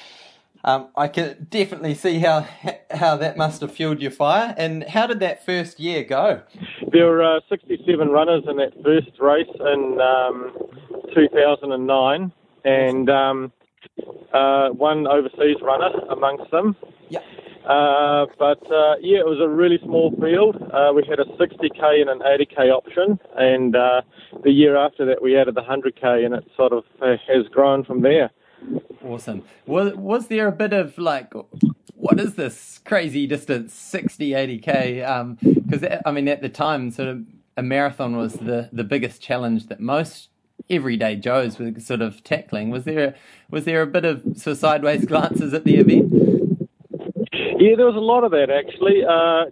Um, 0.64 0.88
I 0.96 1.09
can 1.09 1.46
definitely 1.51 1.94
see 1.94 2.18
how 2.18 2.46
how 2.90 3.16
that 3.16 3.37
must 3.37 3.61
have 3.62 3.73
fueled 3.73 4.01
your 4.03 4.11
fire. 4.11 4.55
And 4.57 4.85
how 4.85 5.07
did 5.07 5.20
that 5.20 5.44
first 5.44 5.81
year 5.81 6.05
go? 6.05 6.42
There 6.92 7.07
were 7.07 7.23
uh, 7.23 7.40
67 7.49 8.09
runners 8.09 8.44
in 8.49 8.57
that 8.57 8.73
first 8.85 9.18
race 9.18 9.49
in 9.59 9.99
um, 10.01 10.53
2009, 11.14 12.33
and 12.64 13.11
um, 13.11 13.53
uh, 14.35 14.68
one 14.70 15.07
overseas 15.07 15.57
runner 15.62 15.90
amongst 16.11 16.51
them. 16.51 16.77
Yeah. 17.09 17.20
Uh, 17.64 18.27
but 18.38 18.62
uh, 18.73 18.96
yeah, 19.01 19.20
it 19.20 19.27
was 19.27 19.38
a 19.40 19.49
really 19.49 19.79
small 19.85 20.11
field. 20.20 20.57
Uh, 20.73 20.92
we 20.94 21.05
had 21.09 21.20
a 21.20 21.25
60k 21.37 22.01
and 22.01 22.09
an 22.09 22.20
80k 22.20 22.73
option, 22.73 23.18
and 23.37 23.77
uh, 23.77 24.01
the 24.42 24.51
year 24.51 24.77
after 24.77 25.05
that 25.07 25.23
we 25.23 25.38
added 25.38 25.55
the 25.55 25.62
100k, 25.62 26.25
and 26.25 26.35
it 26.35 26.44
sort 26.57 26.73
of 26.73 26.85
uh, 27.03 27.16
has 27.29 27.46
grown 27.53 27.85
from 27.85 28.03
there. 28.03 28.31
Awesome. 29.05 29.42
Was 29.66 29.94
was 29.94 30.29
there 30.29 30.49
a 30.49 30.53
bit 30.53 30.73
of 30.73 30.99
like, 30.99 31.33
what 31.94 32.20
is 32.20 32.35
this 32.35 32.81
crazy 32.85 33.27
distance, 33.27 33.73
60, 33.75 34.31
80k? 34.31 35.38
Because 35.40 36.01
I 36.05 36.11
mean, 36.11 36.29
at 36.29 36.42
the 36.42 36.49
time, 36.49 36.90
sort 36.90 37.09
of 37.09 37.25
a 37.57 37.62
marathon 37.62 38.16
was 38.16 38.35
the 38.35 38.68
the 38.73 38.85
biggest 38.85 39.23
challenge 39.23 39.66
that 39.68 39.81
most 39.81 40.29
everyday 40.68 41.16
Joes 41.16 41.59
were 41.59 41.73
sort 41.79 42.01
of 42.03 42.23
tackling. 42.23 42.70
Was 42.70 42.85
there 42.85 43.14
was 43.51 43.64
there 43.64 43.83
a 43.83 43.87
bit 43.87 44.05
of 44.05 44.23
sort 44.37 44.53
of 44.53 44.59
sideways 44.59 45.05
glances 45.05 45.55
at 45.55 45.64
the 45.64 45.77
event? 45.77 46.12
Yeah, 47.61 47.77
there 47.77 47.87
was 47.87 47.96
a 47.96 48.01
lot 48.01 48.25
of 48.25 48.31
that 48.31 48.49
actually, 48.49 49.05
uh, 49.05 49.44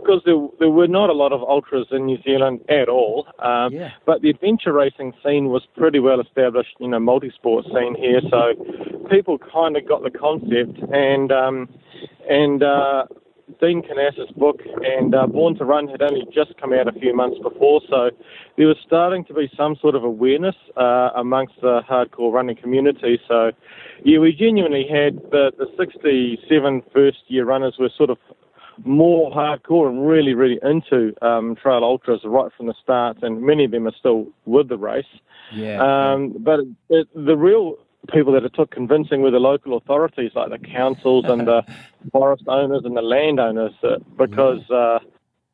because 0.00 0.22
there, 0.24 0.36
there 0.58 0.70
were 0.70 0.88
not 0.88 1.10
a 1.10 1.12
lot 1.12 1.32
of 1.32 1.42
ultras 1.42 1.86
in 1.90 2.06
New 2.06 2.20
Zealand 2.22 2.60
at 2.68 2.88
all. 2.88 3.26
Um, 3.38 3.72
Yeah. 3.72 3.90
But 4.06 4.22
the 4.22 4.30
adventure 4.30 4.72
racing 4.72 5.12
scene 5.24 5.48
was 5.48 5.62
pretty 5.76 5.98
well 5.98 6.20
established, 6.20 6.76
you 6.80 6.88
know, 6.88 6.98
multi-sport 6.98 7.64
scene 7.66 7.94
here, 7.94 8.20
so 8.30 8.54
people 9.10 9.38
kind 9.38 9.76
of 9.76 9.86
got 9.86 10.02
the 10.02 10.10
concept. 10.10 10.78
And 10.92 11.32
um, 11.32 11.68
and 12.28 12.62
uh, 12.62 13.04
Dean 13.60 13.82
Karnazes's 13.82 14.30
book 14.36 14.60
and 14.84 15.14
uh, 15.14 15.26
Born 15.26 15.56
to 15.56 15.64
Run 15.64 15.88
had 15.88 16.02
only 16.02 16.26
just 16.32 16.56
come 16.60 16.72
out 16.72 16.86
a 16.86 16.92
few 16.92 17.14
months 17.14 17.38
before, 17.42 17.80
so 17.88 18.10
there 18.56 18.66
was 18.66 18.76
starting 18.86 19.24
to 19.24 19.34
be 19.34 19.50
some 19.56 19.76
sort 19.80 19.94
of 19.94 20.04
awareness 20.04 20.54
uh, 20.76 21.10
amongst 21.16 21.54
the 21.62 21.80
hardcore 21.88 22.32
running 22.32 22.56
community. 22.56 23.18
So, 23.26 23.52
yeah, 24.04 24.18
we 24.18 24.32
genuinely 24.32 24.86
had 24.88 25.16
the, 25.30 25.50
the 25.56 25.66
67 25.78 26.82
first 26.92 27.18
year 27.28 27.44
runners 27.46 27.76
were 27.78 27.90
sort 27.96 28.10
of 28.10 28.18
more 28.84 29.30
hardcore 29.30 29.88
and 29.88 30.06
really, 30.06 30.34
really 30.34 30.58
into 30.62 31.14
um, 31.24 31.56
trail 31.56 31.84
ultras 31.84 32.20
right 32.24 32.52
from 32.56 32.66
the 32.66 32.74
start, 32.82 33.22
and 33.22 33.42
many 33.42 33.64
of 33.64 33.70
them 33.70 33.86
are 33.86 33.94
still 33.98 34.26
with 34.44 34.68
the 34.68 34.78
race. 34.78 35.04
Yeah. 35.52 35.80
Um, 35.80 36.34
but 36.38 36.60
it, 36.90 37.08
the 37.14 37.36
real 37.36 37.76
people 38.12 38.32
that 38.32 38.44
it 38.44 38.54
took 38.54 38.70
convincing 38.70 39.22
were 39.22 39.30
the 39.30 39.38
local 39.38 39.76
authorities, 39.76 40.32
like 40.34 40.50
the 40.50 40.58
councils 40.58 41.24
and 41.28 41.46
the 41.46 41.62
forest 42.12 42.44
owners 42.46 42.82
and 42.84 42.96
the 42.96 43.02
landowners, 43.02 43.72
uh, 43.82 43.98
because 44.16 44.68
uh, 44.70 44.98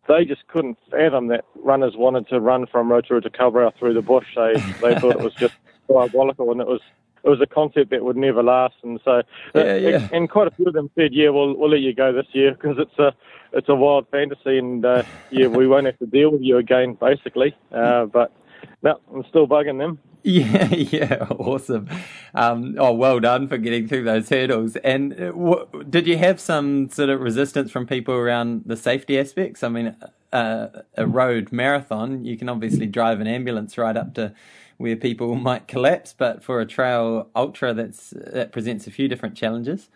they 0.09 0.25
just 0.25 0.47
couldn't 0.49 0.79
fathom 0.91 1.29
that 1.29 1.45
runners 1.57 1.95
wanted 1.97 2.29
to 2.29 2.41
run 2.41 2.67
from 2.67 2.91
Rotorua 2.91 3.23
to 3.23 3.31
Kawerau 3.31 3.73
through 3.79 3.95
the 3.95 4.03
bush. 4.03 4.27
They 4.37 4.55
they 4.81 4.99
thought 4.99 5.17
it 5.17 5.21
was 5.21 5.35
just 5.35 5.55
diabolical, 5.89 6.53
and 6.53 6.61
it 6.61 6.67
was 6.67 6.81
it 7.25 7.29
was 7.29 7.41
a 7.41 7.47
concept 7.47 7.91
that 7.91 8.05
would 8.05 8.17
never 8.17 8.43
last. 8.43 8.75
And 8.83 9.01
so, 9.05 9.11
uh, 9.13 9.23
Yeah, 9.55 9.77
yeah. 9.77 10.09
and 10.13 10.29
quite 10.29 10.47
a 10.49 10.51
few 10.51 10.67
of 10.67 10.75
them 10.75 10.91
said, 10.95 11.13
"Yeah, 11.15 11.31
we'll 11.31 11.57
we'll 11.57 11.71
let 11.71 11.81
you 11.81 11.95
go 11.95 12.13
this 12.13 12.27
year 12.33 12.53
because 12.53 12.77
it's 12.79 12.99
a 12.99 13.15
it's 13.53 13.69
a 13.69 13.75
wild 13.75 14.07
fantasy, 14.11 14.59
and 14.59 14.85
uh, 14.85 15.03
yeah, 15.31 15.47
we 15.47 15.67
won't 15.67 15.87
have 15.87 15.99
to 15.99 16.07
deal 16.07 16.31
with 16.31 16.43
you 16.43 16.59
again, 16.59 16.95
basically." 17.01 17.55
Uh, 17.73 18.05
but 18.07 18.33
no, 18.83 19.01
I'm 19.15 19.25
still 19.29 19.47
bugging 19.47 19.79
them. 19.79 19.99
Yeah, 20.27 20.69
yeah, 20.75 21.27
awesome. 21.31 21.89
Um, 22.35 22.77
oh, 22.79 22.93
well 22.95 23.21
done 23.21 23.47
for 23.47 23.59
getting 23.59 23.87
through 23.89 24.05
those 24.05 24.29
hurdles. 24.31 24.77
And 24.77 25.13
uh, 25.13 25.27
w- 25.33 25.67
did 25.89 26.07
you 26.07 26.17
have 26.17 26.41
some 26.41 26.89
sort 26.89 27.11
of 27.11 27.21
resistance 27.21 27.71
from 27.71 27.87
people 27.87 28.15
around 28.15 28.63
the 28.65 28.77
safety 28.77 29.19
aspects? 29.19 29.63
I 29.63 29.69
mean, 29.69 29.95
uh, 30.35 30.83
a 30.97 31.07
road 31.07 31.53
marathon, 31.53 32.25
you 32.25 32.37
can 32.37 32.49
obviously 32.49 32.87
drive 32.87 33.21
an 33.21 33.27
ambulance 33.27 33.79
right 33.79 33.97
up 33.97 34.15
to 34.15 34.35
where 34.77 34.97
people 34.97 35.35
might 35.51 35.69
collapse, 35.69 36.13
but 36.13 36.43
for 36.43 36.61
a 36.61 36.67
trail 36.67 37.31
ultra, 37.35 37.73
that's 37.73 38.11
that 38.11 38.53
presents 38.53 38.87
a 38.87 38.91
few 38.91 39.09
different 39.09 39.37
challenges. 39.37 39.89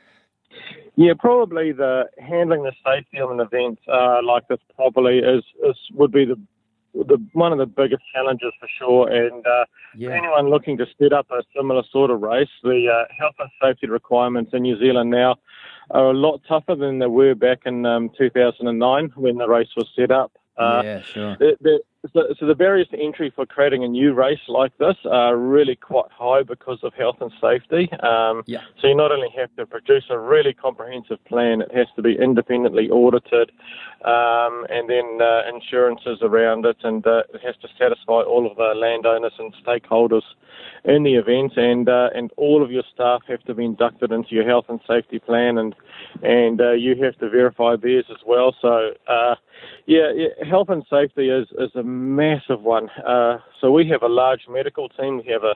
Yeah, 0.96 1.12
probably 1.18 1.72
the 1.72 2.05
handling 2.18 2.62
the 2.62 2.72
safety 2.85 3.18
of 3.18 3.31
an 3.31 3.40
event 3.40 3.79
uh, 3.88 4.20
like 4.24 4.48
this 4.48 4.59
probably 4.74 5.18
is, 5.18 5.44
is 5.68 5.77
would 5.94 6.12
be 6.12 6.24
the 6.24 6.40
the 6.94 7.18
one 7.33 7.53
of 7.53 7.59
the 7.59 7.66
biggest 7.66 8.03
challenges 8.12 8.53
for 8.59 8.68
sure. 8.79 9.09
And 9.09 9.46
uh, 9.46 9.64
Yeah. 9.96 10.14
anyone 10.14 10.51
looking 10.51 10.77
to 10.79 10.87
set 11.01 11.12
up 11.12 11.31
a 11.31 11.42
similar 11.55 11.83
sort 11.92 12.11
of 12.11 12.20
race, 12.22 12.48
the 12.62 12.88
uh, 12.88 13.12
health 13.16 13.35
and 13.38 13.51
safety 13.62 13.87
requirements 13.87 14.51
in 14.55 14.62
New 14.62 14.79
Zealand 14.79 15.11
now 15.11 15.37
are 15.90 16.11
a 16.11 16.14
lot 16.14 16.40
tougher 16.48 16.74
than 16.74 16.98
they 16.98 17.07
were 17.07 17.35
back 17.35 17.61
in 17.64 17.87
um, 17.87 18.11
2009 18.18 19.12
when 19.16 19.37
the 19.37 19.48
race 19.48 19.68
was 19.77 19.88
set 19.96 20.11
up. 20.11 20.33
Uh, 20.57 20.83
yeah, 20.85 21.03
sure. 21.03 21.37
the, 21.38 21.57
the, 21.61 21.81
so, 22.13 22.23
so 22.39 22.47
the 22.47 22.55
barriers 22.55 22.87
to 22.93 22.99
entry 22.99 23.33
for 23.35 23.45
creating 23.45 23.83
a 23.83 23.89
new 23.89 24.15
race 24.15 24.39
like 24.47 24.77
this 24.79 24.97
are 25.11 25.37
really 25.37 25.75
quite 25.75 26.11
high 26.13 26.45
because 26.45 26.79
of 26.85 26.95
health 26.95 27.17
and 27.21 27.33
safety. 27.41 27.91
Um, 28.01 28.45
Yeah. 28.47 28.61
So 28.81 28.87
you 28.89 28.95
not 28.95 29.11
only 29.11 29.29
have 29.37 29.55
to 29.57 29.67
produce 29.67 30.05
a 30.11 30.19
really 30.19 30.55
comprehensive 30.55 31.23
plan, 31.25 31.61
it 31.61 31.75
has 31.75 31.89
to 31.97 32.03
be 32.03 32.17
independently 32.17 32.89
audited, 32.89 33.51
um, 34.05 34.65
and 34.71 34.89
then 34.89 35.21
uh, 35.21 35.43
insurances 35.53 36.19
around 36.23 36.65
it, 36.67 36.77
and 36.85 37.05
uh, 37.07 37.25
it 37.35 37.41
has 37.43 37.57
to 37.63 37.69
satisfy 37.79 38.23
all 38.23 38.49
of 38.49 38.57
the 38.57 38.75
landowners 38.77 39.33
and 39.39 39.53
stakeholders 39.67 40.23
in 40.85 41.03
the 41.03 41.17
event, 41.17 41.57
and 41.57 41.89
uh, 41.89 42.11
and 42.15 42.31
all 42.37 42.63
of 42.63 42.71
your 42.71 42.85
staff 42.95 43.23
have 43.27 43.43
to 43.45 43.55
be 43.55 43.65
inducted 43.65 44.13
into 44.13 44.35
your 44.35 44.47
health 44.47 44.67
and 44.69 44.81
safety 44.87 45.19
plan, 45.19 45.59
and 45.59 45.75
and 46.23 46.61
uh, 46.61 46.73
you 46.73 46.95
have 47.03 47.19
to 47.19 47.29
verify 47.29 47.75
theirs 47.75 48.07
as 48.11 48.23
well. 48.25 48.55
So. 48.63 48.95
Yeah, 49.87 50.12
yeah, 50.14 50.44
health 50.49 50.68
and 50.68 50.85
safety 50.90 51.29
is, 51.31 51.49
is 51.59 51.75
a 51.75 51.83
massive 51.83 52.62
one. 52.62 52.90
Uh, 53.07 53.38
so 53.61 53.71
we 53.71 53.88
have 53.88 54.03
a 54.03 54.09
large 54.09 54.42
medical 54.49 54.88
team. 54.88 55.23
We 55.25 55.33
have 55.33 55.44
a 55.44 55.55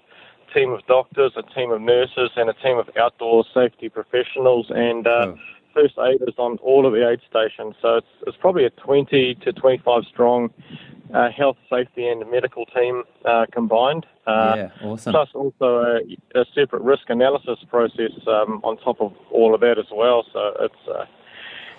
team 0.55 0.71
of 0.73 0.85
doctors, 0.87 1.33
a 1.37 1.43
team 1.55 1.71
of 1.71 1.81
nurses, 1.81 2.31
and 2.37 2.49
a 2.49 2.55
team 2.55 2.79
of 2.79 2.89
outdoor 2.99 3.45
safety 3.53 3.89
professionals. 3.89 4.71
And 4.71 5.07
uh, 5.07 5.27
Oh. 5.29 5.39
first 5.75 5.95
aiders 5.99 6.35
on 6.37 6.59
all 6.59 6.87
of 6.87 6.93
the 6.93 7.09
aid 7.09 7.21
stations. 7.29 7.75
So 7.81 7.97
it's, 7.97 8.07
it's 8.27 8.37
probably 8.37 8.65
a 8.65 8.71
20 8.71 9.37
to 9.37 9.53
25 9.53 10.05
strong 10.05 10.51
uh, 11.15 11.31
health, 11.31 11.57
safety, 11.71 12.07
and 12.09 12.31
medical 12.31 12.67
team 12.67 13.03
uh, 13.25 13.47
combined. 13.53 14.07
Uh, 14.27 14.55
yeah, 14.57 14.71
awesome. 14.83 15.13
Plus 15.13 15.29
also 15.35 15.81
a, 15.81 16.41
a 16.41 16.45
separate 16.55 16.83
risk 16.83 17.09
analysis 17.09 17.59
process 17.69 18.13
um, 18.27 18.61
on 18.65 18.77
top 18.79 19.01
of 19.01 19.13
all 19.31 19.55
of 19.55 19.61
that 19.61 19.79
as 19.79 19.87
well. 19.93 20.25
So 20.33 20.55
it's 20.61 20.89
uh, 20.89 21.05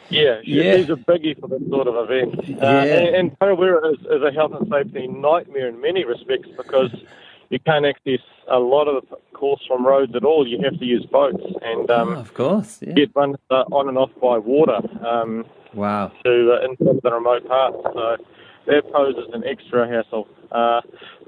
yeah, 0.09 0.39
Yeah. 0.43 0.73
it's 0.73 0.89
a 0.89 0.95
biggie 0.95 1.39
for 1.39 1.47
this 1.47 1.61
sort 1.69 1.87
of 1.87 1.95
event. 2.09 2.39
Uh, 2.39 2.65
Yeah. 2.65 2.83
and, 2.83 3.15
and 3.15 3.39
Tarawera 3.39 3.93
is, 3.93 3.99
is 4.01 4.21
a 4.21 4.31
health 4.31 4.53
and 4.59 4.67
safety 4.69 5.07
nightmare 5.07 5.67
in 5.69 5.81
many 5.81 6.03
respects 6.05 6.49
because 6.57 6.91
you 7.49 7.59
can't 7.59 7.85
access 7.85 8.19
a 8.47 8.59
lot 8.59 8.87
of 8.87 9.03
the 9.09 9.15
course 9.37 9.61
from 9.67 9.85
roads 9.85 10.15
at 10.15 10.23
all. 10.23 10.47
You 10.47 10.59
have 10.63 10.79
to 10.79 10.85
use 10.85 11.05
boats 11.05 11.43
and 11.61 11.89
Oh, 11.89 11.99
um, 12.01 12.13
of 12.13 12.33
course. 12.33 12.79
Yeah. 12.81 12.93
get 12.93 13.11
run 13.15 13.35
uh, 13.51 13.63
on 13.71 13.87
and 13.89 13.97
off 13.97 14.11
by 14.21 14.37
water 14.37 14.79
um, 15.05 15.45
Wow. 15.73 16.11
to 16.23 16.53
uh, 16.61 16.65
in 16.65 16.77
some 16.77 16.87
of 16.97 17.01
the 17.01 17.11
remote 17.11 17.47
parts. 17.47 17.77
So 17.93 18.17
that 18.67 18.91
poses 18.93 19.25
an 19.33 19.43
extra 19.45 19.87
hassle. 19.87 20.27
Uh, 20.51 20.81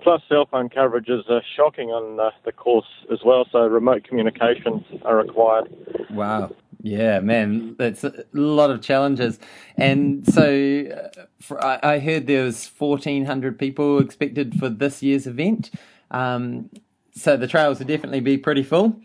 plus, 0.04 0.22
cell 0.30 0.46
phone 0.50 0.70
coverage 0.70 1.10
is 1.10 1.26
uh, 1.28 1.40
shocking 1.56 1.90
on 1.90 2.20
uh, 2.20 2.30
the 2.46 2.52
course 2.52 2.86
as 3.12 3.20
well. 3.26 3.46
So 3.52 3.60
remote 3.66 4.04
communications 4.08 4.84
are 5.04 5.16
required. 5.18 5.68
Wow. 6.12 6.52
Yeah, 6.86 7.20
man, 7.20 7.76
that's 7.80 8.04
a 8.04 8.26
lot 8.34 8.70
of 8.70 8.80
challenges. 8.80 9.40
And 9.76 10.24
so 10.32 10.84
uh, 10.86 11.24
for, 11.42 11.64
I, 11.66 11.80
I 11.82 11.98
heard 12.00 12.28
there 12.28 12.44
was 12.44 12.70
1,400 12.78 13.58
people 13.58 13.98
expected 13.98 14.54
for 14.60 14.70
this 14.70 15.02
year's 15.02 15.26
event. 15.26 15.72
Um, 16.12 16.70
so 17.12 17.38
the 17.38 17.48
trails 17.48 17.80
will 17.80 17.88
definitely 17.88 18.20
be 18.20 18.38
pretty 18.38 18.62
full. 18.62 19.02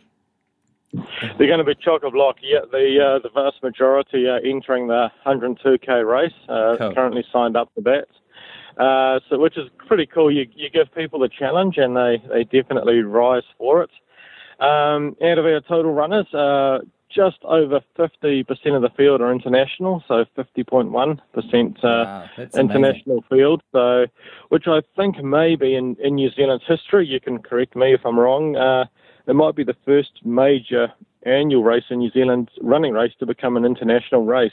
They're 0.92 1.46
going 1.46 1.56
to 1.56 1.64
be 1.64 1.74
chock 1.74 2.02
a 2.04 2.10
block. 2.10 2.36
Yeah, 2.42 2.58
the 2.70 2.98
uh, 3.00 3.18
the 3.22 3.30
vast 3.32 3.62
majority 3.62 4.26
are 4.26 4.40
entering 4.40 4.88
the 4.88 5.08
102k 5.24 6.06
race. 6.06 6.34
Uh, 6.50 6.76
Cool. 6.76 6.94
Currently 6.94 7.24
signed 7.32 7.56
up 7.56 7.70
for 7.74 7.80
that. 7.80 8.08
Uh, 8.76 9.20
so, 9.30 9.38
which 9.38 9.56
is 9.56 9.70
pretty 9.86 10.04
cool. 10.04 10.30
You 10.30 10.46
you 10.54 10.68
give 10.68 10.94
people 10.94 11.22
a 11.22 11.30
challenge, 11.30 11.78
and 11.78 11.96
they 11.96 12.22
they 12.28 12.44
definitely 12.44 13.00
rise 13.00 13.44
for 13.56 13.82
it. 13.82 13.90
Um, 14.62 15.16
out 15.22 15.38
of 15.38 15.46
our 15.46 15.60
total 15.62 15.94
runners, 15.94 16.26
uh, 16.34 16.80
just 17.14 17.38
over 17.44 17.80
50% 17.98 18.46
of 18.76 18.82
the 18.82 18.90
field 18.96 19.20
are 19.20 19.32
international, 19.32 20.02
so 20.06 20.24
50.1% 20.36 20.88
uh, 20.94 21.20
Wow, 21.82 22.28
that's 22.36 22.54
amazing. 22.54 22.60
international 22.70 23.24
field. 23.28 23.62
So, 23.72 24.06
which 24.48 24.64
I 24.66 24.80
think 24.96 25.22
may 25.22 25.56
be 25.56 25.74
in, 25.74 25.96
in 26.00 26.14
New 26.14 26.30
Zealand's 26.30 26.64
history. 26.66 27.06
You 27.06 27.20
can 27.20 27.38
correct 27.38 27.74
me 27.76 27.92
if 27.94 28.00
I'm 28.04 28.18
wrong. 28.18 28.56
Uh, 28.56 28.84
it 29.26 29.34
might 29.34 29.54
be 29.56 29.64
the 29.64 29.76
first 29.84 30.24
major 30.24 30.92
annual 31.24 31.62
race 31.64 31.84
in 31.90 31.98
New 31.98 32.10
Zealand's 32.10 32.50
running 32.62 32.92
race 32.92 33.12
to 33.20 33.26
become 33.26 33.56
an 33.56 33.64
international 33.64 34.24
race 34.24 34.52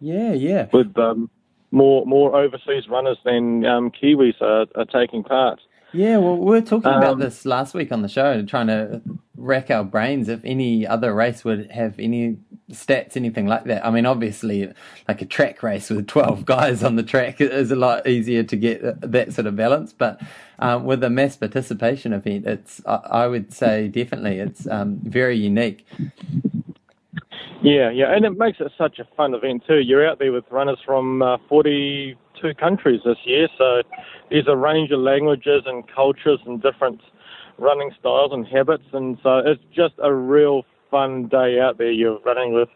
Yeah, 0.00 0.32
yeah. 0.32 0.66
with 0.72 0.96
um, 0.98 1.28
more 1.70 2.06
more 2.06 2.34
overseas 2.36 2.88
runners 2.88 3.18
than 3.24 3.64
um, 3.66 3.90
Kiwis 3.90 4.40
are, 4.40 4.66
are 4.76 4.84
taking 4.86 5.22
part. 5.22 5.60
Yeah, 5.96 6.18
well, 6.18 6.36
we 6.36 6.50
were 6.50 6.60
talking 6.60 6.92
about 6.92 7.14
Um, 7.14 7.20
this 7.20 7.46
last 7.46 7.72
week 7.72 7.90
on 7.90 8.02
the 8.02 8.08
show, 8.08 8.42
trying 8.44 8.66
to 8.66 9.00
rack 9.36 9.70
our 9.70 9.82
brains 9.82 10.28
if 10.28 10.40
any 10.44 10.86
other 10.86 11.14
race 11.14 11.42
would 11.42 11.70
have 11.70 11.98
any 11.98 12.36
stats, 12.70 13.16
anything 13.16 13.46
like 13.46 13.64
that. 13.64 13.84
I 13.84 13.90
mean, 13.90 14.04
obviously, 14.04 14.70
like 15.08 15.22
a 15.22 15.24
track 15.24 15.62
race 15.62 15.88
with 15.88 16.06
12 16.06 16.44
guys 16.44 16.84
on 16.84 16.96
the 16.96 17.02
track 17.02 17.40
is 17.40 17.70
a 17.70 17.76
lot 17.76 18.06
easier 18.06 18.42
to 18.42 18.56
get 18.56 19.00
that 19.10 19.32
sort 19.32 19.46
of 19.46 19.56
balance. 19.56 19.94
But 19.94 20.20
um, 20.58 20.84
with 20.84 21.02
a 21.02 21.08
mass 21.08 21.36
participation 21.36 22.12
event, 22.12 22.46
it's, 22.46 22.82
I, 22.84 22.96
I 23.24 23.26
would 23.26 23.52
say 23.54 23.88
definitely, 23.88 24.38
it's 24.38 24.66
um, 24.68 24.98
very 25.02 25.36
unique. 25.38 25.86
Yeah, 27.66 27.90
yeah, 27.90 28.14
and 28.14 28.24
it 28.24 28.38
makes 28.38 28.60
it 28.60 28.70
such 28.78 29.00
a 29.00 29.04
fun 29.16 29.34
event 29.34 29.64
too. 29.66 29.80
You're 29.80 30.08
out 30.08 30.20
there 30.20 30.30
with 30.30 30.44
runners 30.52 30.78
from 30.86 31.20
uh, 31.20 31.38
42 31.48 32.54
countries 32.54 33.00
this 33.04 33.16
year, 33.24 33.48
so 33.58 33.82
there's 34.30 34.46
a 34.46 34.56
range 34.56 34.92
of 34.92 35.00
languages 35.00 35.64
and 35.66 35.82
cultures 35.92 36.38
and 36.46 36.62
different 36.62 37.00
running 37.58 37.90
styles 37.98 38.30
and 38.32 38.46
habits, 38.46 38.84
and 38.92 39.18
so 39.20 39.38
it's 39.38 39.60
just 39.74 39.94
a 40.00 40.14
real 40.14 40.62
fun 40.92 41.26
day 41.26 41.58
out 41.58 41.76
there. 41.76 41.90
You're 41.90 42.20
running 42.20 42.52
with, 42.52 42.68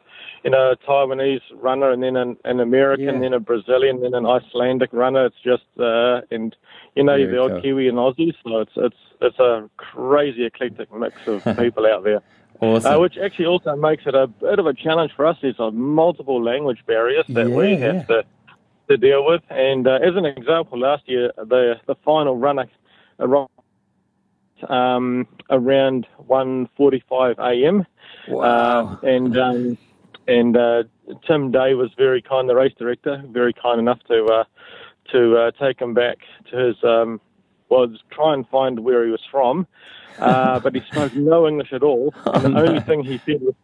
you 0.42 0.50
know, 0.50 0.72
a 0.72 0.76
Taiwanese 0.76 1.42
runner, 1.54 1.92
and 1.92 2.02
then 2.02 2.16
an, 2.16 2.36
an 2.44 2.58
American, 2.58 3.14
Yeah. 3.14 3.20
then 3.20 3.34
a 3.34 3.38
Brazilian, 3.38 4.02
then 4.02 4.14
an 4.14 4.26
Icelandic 4.26 4.92
runner. 4.92 5.26
It's 5.26 5.40
just, 5.44 5.68
uh, 5.78 6.22
and 6.32 6.56
you 6.96 7.04
know, 7.04 7.16
Very 7.16 7.26
the 7.30 7.38
odd. 7.38 7.62
Kiwi 7.62 7.86
and 7.86 7.96
Aussie, 7.98 8.34
so 8.42 8.58
it's 8.58 8.72
it's 8.74 8.96
it's 9.20 9.38
a 9.38 9.70
crazy 9.76 10.46
eclectic 10.46 10.92
mix 10.92 11.14
of 11.28 11.44
people 11.58 11.86
out 11.86 12.02
there. 12.02 12.22
Awesome. 12.60 12.92
Uh, 12.92 12.98
which 13.00 13.16
actually 13.16 13.46
also 13.46 13.74
makes 13.76 14.04
it 14.06 14.14
a 14.14 14.26
bit 14.26 14.58
of 14.58 14.66
a 14.66 14.74
challenge 14.74 15.12
for 15.16 15.26
us. 15.26 15.36
There's 15.40 15.58
uh, 15.58 15.70
multiple 15.70 16.42
language 16.42 16.84
barriers 16.86 17.24
that 17.30 17.48
we 17.50 17.70
Yeah. 17.72 17.92
have 17.92 18.06
to, 18.08 18.24
to 18.88 18.96
deal 18.96 19.24
with. 19.24 19.42
And 19.48 19.86
uh, 19.86 19.98
as 20.02 20.14
an 20.16 20.26
example, 20.26 20.78
last 20.78 21.08
year 21.08 21.32
the 21.36 21.80
the 21.86 21.94
final 22.04 22.36
runner 22.36 22.66
arrived 23.18 23.50
um, 24.68 25.26
around 25.48 26.06
1:45 26.28 27.38
a.m. 27.38 27.86
wow. 28.28 28.98
Uh, 29.02 29.06
and 29.06 29.38
um, 29.38 29.78
and 30.28 30.56
uh, 30.56 30.82
Tim 31.26 31.50
Day 31.50 31.74
was 31.74 31.90
very 31.96 32.20
kind, 32.22 32.48
the 32.48 32.54
race 32.54 32.74
director, 32.78 33.22
very 33.28 33.52
kind 33.54 33.80
enough 33.80 34.00
to 34.08 34.24
uh, 34.26 34.44
to 35.12 35.36
uh, 35.36 35.50
take 35.52 35.80
him 35.80 35.94
back 35.94 36.18
to 36.50 36.56
his 36.56 36.76
um, 36.84 37.20
well, 37.70 37.86
try 38.10 38.34
and 38.34 38.46
find 38.48 38.80
where 38.80 39.04
he 39.04 39.10
was 39.10 39.22
from. 39.30 39.66
Uh, 40.18 40.60
but 40.60 40.74
he 40.74 40.80
spoke 40.90 41.14
no 41.14 41.46
English 41.48 41.72
at 41.72 41.82
all, 41.82 42.12
and 42.26 42.54
the 42.54 42.60
only 42.60 42.80
thing 42.80 43.02
he 43.04 43.18
said 43.24 43.40
was, 43.40 43.54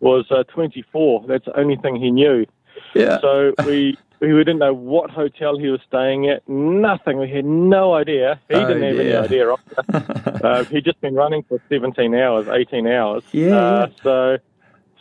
was 0.00 0.26
uh, 0.30 0.44
24. 0.44 1.24
That's 1.26 1.44
the 1.44 1.58
only 1.58 1.76
thing 1.76 1.96
he 1.96 2.10
knew. 2.10 2.46
yeah. 2.94 3.18
So 3.20 3.52
we 3.66 3.96
we 4.20 4.28
didn't 4.28 4.58
know 4.58 4.74
what 4.74 5.10
hotel 5.10 5.58
he 5.58 5.68
was 5.68 5.80
staying 5.86 6.28
at. 6.28 6.46
Nothing. 6.48 7.18
We 7.18 7.30
had 7.30 7.44
no 7.44 7.94
idea. 7.94 8.38
He 8.48 8.54
Oh, 8.54 8.66
didn't 8.68 8.82
have 8.82 8.98
any 9.00 9.14
idea. 9.14 9.54
uh, 10.44 10.64
he'd 10.64 10.84
just 10.84 11.00
been 11.00 11.14
running 11.14 11.42
for 11.44 11.58
17 11.70 12.14
hours, 12.14 12.46
18 12.48 12.86
hours. 12.86 13.22
Yeah, 13.32 13.56
Uh. 13.56 13.88
So 14.02 14.38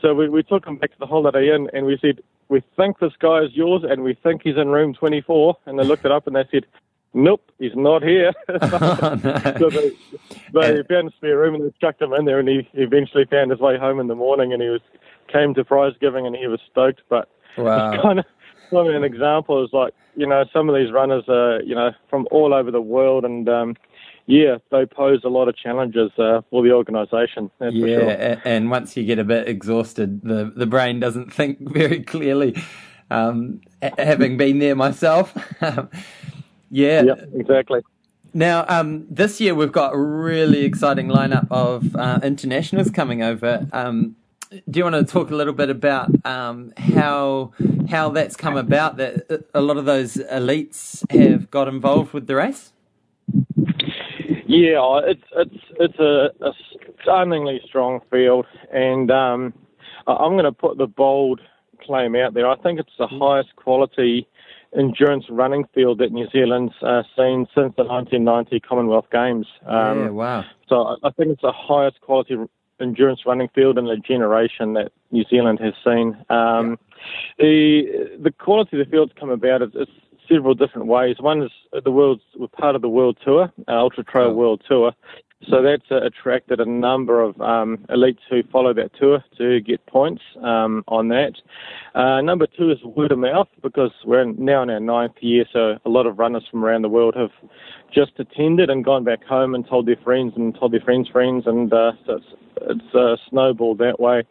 so 0.02 0.14
we, 0.14 0.30
we 0.30 0.44
took 0.44 0.66
him 0.66 0.78
back 0.78 0.92
to 0.92 1.00
the 1.00 1.06
Holiday 1.06 1.54
Inn 1.54 1.70
and 1.74 1.86
we 1.86 1.98
said, 2.00 2.22
we 2.48 2.64
think 2.78 3.00
this 3.00 3.12
guy 3.20 3.40
is 3.40 3.52
yours 3.54 3.84
and 3.88 4.02
we 4.02 4.14
think 4.14 4.42
he's 4.44 4.56
in 4.56 4.70
room 4.70 4.94
24. 4.94 5.58
And 5.66 5.78
they 5.78 5.84
looked 5.84 6.06
it 6.06 6.12
up 6.14 6.26
and 6.26 6.38
they 6.38 6.46
said, 6.50 6.66
nope, 7.14 7.52
he's 7.60 7.76
not 7.76 8.04
here. 8.04 8.34
Oh, 8.72 9.54
so 9.60 9.70
they, 9.70 9.92
they 10.54 10.84
found 10.90 11.10
a 11.10 11.12
spare 11.18 11.38
room 11.38 11.56
and 11.56 11.64
they 11.66 11.74
chucked 11.82 12.02
him 12.02 12.14
in 12.14 12.26
there 12.26 12.40
and 12.40 12.48
he 12.50 12.68
eventually 12.74 13.26
found 13.30 13.52
his 13.52 13.60
way 13.60 13.78
home 13.78 14.00
in 14.00 14.08
the 14.08 14.16
morning 14.16 14.54
and 14.54 14.62
he 14.62 14.70
was 14.70 14.82
came 15.32 15.54
to 15.54 15.64
prize 15.64 15.94
giving 16.02 16.26
and 16.26 16.36
he 16.36 16.48
was 16.48 16.60
stoked. 16.72 17.02
But 17.10 17.30
Wow. 17.58 17.92
it's 17.94 18.02
kind 18.04 18.20
of 18.20 18.26
kind 18.72 18.88
of 18.90 18.96
an 18.96 19.04
example 19.04 19.64
is 19.64 19.70
like 19.74 19.94
you 20.16 20.28
know 20.28 20.46
some 20.54 20.70
of 20.70 20.76
these 20.76 20.92
runners 20.92 21.24
are 21.28 21.62
you 21.64 21.76
know 21.76 21.92
from 22.10 22.28
all 22.32 22.54
over 22.54 22.72
the 22.72 22.82
world 22.82 23.26
and 23.26 23.48
um, 23.50 23.76
yeah 24.26 24.58
they 24.72 24.86
pose 24.86 25.22
a 25.24 25.30
lot 25.30 25.48
of 25.48 25.56
challenges 25.58 26.12
uh, 26.18 26.42
for 26.50 26.64
the 26.64 26.72
organisation. 26.72 27.50
That's 27.60 27.78
for 27.78 27.88
Yeah, 27.88 27.96
sure. 27.96 28.42
and 28.46 28.70
once 28.72 28.96
you 28.98 29.04
get 29.06 29.20
a 29.20 29.24
bit 29.24 29.48
exhausted, 29.48 30.22
the 30.24 30.52
the 30.56 30.66
brain 30.66 31.00
doesn't 31.00 31.34
think 31.40 31.60
very 31.74 32.02
clearly. 32.04 32.56
Um, 33.12 33.62
having 33.98 34.38
been 34.38 34.60
there 34.60 34.76
myself, 34.76 35.34
yeah. 36.70 37.04
Yeah, 37.04 37.16
exactly. 37.34 37.82
Now, 38.34 38.66
um, 38.68 39.08
this 39.10 39.42
year 39.42 39.56
we've 39.56 39.72
got 39.72 39.94
a 39.94 39.98
really 39.98 40.64
exciting 40.64 41.08
lineup 41.08 41.48
of 41.50 41.96
uh, 41.96 42.20
internationals 42.22 42.92
coming 42.92 43.24
over. 43.24 43.68
Um, 43.74 44.16
do 44.70 44.80
you 44.80 44.84
want 44.84 44.96
to 44.96 45.04
talk 45.04 45.30
a 45.32 45.36
little 45.36 45.54
bit 45.54 45.70
about 45.70 46.10
um, 46.26 46.74
how 46.78 47.52
how 47.90 48.10
that's 48.10 48.36
come 48.36 48.58
about? 48.58 48.98
That 48.98 49.48
a 49.54 49.62
lot 49.62 49.78
of 49.78 49.86
those 49.86 50.16
elites 50.16 51.04
have 51.12 51.52
got 51.52 51.68
involved 51.68 52.14
with 52.14 52.28
the 52.28 52.36
race. 52.36 52.72
Yeah, 54.48 55.02
it's 55.06 55.24
it's 55.36 55.64
it's 55.80 56.00
a, 56.00 56.32
a 56.42 56.52
stunningly 57.04 57.62
strong 57.68 58.02
field, 58.10 58.48
and 58.74 59.12
um, 59.12 59.54
I'm 60.08 60.34
going 60.34 60.46
to 60.46 60.52
put 60.52 60.78
the 60.78 60.88
bold 60.88 61.42
claim 61.86 62.16
out 62.16 62.34
there. 62.34 62.48
I 62.48 62.56
think 62.58 62.80
it's 62.80 62.98
the 62.98 63.08
highest 63.08 63.56
quality 63.56 64.28
endurance 64.78 65.26
running 65.30 65.66
field 65.74 65.98
that 66.00 66.12
New 66.12 66.28
Zealand's 66.30 66.74
uh, 66.82 67.04
seen 67.18 67.48
since 67.56 67.74
the 67.76 67.84
1990 67.84 68.60
Commonwealth 68.60 69.08
Games. 69.12 69.48
Um, 69.66 70.00
yeah, 70.00 70.10
wow. 70.10 70.46
So 70.68 70.98
I- 71.04 71.10
think 71.12 71.30
it's 71.32 71.42
the 71.42 71.52
highest 71.52 72.02
quality 72.02 72.36
endurance 72.80 73.22
running 73.26 73.50
field 73.56 73.78
in 73.78 73.88
a 73.88 73.98
generation 73.98 74.74
that 74.74 74.92
New 75.12 75.24
Zealand 75.30 75.60
has 75.60 75.74
seen. 75.84 76.16
Um, 76.30 76.78
The 77.38 78.18
the 78.22 78.32
quality 78.32 78.80
of 78.80 78.86
the 78.86 78.92
field's 78.92 79.14
come 79.20 79.30
about 79.30 79.62
is, 79.62 79.74
is 79.76 79.88
several 80.30 80.54
different 80.54 80.88
ways. 80.88 81.16
One 81.20 81.42
is 81.44 81.52
the 81.84 81.92
world's 81.92 82.22
we're 82.38 82.48
part 82.48 82.76
of 82.76 82.82
the 82.82 82.90
World 82.90 83.18
Tour, 83.24 83.52
uh, 83.68 83.72
Ultra 83.72 84.04
Trail 84.04 84.28
Oh. 84.28 84.34
World 84.34 84.62
Tour. 84.68 84.94
So 85.48 85.64
that's 85.64 85.90
uh, 85.90 86.02
attracted 86.06 86.60
a 86.60 86.66
number 86.66 87.22
of 87.22 87.40
um, 87.40 87.78
elites 87.90 88.20
who 88.30 88.44
follow 88.52 88.74
that 88.74 88.92
tour 89.00 89.24
to 89.38 89.62
get 89.62 89.86
points 89.86 90.22
um, 90.44 90.84
on 90.88 91.08
that. 91.10 91.34
Uh, 91.96 92.20
number 92.22 92.46
two 92.46 92.72
is 92.72 92.84
word 92.84 93.14
of 93.14 93.20
mouth 93.20 93.48
because 93.64 93.92
we're 94.06 94.26
now 94.26 94.64
in 94.64 94.70
our 94.70 94.82
ninth 94.82 95.16
year, 95.22 95.46
so 95.54 95.78
a 95.86 95.90
lot 95.90 96.06
of 96.06 96.20
runners 96.20 96.44
from 96.52 96.66
around 96.66 96.82
the 96.82 96.90
world 96.90 97.16
have 97.16 97.32
just 97.94 98.12
attended 98.20 98.70
and 98.70 98.84
gone 98.84 99.06
back 99.06 99.24
home 99.24 99.56
and 99.56 99.66
told 99.68 99.88
their 99.88 99.98
friends 100.04 100.34
and 100.36 100.56
told 100.60 100.74
their 100.74 100.82
friends' 100.82 101.08
friends, 101.08 101.46
and 101.48 101.72
uh, 101.72 101.94
so 102.06 102.18
it's, 102.18 102.26
it's 102.64 102.96
uh, 102.96 103.16
snowballed 103.30 103.78
that 103.78 104.00
way. 104.00 104.24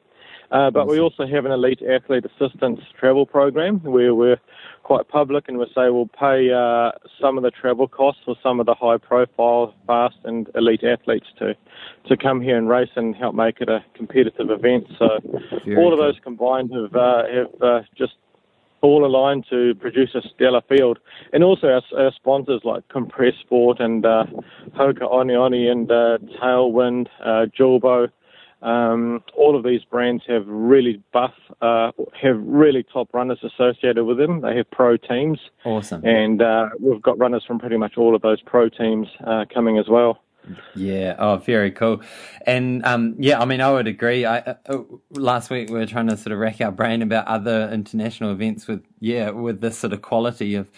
Uh, 0.51 0.70
but 0.70 0.86
we 0.86 0.99
also 0.99 1.26
have 1.26 1.44
an 1.44 1.53
elite 1.53 1.82
athlete 1.82 2.24
assistance 2.24 2.80
travel 2.99 3.26
program 3.26 3.80
where 3.80 4.14
we're 4.14 4.40
quite 4.82 5.07
public 5.09 5.46
and 5.49 5.59
we 5.59 5.66
say 5.66 5.90
we'll 5.90 6.09
pay 6.18 6.51
uh, 6.51 6.90
some 7.20 7.36
of 7.36 7.42
the 7.42 7.51
travel 7.51 7.86
costs 7.86 8.22
for 8.24 8.34
some 8.42 8.59
of 8.59 8.64
the 8.64 8.74
high 8.74 8.96
profile, 8.96 9.74
fast 9.86 10.16
and 10.24 10.49
elite 10.55 10.82
athletes 10.82 11.26
to, 11.38 11.55
to 12.07 12.16
come 12.16 12.40
here 12.40 12.57
and 12.57 12.68
race 12.68 12.88
and 12.96 13.14
help 13.14 13.34
make 13.34 13.61
it 13.61 13.68
a 13.68 13.84
competitive 13.94 14.51
event. 14.51 14.86
So 14.99 15.09
Very 15.66 15.76
all 15.76 15.92
of 15.92 15.99
those 15.99 16.18
combined 16.24 16.72
have, 16.72 16.96
uh, 16.96 17.22
have 17.28 17.62
uh, 17.62 17.80
just 17.96 18.14
all 18.80 19.05
aligned 19.05 19.44
to 19.51 19.74
produce 19.74 20.14
a 20.14 20.22
stellar 20.34 20.62
field. 20.68 20.99
And 21.32 21.42
also 21.44 21.66
our, 21.66 21.82
our 21.99 22.12
sponsors 22.12 22.62
like 22.64 22.86
Compressport 22.88 23.80
and 23.80 24.07
uh, 24.07 24.24
Hoka 24.76 25.11
One 25.11 25.28
One 25.28 25.55
and 25.55 25.90
uh, 25.90 26.18
Tailwind, 26.40 27.09
uh, 27.22 27.46
Julbo, 27.59 28.09
um, 28.63 29.23
all 29.37 29.57
of 29.57 29.65
these 29.65 29.85
brands 29.85 30.25
have 30.29 30.45
really 30.47 31.03
buff, 31.13 31.35
uh, 31.63 31.93
have 32.21 32.37
really 32.41 32.83
top 32.83 33.09
runners 33.13 33.39
associated 33.43 34.05
with 34.05 34.19
them. 34.19 34.41
They 34.41 34.57
have 34.57 34.71
pro 34.71 34.97
teams, 34.97 35.39
Awesome. 35.65 36.05
and 36.05 36.43
uh, 36.43 36.71
we've 36.81 37.03
got 37.03 37.19
runners 37.19 37.45
from 37.47 37.59
pretty 37.59 37.77
much 37.77 37.97
all 37.97 38.15
of 38.15 38.23
those 38.23 38.41
pro 38.43 38.69
teams 38.69 39.07
uh, 39.27 39.45
coming 39.53 39.79
as 39.79 39.89
well. 39.89 40.21
Yeah. 40.75 41.15
Oh, 41.19 41.37
very 41.37 41.71
cool. 41.71 42.01
And 42.47 42.85
um, 42.85 43.17
yeah, 43.19 43.41
I 43.41 43.45
mean, 43.45 43.61
I 43.61 43.71
would 43.71 43.87
agree. 43.87 44.25
I 44.25 44.39
uh, 44.39 44.55
uh, 44.67 44.79
last 45.11 45.51
week 45.51 45.69
we 45.69 45.79
were 45.79 45.87
trying 45.87 46.09
to 46.09 46.17
sort 46.17 46.33
of 46.33 46.39
rack 46.39 46.61
our 46.61 46.73
brain 46.73 47.03
about 47.03 47.27
other 47.27 47.69
international 47.71 48.33
events 48.33 48.67
with 48.67 48.83
yeah 48.99 49.31
with 49.31 49.61
this 49.61 49.77
sort 49.79 49.93
of 49.93 50.01
quality 50.03 50.55
of 50.55 50.71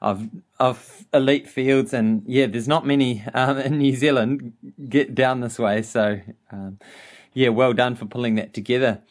of 0.00 0.28
of 0.60 1.06
elite 1.12 1.48
fields, 1.48 1.92
and 1.92 2.22
yeah, 2.26 2.46
there's 2.46 2.68
not 2.68 2.86
many 2.86 3.24
um, 3.34 3.58
in 3.58 3.78
New 3.78 3.96
Zealand 3.96 4.52
get 4.88 5.14
down 5.14 5.40
this 5.40 5.58
way. 5.58 5.82
So 5.82 6.20
um, 6.52 6.78
yeah, 7.36 7.50
well 7.50 7.74
done 7.74 7.94
for 7.94 8.06
pulling 8.06 8.36
that 8.36 8.54
together. 8.54 9.02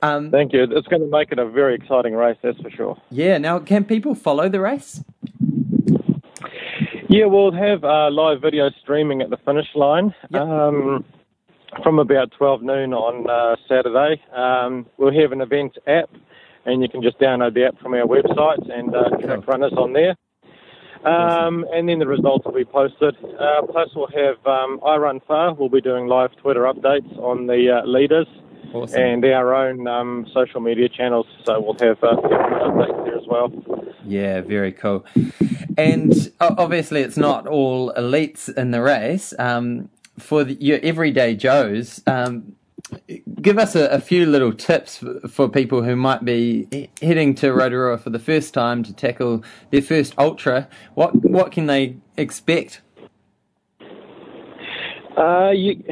Um, 0.00 0.30
Thank 0.30 0.54
you. 0.54 0.62
It's 0.62 0.88
going 0.88 1.02
to 1.02 1.08
make 1.08 1.32
it 1.32 1.38
a 1.38 1.46
very 1.46 1.74
exciting 1.74 2.14
race, 2.14 2.38
that's 2.42 2.58
for 2.60 2.70
sure. 2.70 2.96
yeah. 3.10 3.36
Now, 3.36 3.58
can 3.58 3.84
people 3.84 4.14
follow 4.14 4.48
the 4.48 4.60
race? 4.60 5.04
Yeah, 7.10 7.26
we'll 7.26 7.52
have 7.52 7.84
uh, 7.84 8.10
live 8.10 8.40
video 8.40 8.70
streaming 8.82 9.20
at 9.20 9.28
the 9.28 9.36
finish 9.44 9.66
line 9.74 10.14
um, 10.32 11.04
from 11.82 11.98
about 11.98 12.32
12 12.38 12.62
noon 12.62 12.94
on 12.94 13.28
uh, 13.28 13.56
Saturday. 13.68 14.20
Um, 14.34 14.86
we'll 14.96 15.12
have 15.14 15.32
an 15.32 15.42
event 15.42 15.76
app, 15.86 16.10
and 16.64 16.82
you 16.82 16.88
can 16.88 17.02
just 17.02 17.18
download 17.20 17.52
the 17.54 17.66
app 17.66 17.78
from 17.80 17.92
our 17.92 18.06
website 18.06 18.70
and 18.72 18.94
uh, 18.94 19.10
track 19.18 19.46
runners 19.46 19.74
on 19.76 19.92
there. 19.92 20.16
Um, 21.04 21.64
and 21.72 21.88
then 21.88 21.98
the 21.98 22.06
results 22.06 22.44
will 22.44 22.52
be 22.52 22.64
posted. 22.64 23.16
Uh, 23.38 23.62
plus, 23.70 23.90
we'll 23.94 24.08
have 24.08 24.44
um, 24.46 24.80
iRunFar. 24.80 25.56
We'll 25.56 25.68
be 25.68 25.80
doing 25.80 26.06
live 26.06 26.34
Twitter 26.36 26.62
updates 26.62 27.16
on 27.18 27.46
the 27.46 27.80
uh, 27.82 27.86
leaders 27.86 28.26
Awesome. 28.72 29.00
and 29.00 29.24
our 29.24 29.54
own 29.54 29.86
um, 29.86 30.26
social 30.34 30.60
media 30.60 30.88
channels. 30.88 31.26
So 31.44 31.60
we'll 31.60 31.74
have 31.80 32.02
uh, 32.02 32.16
updates 32.16 33.04
there 33.04 33.16
as 33.16 33.26
well. 33.28 33.52
Yeah, 34.04 34.40
very 34.40 34.72
cool. 34.72 35.04
And 35.76 36.32
obviously, 36.40 37.02
it's 37.02 37.16
not 37.16 37.46
all 37.46 37.92
elites 37.94 38.54
in 38.56 38.70
the 38.70 38.80
race. 38.82 39.34
Um, 39.38 39.90
for 40.18 40.44
the, 40.44 40.54
your 40.54 40.78
everyday 40.82 41.36
Joes, 41.36 42.02
um, 42.06 42.56
give 43.40 43.58
us 43.58 43.74
a, 43.74 43.86
a 43.88 44.00
few 44.00 44.26
little 44.26 44.52
tips 44.52 45.02
for, 45.28 45.48
people 45.48 45.82
who 45.82 45.96
might 45.96 46.24
be 46.24 46.90
heading 47.00 47.34
to 47.36 47.52
Rotorua 47.52 47.98
for 47.98 48.10
the 48.10 48.18
first 48.18 48.52
time 48.52 48.82
to 48.82 48.92
tackle 48.92 49.42
their 49.70 49.82
first 49.82 50.14
ultra. 50.18 50.68
What 50.94 51.14
what 51.24 51.52
can 51.52 51.66
they 51.66 51.96
expect? 52.16 52.82
Uh, 55.16 55.50
you 55.50 55.82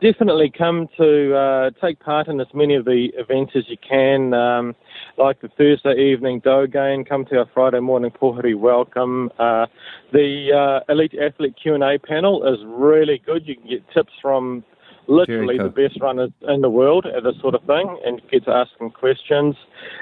definitely 0.00 0.50
come 0.56 0.88
to 0.96 1.36
uh, 1.36 1.70
take 1.84 2.00
part 2.00 2.28
in 2.28 2.40
as 2.40 2.46
many 2.54 2.74
of 2.74 2.86
the 2.86 3.08
events 3.18 3.52
as 3.54 3.64
you 3.68 3.76
can. 3.86 4.32
Um, 4.32 4.74
like 5.18 5.40
the 5.42 5.48
Thursday 5.48 5.94
evening 5.96 6.40
Dogain, 6.40 7.06
come 7.06 7.26
to 7.26 7.38
our 7.38 7.46
Friday 7.52 7.80
morning 7.80 8.10
Powhiri 8.10 8.58
welcome. 8.58 9.30
Uh, 9.38 9.66
the 10.12 10.80
uh, 10.88 10.92
Elite 10.92 11.14
Athlete 11.14 11.54
Q&A 11.62 11.98
panel 11.98 12.42
is 12.52 12.58
really 12.66 13.20
good. 13.24 13.46
You 13.46 13.56
can 13.56 13.68
get 13.68 13.82
tips 13.92 14.12
from 14.22 14.64
literally 15.06 15.58
the 15.58 15.68
best 15.68 16.00
runners 16.00 16.30
in 16.48 16.60
the 16.60 16.70
world 16.70 17.06
at 17.06 17.22
this 17.22 17.34
sort 17.40 17.54
of 17.54 17.62
thing 17.64 17.98
and 18.04 18.20
get 18.30 18.44
to 18.44 18.50
ask 18.50 18.76
them 18.78 18.90
questions. 18.90 19.54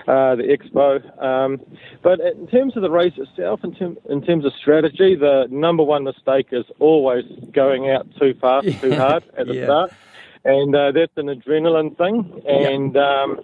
Uh, 0.06 0.36
the 0.36 0.44
expo. 0.44 1.22
Um, 1.22 1.60
but 2.02 2.20
in 2.20 2.46
terms 2.48 2.76
of 2.76 2.82
the 2.82 2.90
race 2.90 3.14
itself, 3.16 3.60
in, 3.64 3.74
term, 3.74 3.96
in 4.08 4.22
terms 4.22 4.44
of 4.44 4.52
strategy, 4.60 5.14
the 5.16 5.46
number 5.50 5.82
one 5.82 6.04
mistake 6.04 6.48
is 6.52 6.64
always 6.78 7.24
going 7.52 7.90
out 7.90 8.06
too 8.18 8.34
fast, 8.40 8.66
too 8.80 8.94
hard 8.96 9.24
at 9.36 9.46
the 9.46 9.54
Yeah. 9.54 9.64
start. 9.64 9.92
And 10.44 10.74
uh, 10.74 10.90
that's 10.92 11.12
an 11.16 11.26
adrenaline 11.26 11.96
thing, 11.96 12.42
and 12.48 12.96
um, 12.96 13.40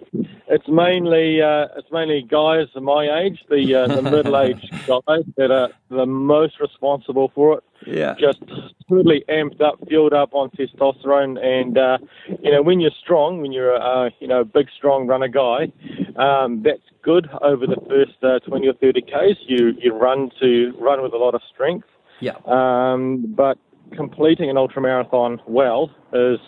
it's 0.49 0.67
mainly 0.67 1.41
uh, 1.41 1.67
it's 1.77 1.87
mainly 1.93 2.21
guys 2.29 2.67
of 2.75 2.83
my 2.83 3.21
age, 3.21 3.39
the 3.49 3.73
uh, 3.73 3.87
the 3.95 4.01
middle 4.15 4.37
aged 4.37 4.69
guys 4.85 5.23
that 5.37 5.49
are 5.49 5.69
the 5.89 6.05
most 6.05 6.59
responsible 6.59 7.31
for 7.33 7.57
it 7.59 7.63
Yeah. 7.87 8.15
just 8.19 8.43
totally 8.89 9.23
amped 9.29 9.61
up, 9.61 9.75
fueled 9.87 10.11
up 10.13 10.33
on 10.33 10.49
testosterone. 10.49 11.39
And 11.41 11.77
uh, 11.77 11.99
you 12.43 12.51
know, 12.51 12.61
when 12.61 12.81
you're 12.81 12.91
strong, 13.01 13.39
when 13.41 13.53
you're 13.53 13.75
a 13.75 13.79
uh, 13.79 14.09
you 14.19 14.27
know 14.27 14.43
big, 14.43 14.67
strong 14.77 15.07
runner 15.07 15.29
guy, 15.29 15.71
um, 16.17 16.63
that's 16.63 16.81
good 17.01 17.29
over 17.41 17.65
the 17.65 17.79
first 17.87 18.21
uh, 18.23 18.39
20 18.39 18.67
or 18.67 18.73
30 18.73 19.01
k's. 19.03 19.37
You 19.47 19.73
you 19.79 19.93
run 19.93 20.31
to 20.41 20.73
run 20.77 21.01
with 21.01 21.13
a 21.13 21.17
lot 21.17 21.33
of 21.33 21.41
strength, 21.53 21.87
Yeah. 22.19 22.33
um, 22.45 23.23
but 23.37 23.57
completing 23.95 24.49
an 24.49 24.57
ultramarathon 24.57 25.39
well 25.47 25.89
is 26.11 26.39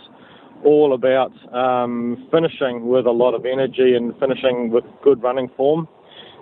all 0.64 0.94
about 0.94 1.32
um, 1.54 2.28
finishing 2.32 2.88
with 2.88 3.06
a 3.06 3.12
lot 3.12 3.34
of 3.34 3.46
energy 3.46 3.96
and 3.96 4.18
finishing 4.20 4.70
with 4.72 4.84
good 5.04 5.22
running 5.22 5.50
form. 5.56 5.88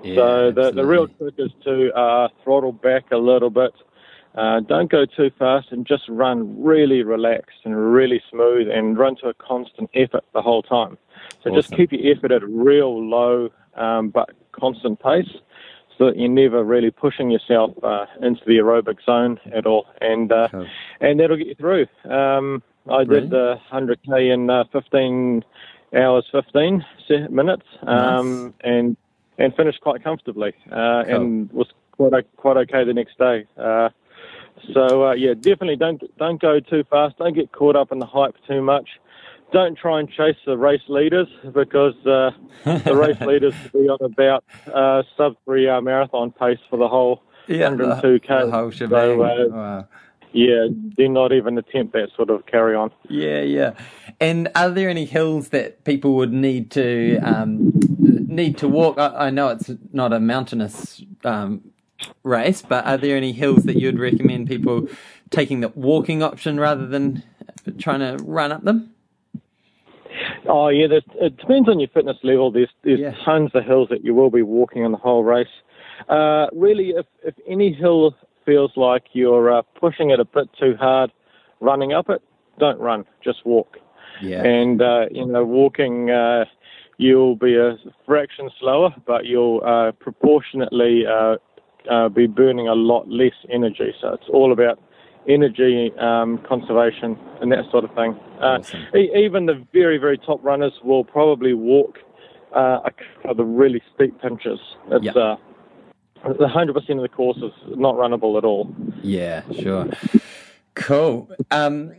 Yeah, 0.03 0.15
So 0.15 0.51
the, 0.51 0.71
the 0.71 0.85
real 0.85 1.07
trick 1.07 1.35
is 1.37 1.51
to 1.65 1.93
uh, 1.93 2.29
throttle 2.43 2.71
back 2.71 3.11
a 3.11 3.17
little 3.17 3.49
bit. 3.49 3.73
Uh, 4.35 4.59
don't 4.61 4.91
go 4.91 5.05
too 5.05 5.31
fast 5.37 5.71
and 5.71 5.85
just 5.85 6.03
run 6.07 6.63
really 6.63 7.03
relaxed 7.03 7.59
and 7.65 7.75
really 7.93 8.21
smooth 8.29 8.69
and 8.69 8.97
run 8.97 9.15
to 9.17 9.27
a 9.27 9.33
constant 9.33 9.89
effort 9.95 10.23
the 10.33 10.41
whole 10.41 10.61
time. 10.61 10.97
So 11.43 11.53
just 11.53 11.71
keep 11.71 11.91
your 11.91 12.15
effort 12.15 12.31
at 12.31 12.43
a 12.43 12.47
real 12.47 13.03
low 13.03 13.49
um, 13.75 14.09
but 14.09 14.29
constant 14.51 14.99
pace 15.01 15.29
so 15.97 16.05
that 16.05 16.17
you're 16.17 16.29
never 16.29 16.63
really 16.63 16.91
pushing 16.91 17.29
yourself 17.29 17.71
uh, 17.83 18.05
into 18.21 18.41
the 18.45 18.57
aerobic 18.57 19.03
zone 19.05 19.39
at 19.53 19.65
all. 19.65 19.85
And 19.99 20.31
uh, 20.31 20.47
and 21.01 21.19
that'll 21.19 21.37
get 21.37 21.47
you 21.47 21.55
through. 21.55 21.87
Um, 22.09 22.63
I 22.91 23.03
did 23.03 23.29
the 23.29 23.55
100k 23.71 24.33
in 24.33 24.49
uh, 24.49 24.63
15 24.71 25.43
hours 25.95 26.25
15 26.31 26.83
minutes, 27.29 27.65
um, 27.83 28.53
and 28.61 28.95
and 29.37 29.55
finished 29.55 29.79
quite 29.81 30.03
comfortably, 30.03 30.53
uh, 30.71 31.03
Cool. 31.05 31.15
and 31.15 31.51
was 31.51 31.67
quite 31.93 32.13
quite 32.37 32.57
okay 32.57 32.83
the 32.83 32.93
next 32.93 33.17
day. 33.17 33.45
Uh, 33.57 33.89
so 34.73 35.07
uh, 35.07 35.13
yeah, 35.13 35.33
definitely 35.33 35.77
don't 35.77 36.01
don't 36.17 36.41
go 36.41 36.59
too 36.59 36.83
fast. 36.89 37.17
Don't 37.17 37.33
get 37.33 37.51
caught 37.51 37.75
up 37.75 37.91
in 37.91 37.99
the 37.99 38.05
hype 38.05 38.35
too 38.47 38.61
much. 38.61 38.89
Don't 39.51 39.75
try 39.77 39.99
and 39.99 40.07
chase 40.09 40.35
the 40.45 40.57
race 40.57 40.81
leaders 40.87 41.27
because 41.53 41.95
uh, 42.05 42.29
the 42.65 42.95
race 42.95 43.19
leaders 43.25 43.53
will 43.73 43.81
be 43.81 43.89
on 43.89 43.97
about 44.01 44.43
uh, 44.71 45.01
sub 45.17 45.35
three 45.45 45.67
hour 45.67 45.81
marathon 45.81 46.31
pace 46.31 46.59
for 46.69 46.77
the 46.77 46.87
whole 46.87 47.23
yeah, 47.47 47.69
102k. 47.71 48.27
the 48.45 48.51
whole 48.51 48.69
shebang. 48.69 49.17
So, 49.17 49.23
uh, 49.23 49.47
wow. 49.49 49.87
Yeah, 50.33 50.67
do 50.97 51.09
not 51.09 51.31
even 51.31 51.57
attempt 51.57 51.93
that 51.93 52.09
sort 52.15 52.29
of 52.29 52.45
carry 52.45 52.75
on. 52.75 52.91
Yeah, 53.09 53.41
yeah. 53.41 53.73
And 54.19 54.49
are 54.55 54.69
there 54.69 54.89
any 54.89 55.05
hills 55.05 55.49
that 55.49 55.83
people 55.83 56.15
would 56.15 56.33
need 56.33 56.71
to 56.71 57.17
um, 57.19 57.67
need 58.27 58.57
to 58.59 58.67
walk? 58.67 58.97
I, 58.99 59.27
I 59.27 59.29
know 59.29 59.49
it's 59.49 59.71
not 59.91 60.13
a 60.13 60.19
mountainous 60.19 61.01
um, 61.23 61.71
race, 62.23 62.61
but 62.61 62.85
are 62.85 62.97
there 62.97 63.17
any 63.17 63.31
hills 63.31 63.65
that 63.65 63.77
you'd 63.77 63.99
recommend 63.99 64.47
people 64.47 64.87
taking 65.31 65.61
the 65.61 65.69
walking 65.69 66.23
option 66.23 66.59
rather 66.59 66.87
than 66.87 67.23
trying 67.77 67.99
to 67.99 68.23
run 68.23 68.51
up 68.51 68.63
them? 68.63 68.93
Oh 70.47 70.69
yeah, 70.69 70.87
it 71.21 71.37
depends 71.37 71.69
on 71.69 71.79
your 71.79 71.89
fitness 71.89 72.17
level. 72.23 72.51
There's 72.51 72.69
there's 72.83 72.99
Yeah. 72.99 73.15
tons 73.25 73.51
of 73.53 73.63
hills 73.65 73.89
that 73.89 74.03
you 74.03 74.13
will 74.13 74.29
be 74.31 74.41
walking 74.41 74.83
on 74.83 74.91
the 74.91 74.97
whole 74.97 75.23
race. 75.23 75.47
Uh, 76.07 76.47
really, 76.53 76.89
if 76.91 77.05
if 77.23 77.35
any 77.47 77.73
hill 77.73 78.15
feels 78.49 78.71
like 78.75 79.03
you're 79.13 79.51
uh, 79.53 79.61
pushing 79.79 80.09
it 80.09 80.19
a 80.19 80.25
bit 80.25 80.49
too 80.59 80.75
hard, 80.79 81.11
running 81.59 81.93
up 81.93 82.09
it, 82.09 82.21
don't 82.57 82.79
run, 82.79 83.05
just 83.23 83.45
walk. 83.45 83.77
Yeah. 84.21 84.43
And 84.43 84.81
uh, 84.81 85.05
you 85.11 85.25
know, 85.25 85.45
walking, 85.45 86.09
uh, 86.09 86.45
you'll 86.97 87.35
be 87.35 87.55
a 87.55 87.77
fraction 88.07 88.49
slower, 88.59 88.89
but 89.05 89.25
you'll 89.25 89.61
uh, 89.63 89.91
proportionately 89.91 91.03
uh, 91.05 91.35
uh, 91.89 92.09
be 92.09 92.25
burning 92.25 92.67
a 92.67 92.73
lot 92.73 93.07
less 93.07 93.37
energy. 93.51 93.93
So 94.01 94.13
it's 94.13 94.29
all 94.33 94.51
about 94.51 94.81
energy 95.27 95.91
um, 95.99 96.39
conservation 96.47 97.17
and 97.41 97.51
that 97.51 97.65
sort 97.69 97.83
of 97.83 97.93
thing. 97.93 98.17
Uh, 98.41 98.57
Awesome. 98.59 98.87
e- 98.95 99.11
even 99.15 99.45
the 99.45 99.63
very, 99.71 99.99
very 99.99 100.17
top 100.17 100.43
runners 100.43 100.73
will 100.83 101.03
probably 101.03 101.53
walk 101.53 101.99
uh, 102.55 102.79
a 102.83 102.91
couple 102.91 103.31
of 103.31 103.37
the 103.37 103.45
really 103.45 103.81
steep 103.93 104.19
pinches. 104.21 104.59
It's 104.89 105.05
Yeah. 105.05 105.35
Uh, 106.23 106.33
the 106.33 106.47
100% 106.47 106.89
of 106.89 107.01
the 107.01 107.09
course 107.09 107.37
is 107.37 107.51
not 107.77 107.95
runnable 107.95 108.37
at 108.37 108.45
all. 108.45 108.73
Yeah, 109.01 109.43
sure. 109.51 109.87
Cool. 110.75 111.29
Um, 111.51 111.93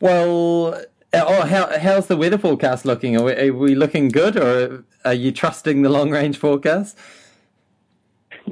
well, 0.00 0.80
oh, 1.12 1.46
how, 1.46 1.78
how's 1.78 2.06
the 2.06 2.16
weather 2.16 2.38
forecast 2.38 2.84
looking? 2.84 3.16
Are 3.16 3.24
we, 3.24 3.32
are 3.32 3.52
we 3.52 3.74
looking 3.74 4.08
good, 4.08 4.36
or 4.36 4.84
are 5.04 5.14
you 5.14 5.32
trusting 5.32 5.82
the 5.82 5.88
long 5.88 6.10
range 6.10 6.38
forecast? 6.38 6.98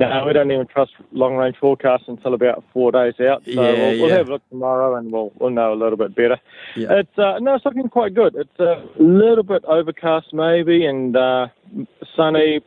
No, 0.08 0.26
we 0.26 0.32
don't 0.32 0.50
even 0.50 0.66
trust 0.66 0.92
long 1.12 1.36
range 1.36 1.56
forecasts 1.60 2.04
until 2.08 2.34
about 2.34 2.64
four 2.72 2.92
days 2.92 3.14
out. 3.20 3.44
So 3.44 3.50
Yeah, 3.50 3.60
we'll, 3.72 4.00
we'll 4.00 4.08
yeah. 4.10 4.16
have 4.16 4.28
a 4.28 4.32
look 4.32 4.48
tomorrow 4.50 4.96
and 4.96 5.10
we'll 5.12 5.32
we'll 5.38 5.50
know 5.50 5.72
a 5.72 5.76
little 5.76 5.96
bit 5.96 6.14
better. 6.14 6.38
Yeah. 6.76 6.92
It's 7.00 7.18
uh, 7.18 7.38
no, 7.40 7.54
it's 7.54 7.64
looking 7.64 7.88
quite 7.88 8.14
good. 8.14 8.34
It's 8.36 8.58
a 8.60 8.84
little 8.98 9.44
bit 9.44 9.64
overcast 9.66 10.32
maybe 10.32 10.84
and 10.86 11.16
uh, 11.16 11.48
sunny, 12.16 12.60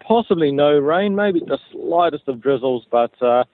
possibly 0.00 0.52
no 0.52 0.78
rain, 0.78 1.14
maybe 1.14 1.40
the 1.40 1.58
slightest 1.72 2.28
of 2.28 2.40
drizzles, 2.40 2.86
but 2.90 3.20
uh, 3.22 3.44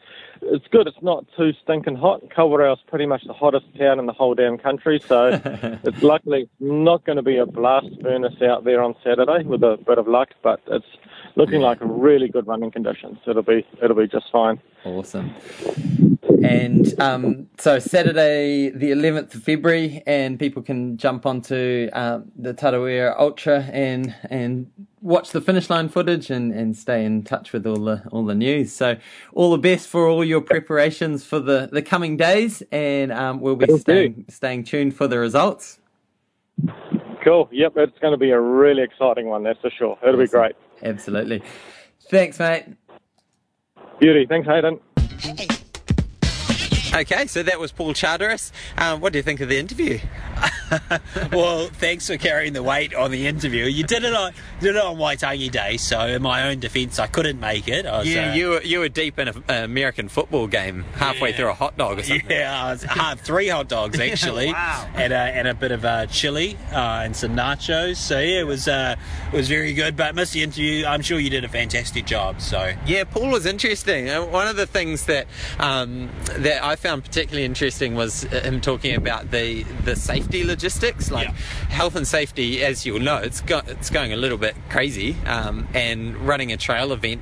it's 0.46 0.66
good. 0.68 0.86
It's 0.86 1.02
not 1.02 1.24
too 1.36 1.52
stinking 1.62 1.96
hot. 1.96 2.22
Kawerau's 2.28 2.80
pretty 2.86 3.06
much 3.06 3.24
the 3.26 3.32
hottest 3.32 3.66
town 3.78 3.98
in 3.98 4.06
the 4.06 4.12
whole 4.12 4.34
damn 4.34 4.58
country, 4.58 5.00
so 5.00 5.28
it's 5.84 6.02
luckily 6.02 6.48
not 6.60 7.04
going 7.04 7.16
to 7.16 7.22
be 7.22 7.36
a 7.36 7.46
blast 7.46 7.88
furnace 8.02 8.40
out 8.42 8.64
there 8.64 8.82
on 8.82 8.94
Saturday 9.02 9.44
with 9.44 9.62
a 9.62 9.78
bit 9.86 9.98
of 9.98 10.06
luck, 10.06 10.30
but 10.42 10.60
it's 10.66 10.86
looking 11.36 11.60
like 11.60 11.78
really 11.80 12.28
good 12.28 12.46
running 12.46 12.70
conditions. 12.70 13.18
It'll 13.26 13.42
be 13.42 13.66
it'll 13.82 13.96
be 13.96 14.06
just 14.06 14.26
fine. 14.30 14.60
Awesome. 14.84 15.34
And 16.42 17.00
um, 17.00 17.48
so 17.58 17.78
Saturday, 17.78 18.68
the 18.68 18.90
11th 18.90 19.34
of 19.34 19.42
February, 19.42 20.02
and 20.06 20.38
people 20.38 20.62
can 20.62 20.98
jump 20.98 21.24
onto 21.24 21.88
um, 21.94 22.30
the 22.36 22.52
Tarawera 22.52 23.18
Ultra 23.18 23.62
and 23.72 24.14
and 24.30 24.70
watch 25.04 25.30
the 25.30 25.40
finish 25.40 25.68
line 25.70 25.88
footage 25.88 26.30
and, 26.30 26.52
and 26.52 26.76
stay 26.76 27.04
in 27.04 27.22
touch 27.22 27.52
with 27.52 27.66
all 27.66 27.76
the 27.76 28.02
all 28.10 28.24
the 28.24 28.34
news. 28.34 28.72
So 28.72 28.96
all 29.32 29.52
the 29.52 29.58
best 29.58 29.86
for 29.86 30.08
all 30.08 30.24
your 30.24 30.40
preparations 30.40 31.24
for 31.24 31.38
the, 31.38 31.68
the 31.70 31.82
coming 31.82 32.16
days, 32.16 32.62
and 32.72 33.12
um, 33.12 33.40
we'll 33.40 33.54
be 33.54 33.66
Thank 33.66 33.76
you. 33.76 33.80
staying 33.80 34.24
staying 34.28 34.64
tuned 34.64 34.96
for 34.96 35.06
the 35.06 35.18
results. 35.18 35.78
Cool. 37.22 37.48
Yep, 37.52 37.74
it's 37.76 37.98
going 38.00 38.12
to 38.12 38.18
be 38.18 38.30
a 38.30 38.40
really 38.40 38.82
exciting 38.82 39.26
one. 39.26 39.44
That's 39.44 39.60
for 39.60 39.70
sure. 39.70 39.98
It'll 40.02 40.20
be 40.20 40.26
great. 40.26 40.56
Absolutely. 40.82 41.42
Thanks, 42.10 42.38
mate. 42.38 42.66
Beauty. 43.98 44.26
Thanks, 44.28 44.46
Hayden. 44.46 44.80
Okay, 46.94 47.26
so 47.26 47.42
that 47.42 47.58
was 47.58 47.72
Paul 47.72 47.92
Charteris. 47.92 48.52
Um, 48.78 49.00
what 49.00 49.12
do 49.12 49.18
you 49.18 49.22
think 49.22 49.40
of 49.40 49.48
the 49.48 49.58
interview? 49.58 49.98
well, 51.32 51.66
thanks 51.68 52.06
for 52.06 52.16
carrying 52.16 52.52
the 52.52 52.62
weight 52.62 52.94
on 52.94 53.10
the 53.10 53.26
interview. 53.26 53.64
You 53.64 53.84
did 53.84 54.04
it 54.04 54.14
on 54.14 54.32
did 54.60 54.76
it 54.76 54.82
on 54.82 54.96
Waitangi 54.96 55.50
Day, 55.50 55.76
so 55.76 56.00
in 56.00 56.22
my 56.22 56.48
own 56.48 56.60
defence, 56.60 56.98
I 56.98 57.06
couldn't 57.06 57.40
make 57.40 57.68
it. 57.68 57.86
I 57.86 57.98
was, 57.98 58.08
Yeah, 58.08 58.30
uh, 58.30 58.34
you 58.34 58.48
were, 58.50 58.62
you 58.62 58.78
were 58.80 58.88
deep 58.88 59.18
in 59.18 59.28
an 59.28 59.42
American 59.48 60.08
football 60.08 60.46
game, 60.46 60.84
halfway 60.94 61.30
Yeah. 61.30 61.36
through 61.36 61.48
a 61.50 61.54
hot 61.54 61.76
dog 61.76 61.98
or 61.98 62.02
something. 62.02 62.30
Yeah, 62.30 62.64
I 62.64 62.70
was, 62.72 62.82
had 62.82 63.20
three 63.20 63.48
hot 63.48 63.68
dogs 63.68 63.98
actually, 64.10 64.52
Wow. 64.52 64.88
and 64.94 65.12
a, 65.12 65.16
and 65.16 65.48
a 65.48 65.54
bit 65.54 65.72
of 65.72 65.84
uh, 65.84 66.06
chili 66.06 66.56
uh, 66.72 67.02
and 67.04 67.14
some 67.16 67.34
nachos. 67.36 67.96
So 67.96 68.18
yeah, 68.20 68.40
it 68.40 68.46
was 68.46 68.68
uh, 68.68 68.96
it 69.32 69.36
was 69.36 69.48
very 69.48 69.72
good. 69.74 69.96
But 69.96 70.14
missed 70.14 70.32
the 70.32 70.42
interview. 70.42 70.86
I'm 70.86 71.02
sure 71.02 71.18
you 71.18 71.30
did 71.30 71.44
a 71.44 71.48
fantastic 71.48 72.06
job. 72.06 72.40
So 72.40 72.72
Yeah, 72.86 73.04
Paul 73.04 73.28
was 73.30 73.46
interesting. 73.46 74.08
Uh, 74.10 74.24
One 74.24 74.46
of 74.48 74.56
the 74.56 74.66
things 74.66 75.06
that 75.06 75.26
um, 75.58 76.08
that 76.38 76.64
I 76.64 76.76
found 76.76 77.04
particularly 77.04 77.44
interesting 77.44 77.94
was 77.94 78.24
uh, 78.24 78.40
him 78.40 78.60
talking 78.60 78.94
about 78.94 79.30
the 79.30 79.62
the 79.84 79.96
safety 79.96 80.33
logistics, 80.42 81.10
like 81.10 81.28
Yeah. 81.28 81.34
health 81.68 81.94
and 81.94 82.06
safety. 82.08 82.64
As 82.64 82.84
you'll 82.84 82.98
know, 83.00 83.18
it's 83.18 83.40
go, 83.42 83.60
it's 83.68 83.90
going 83.90 84.12
a 84.12 84.16
little 84.16 84.38
bit 84.38 84.56
crazy, 84.70 85.14
um, 85.26 85.68
and 85.74 86.16
running 86.16 86.50
a 86.52 86.56
trail 86.56 86.92
event, 86.92 87.20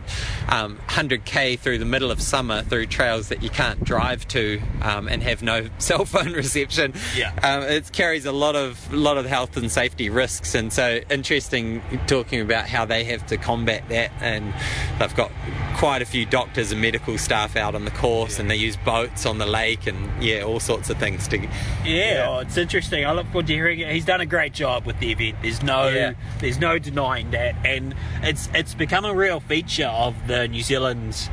um, 0.49 0.79
100k 0.89 1.59
through 1.59 1.79
the 1.79 1.85
middle 1.85 2.11
of 2.11 2.23
summer 2.23 2.63
through 2.63 2.87
trails 2.87 3.29
that 3.29 3.43
you 3.43 3.51
can't 3.51 3.83
drive 3.85 4.27
to 4.29 4.61
um, 4.81 5.09
and 5.09 5.23
have 5.23 5.43
no 5.43 5.69
cell 5.79 6.05
phone 6.05 6.33
reception. 6.33 6.95
Yeah. 7.17 7.33
um, 7.43 7.63
it 7.65 7.93
carries 7.93 8.25
a 8.25 8.33
lot 8.33 8.57
of 8.57 8.93
lot 8.93 9.19
of 9.19 9.27
health 9.27 9.57
and 9.57 9.71
safety 9.71 10.09
risks, 10.09 10.55
and 10.55 10.73
so 10.73 11.01
interesting 11.11 11.83
talking 12.07 12.41
about 12.41 12.69
how 12.69 12.85
they 12.85 13.05
have 13.05 13.27
to 13.27 13.37
combat 13.37 13.83
that, 13.89 14.13
and 14.21 14.55
they've 14.99 15.15
got 15.17 15.33
quite 15.77 16.01
a 16.03 16.05
few 16.07 16.25
doctors 16.25 16.71
and 16.71 16.81
medical 16.81 17.19
staff 17.19 17.57
out 17.57 17.75
on 17.75 17.85
the 17.85 17.91
course, 17.91 18.39
and 18.39 18.49
they 18.51 18.55
use 18.57 18.77
boats 18.77 19.27
on 19.27 19.39
the 19.39 19.47
lake, 19.47 19.87
and 19.87 20.23
yeah, 20.23 20.43
all 20.43 20.61
sorts 20.61 20.89
of 20.91 20.99
things 20.99 21.27
to. 21.29 21.39
yeah, 21.85 22.27
Oh, 22.29 22.39
it's 22.39 22.57
interesting. 22.57 23.02
I 23.05 23.13
look 23.13 23.27
forward 23.27 23.47
to 23.49 23.53
hearing 23.55 23.81
it. 23.81 23.93
He's 23.93 24.05
done 24.05 24.21
a 24.21 24.27
great 24.27 24.53
job 24.53 24.85
with 24.87 24.99
the 25.01 25.11
event. 25.13 25.37
There's 25.43 25.63
no 25.63 25.89
Yeah. 25.89 26.13
there's 26.41 26.59
no 26.59 26.79
denying 26.79 27.31
that, 27.33 27.55
and 27.65 27.95
it's 28.23 28.49
it's 28.55 28.75
become 28.75 29.05
a 29.05 29.15
real 29.15 29.41
feature 29.41 29.87
of 29.87 30.15
the 30.27 30.49
New 30.49 30.63
Zealand's 30.63 31.29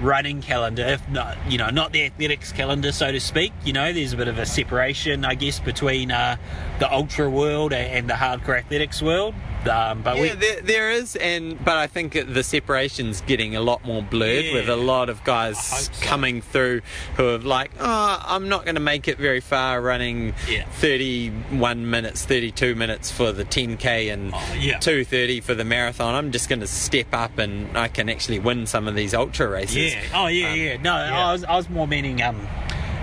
running 0.00 0.40
calendar 0.40 0.82
if 0.82 1.06
not 1.10 1.36
you 1.46 1.58
know 1.58 1.68
not 1.68 1.92
the 1.92 2.02
athletics 2.06 2.52
calendar 2.52 2.90
so 2.90 3.12
to 3.12 3.20
speak 3.20 3.52
you 3.66 3.72
know 3.74 3.92
there's 3.92 4.14
a 4.14 4.16
bit 4.16 4.28
of 4.28 4.38
a 4.38 4.46
separation 4.46 5.26
i 5.26 5.34
guess 5.34 5.60
between 5.60 6.10
uh, 6.10 6.34
the 6.78 6.90
ultra 6.90 7.28
world 7.28 7.70
and, 7.74 7.92
and 7.92 8.08
the 8.08 8.14
hardcore 8.14 8.56
athletics 8.56 9.02
world 9.02 9.34
um, 9.68 10.02
but 10.02 10.16
Yeah, 10.16 10.22
we 10.22 10.28
there, 10.30 10.60
there 10.62 10.90
is, 10.90 11.16
and 11.16 11.62
but 11.64 11.76
I 11.76 11.86
think 11.86 12.12
the 12.12 12.42
separation's 12.42 13.20
getting 13.22 13.56
a 13.56 13.60
lot 13.60 13.84
more 13.84 14.02
blurred 14.02 14.44
Yeah. 14.46 14.54
with 14.54 14.68
a 14.68 14.76
lot 14.76 15.08
of 15.08 15.22
guys 15.24 15.58
so. 15.62 15.92
coming 16.00 16.40
through 16.42 16.82
who 17.16 17.24
have 17.28 17.44
like, 17.44 17.70
oh, 17.80 18.22
I'm 18.26 18.48
not 18.48 18.64
going 18.64 18.74
to 18.76 18.80
make 18.80 19.08
it 19.08 19.18
very 19.18 19.40
far 19.40 19.80
running 19.80 20.34
Yeah. 20.48 20.64
31 20.70 21.88
minutes, 21.90 22.24
32 22.24 22.74
minutes 22.74 23.10
for 23.10 23.32
the 23.32 23.44
10k 23.44 24.12
and 24.12 24.32
Oh, 24.34 24.54
yeah. 24.58 24.78
2:30 24.78 25.42
for 25.42 25.54
the 25.54 25.64
marathon. 25.64 26.14
I'm 26.14 26.30
just 26.32 26.48
going 26.48 26.60
to 26.60 26.66
step 26.66 27.12
up 27.12 27.38
and 27.38 27.76
I 27.76 27.88
can 27.88 28.08
actually 28.08 28.38
win 28.38 28.66
some 28.66 28.88
of 28.88 28.94
these 28.94 29.14
ultra 29.14 29.48
races. 29.48 29.92
Yeah. 29.94 30.00
Oh, 30.14 30.26
yeah, 30.26 30.50
Um, 30.52 30.58
yeah. 30.58 30.76
No, 30.78 30.94
I 30.94 31.32
was, 31.32 31.44
I 31.44 31.56
was 31.56 31.68
more 31.68 31.86
meaning 31.86 32.22
um, 32.22 32.46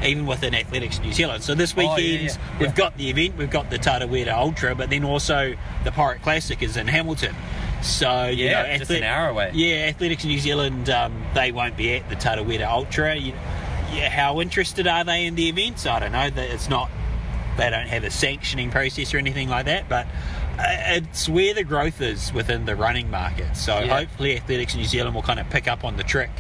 even 0.04 0.26
within 0.26 0.54
athletics 0.54 1.00
New 1.00 1.12
Zealand. 1.14 1.44
So 1.44 1.56
this 1.56 1.74
Oh, 1.76 1.82
yeah, 1.82 1.96
weekend 1.96 2.24
yeah, 2.30 2.38
we've 2.60 2.70
yeah. 2.70 2.76
got 2.76 2.98
the 2.98 3.10
event, 3.10 3.36
we've 3.38 3.50
got 3.50 3.70
the 3.70 3.80
Tarawera 3.80 4.34
Ultra, 4.34 4.76
but 4.76 4.90
then 4.90 5.04
also 5.04 5.56
the 5.84 5.92
Porritt 5.92 6.22
Classic 6.22 6.62
is 6.62 6.78
in 6.78 6.88
Hamilton. 6.88 7.36
So 7.82 8.26
you 8.28 8.46
Yeah, 8.46 8.64
know, 8.64 8.78
just 8.78 8.92
an 8.92 9.04
hour 9.04 9.30
away. 9.30 9.52
Yeah, 9.54 9.86
Athletics 9.88 10.24
New 10.26 10.40
Zealand, 10.40 10.90
um, 10.90 11.24
they 11.34 11.52
won't 11.52 11.78
be 11.78 11.94
at 11.96 12.08
the 12.10 12.16
Tarawera 12.16 12.68
Ultra. 12.68 13.16
You, 13.16 13.34
yeah, 13.94 14.10
how 14.10 14.42
interested 14.42 14.86
are 14.88 15.04
they 15.04 15.26
in 15.26 15.36
the 15.36 15.48
events? 15.50 15.86
I 15.86 16.00
don't 16.00 16.12
know. 16.12 16.30
It's 16.36 16.70
not. 16.70 16.90
They 17.58 17.70
don't 17.70 17.88
have 17.88 18.04
a 18.04 18.12
sanctioning 18.12 18.70
process 18.70 19.14
or 19.14 19.18
anything 19.18 19.50
like 19.50 19.66
that, 19.66 19.88
but. 19.90 20.06
uh, 20.60 20.64
It's 20.90 21.30
where 21.30 21.54
the 21.54 21.64
growth 21.64 22.02
is 22.02 22.34
within 22.34 22.66
the 22.66 22.76
running 22.76 23.10
market. 23.12 23.56
So 23.56 23.80
Yeah. 23.80 23.98
hopefully, 24.00 24.36
Athletics 24.38 24.76
New 24.76 24.86
Zealand 24.86 25.14
will 25.16 25.22
kind 25.22 25.40
of 25.40 25.48
pick 25.52 25.68
up 25.68 25.84
on 25.84 25.98
the 25.98 26.04
trick 26.04 26.32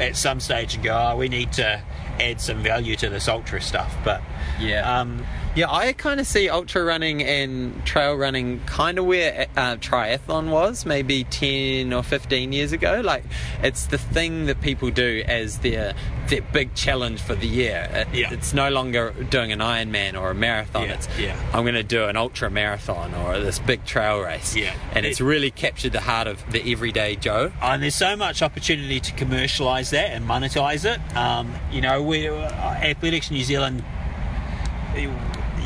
at 0.00 0.16
some 0.16 0.40
stage 0.40 0.74
and 0.74 0.82
go, 0.82 0.96
oh, 1.12 1.16
we 1.16 1.28
need 1.28 1.52
to 1.52 1.80
add 2.18 2.40
some 2.40 2.62
value 2.62 2.96
to 2.96 3.08
this 3.08 3.28
ultra 3.28 3.60
stuff. 3.60 3.94
But 4.04 4.22
Yeah. 4.58 5.00
um, 5.00 5.24
Yeah, 5.56 5.66
I 5.68 5.92
kind 5.94 6.20
of 6.20 6.28
see 6.28 6.48
ultra 6.48 6.84
running 6.84 7.24
and 7.24 7.84
trail 7.84 8.14
running 8.14 8.60
kind 8.66 9.00
of 9.00 9.04
where 9.06 9.48
uh, 9.56 9.76
triathlon 9.76 10.48
was 10.50 10.86
maybe 10.86 11.24
10 11.24 11.92
or 11.92 12.04
15 12.04 12.52
years 12.52 12.70
ago. 12.70 13.00
Like, 13.04 13.24
it's 13.60 13.86
the 13.86 13.98
thing 13.98 14.46
that 14.46 14.60
people 14.60 14.90
do 14.90 15.24
as 15.26 15.58
their 15.58 15.94
their 16.28 16.42
big 16.42 16.72
challenge 16.76 17.20
for 17.20 17.34
the 17.34 17.48
year. 17.48 17.88
It- 17.92 18.08
Yeah. 18.14 18.32
It's 18.32 18.54
no 18.54 18.70
longer 18.70 19.12
doing 19.28 19.50
an 19.50 19.58
Ironman 19.58 20.16
or 20.16 20.30
a 20.30 20.34
marathon. 20.36 20.84
Yeah, 20.84 20.94
It's, 20.94 21.08
yeah. 21.18 21.36
I'm 21.52 21.64
going 21.64 21.74
to 21.74 21.82
do 21.82 22.04
an 22.04 22.16
ultra 22.16 22.48
marathon 22.48 23.12
or 23.16 23.40
this 23.40 23.58
big 23.58 23.84
trail 23.84 24.20
race. 24.20 24.54
Yeah. 24.54 24.72
And 24.92 25.04
it's 25.04 25.20
really 25.20 25.50
captured 25.50 25.90
the 25.90 26.00
heart 26.00 26.28
of 26.28 26.48
the 26.52 26.62
everyday 26.70 27.16
Joe. 27.16 27.50
and 27.60 27.82
there's 27.82 27.96
so 27.96 28.14
much 28.14 28.40
opportunity 28.40 29.00
to 29.00 29.12
commercialise 29.14 29.90
that 29.90 30.10
and 30.12 30.28
monetize 30.28 30.84
it. 30.84 31.00
Um, 31.16 31.52
you 31.72 31.80
know, 31.80 32.00
we 32.00 32.28
uh, 32.28 32.34
Athletics 32.40 33.32
New 33.32 33.42
Zealand, 33.42 33.82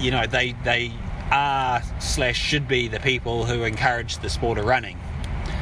you 0.05 0.11
know, 0.11 0.27
they 0.27 0.53
they 0.65 0.93
are 1.31 1.83
slash 2.01 2.37
should 2.39 2.69
be 2.69 2.87
the 2.89 3.01
people 3.01 3.45
who 3.47 3.65
encourage 3.65 4.19
the 4.19 4.29
sport 4.29 4.59
of 4.59 4.67
running 4.67 4.99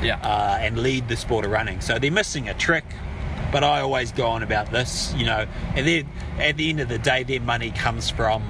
Yeah. 0.02 0.18
uh, 0.22 0.58
and 0.60 0.78
lead 0.78 1.08
the 1.08 1.16
sport 1.16 1.44
of 1.44 1.52
running. 1.52 1.80
So 1.80 1.98
they're 1.98 2.10
missing 2.10 2.48
a 2.48 2.54
trick. 2.54 2.84
But 3.52 3.62
I 3.64 3.80
always 3.82 4.12
go 4.12 4.28
on 4.28 4.42
about 4.42 4.70
this, 4.70 5.12
you 5.14 5.26
know, 5.26 5.46
and 5.76 5.86
then 5.86 6.08
at 6.38 6.56
the 6.56 6.70
end 6.70 6.80
of 6.80 6.88
the 6.88 6.98
day, 6.98 7.22
their 7.22 7.40
money 7.40 7.70
comes 7.70 8.08
from 8.08 8.42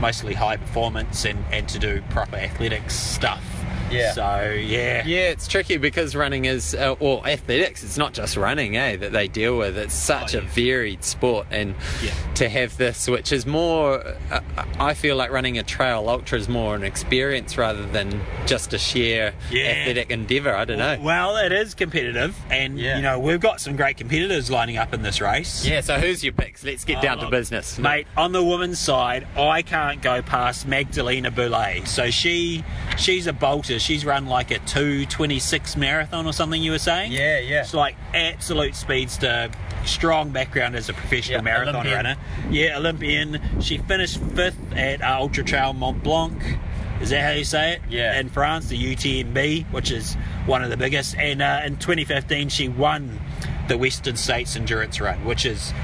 mostly 0.00 0.32
high 0.32 0.56
performance 0.56 1.24
and, 1.24 1.44
and 1.50 1.68
to 1.70 1.78
do 1.80 2.02
proper 2.10 2.36
athletics 2.36 2.94
stuff. 2.94 3.42
Yeah. 3.90 4.12
So 4.12 4.50
yeah. 4.58 5.04
Yeah, 5.06 5.28
it's 5.30 5.46
tricky 5.46 5.76
because 5.76 6.14
running 6.16 6.46
is, 6.46 6.74
uh, 6.74 6.94
or 6.98 7.26
athletics, 7.26 7.82
it's 7.84 7.96
not 7.98 8.12
just 8.12 8.36
running, 8.36 8.76
eh, 8.76 8.96
that 8.96 9.12
they 9.12 9.28
deal 9.28 9.56
with. 9.58 9.76
It's 9.78 9.94
such 9.94 10.34
Oh, 10.34 10.38
a 10.38 10.40
varied 10.42 11.04
sport. 11.04 11.46
And 11.50 11.74
Yeah. 12.02 12.10
to 12.34 12.48
have 12.48 12.76
this, 12.76 13.06
which 13.08 13.30
is 13.32 13.46
more, 13.46 14.02
uh, 14.30 14.40
I 14.80 14.94
feel 14.94 15.16
like 15.16 15.30
running 15.30 15.58
a 15.58 15.62
trail 15.62 16.08
ultra 16.08 16.38
is 16.38 16.48
more 16.48 16.74
an 16.74 16.82
experience 16.82 17.56
rather 17.56 17.84
than 17.86 18.20
just 18.46 18.72
a 18.72 18.78
sheer 18.78 19.34
Yeah. 19.50 19.64
athletic 19.66 20.10
endeavour. 20.10 20.54
I 20.56 20.64
don't 20.64 20.78
know. 20.78 20.98
Well, 21.00 21.36
it 21.36 21.52
is 21.52 21.74
competitive, 21.74 22.34
and 22.50 22.78
Yeah. 22.78 22.96
you 22.96 23.02
know 23.02 23.18
we've 23.18 23.40
got 23.40 23.60
some 23.60 23.76
great 23.76 23.96
competitors 23.96 24.50
lining 24.50 24.76
up 24.76 24.92
in 24.94 25.02
this 25.02 25.20
race. 25.20 25.64
Yeah, 25.64 25.80
so 25.80 25.98
who's 25.98 26.24
your 26.24 26.32
picks? 26.32 26.64
Let's 26.64 26.84
get 26.84 27.00
down 27.02 27.18
to 27.18 27.26
Oh, 27.26 27.30
business. 27.30 27.78
mate. 27.78 28.06
On 28.16 28.32
the 28.32 28.42
women's 28.42 28.78
side, 28.78 29.26
I 29.36 29.62
can't 29.62 30.00
go 30.02 30.22
past 30.22 30.66
Magdalena 30.66 31.30
Boulet. 31.30 31.86
So 31.86 32.10
she, 32.10 32.64
she's 32.96 33.26
a 33.26 33.32
bolter. 33.32 33.78
She's 33.84 34.04
run 34.04 34.26
like 34.26 34.50
a 34.50 34.58
two 34.60 35.04
twenty 35.06 35.38
six 35.38 35.76
marathon 35.76 36.26
or 36.26 36.32
something. 36.32 36.62
You 36.62 36.70
were 36.72 36.78
saying? 36.78 37.12
Yeah, 37.12 37.38
yeah. 37.40 37.60
It's 37.60 37.74
like 37.74 37.96
absolute 38.14 38.74
speedster. 38.74 39.50
Strong 39.84 40.30
background 40.30 40.74
as 40.76 40.88
a 40.88 40.94
professional 40.94 41.38
Yeah, 41.38 41.42
marathon 41.42 41.74
Olympian. 41.86 41.94
runner. 41.96 42.16
Yeah, 42.50 42.78
Olympian. 42.78 43.60
She 43.60 43.76
finished 43.78 44.18
fifth 44.18 44.56
at 44.74 45.02
uh, 45.02 45.18
Ultra 45.20 45.44
Trail 45.44 45.74
Mont 45.74 46.02
Blanc. 46.02 46.42
Is 47.02 47.10
that 47.10 47.22
how 47.22 47.32
you 47.32 47.44
say 47.44 47.74
it? 47.74 47.82
Yeah. 47.90 48.18
In 48.18 48.30
France, 48.30 48.68
the 48.68 48.78
UTMB, 48.94 49.70
which 49.72 49.90
is 49.90 50.14
one 50.46 50.62
of 50.64 50.70
the 50.70 50.76
biggest. 50.78 51.16
And 51.18 51.42
uh, 51.42 51.60
in 51.66 51.76
2015, 51.76 52.48
she 52.48 52.68
won 52.68 53.20
the 53.68 53.76
Western 53.76 54.16
States 54.16 54.56
Endurance 54.56 54.98
Run, 55.00 55.22
which 55.26 55.44
is 55.44 55.74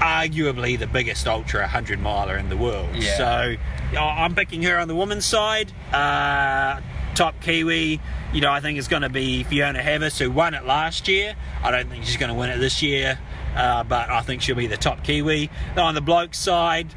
arguably 0.00 0.78
the 0.78 0.86
biggest 0.86 1.26
ultra 1.26 1.62
100 1.62 1.98
miler 2.00 2.36
in 2.36 2.48
the 2.48 2.56
world. 2.56 2.88
Yeah. 2.94 3.16
So 3.16 3.56
I'm 3.98 4.34
picking 4.34 4.62
her 4.64 4.78
on 4.78 4.88
the 4.88 4.94
women's 4.94 5.24
side. 5.26 5.72
Uh, 5.92 6.80
top 7.14 7.40
Kiwi, 7.40 8.00
you 8.32 8.40
know, 8.40 8.50
I 8.50 8.60
think 8.60 8.78
it's 8.78 8.88
going 8.88 9.02
to 9.02 9.08
be 9.08 9.44
Fiona 9.44 9.80
Hayvice, 9.80 10.18
who 10.18 10.30
won 10.30 10.54
it 10.54 10.64
last 10.64 11.08
year. 11.08 11.34
I 11.62 11.70
don't 11.70 11.88
think 11.88 12.04
she's 12.04 12.16
going 12.16 12.30
to 12.30 12.38
win 12.38 12.50
it 12.50 12.58
this 12.58 12.82
year, 12.82 13.18
uh, 13.56 13.84
but 13.84 14.10
I 14.10 14.20
think 14.22 14.42
she'll 14.42 14.56
be 14.56 14.66
the 14.66 14.76
top 14.76 15.02
Kiwi. 15.04 15.50
On 15.76 15.94
the 15.94 16.00
bloke 16.00 16.34
side, 16.34 16.94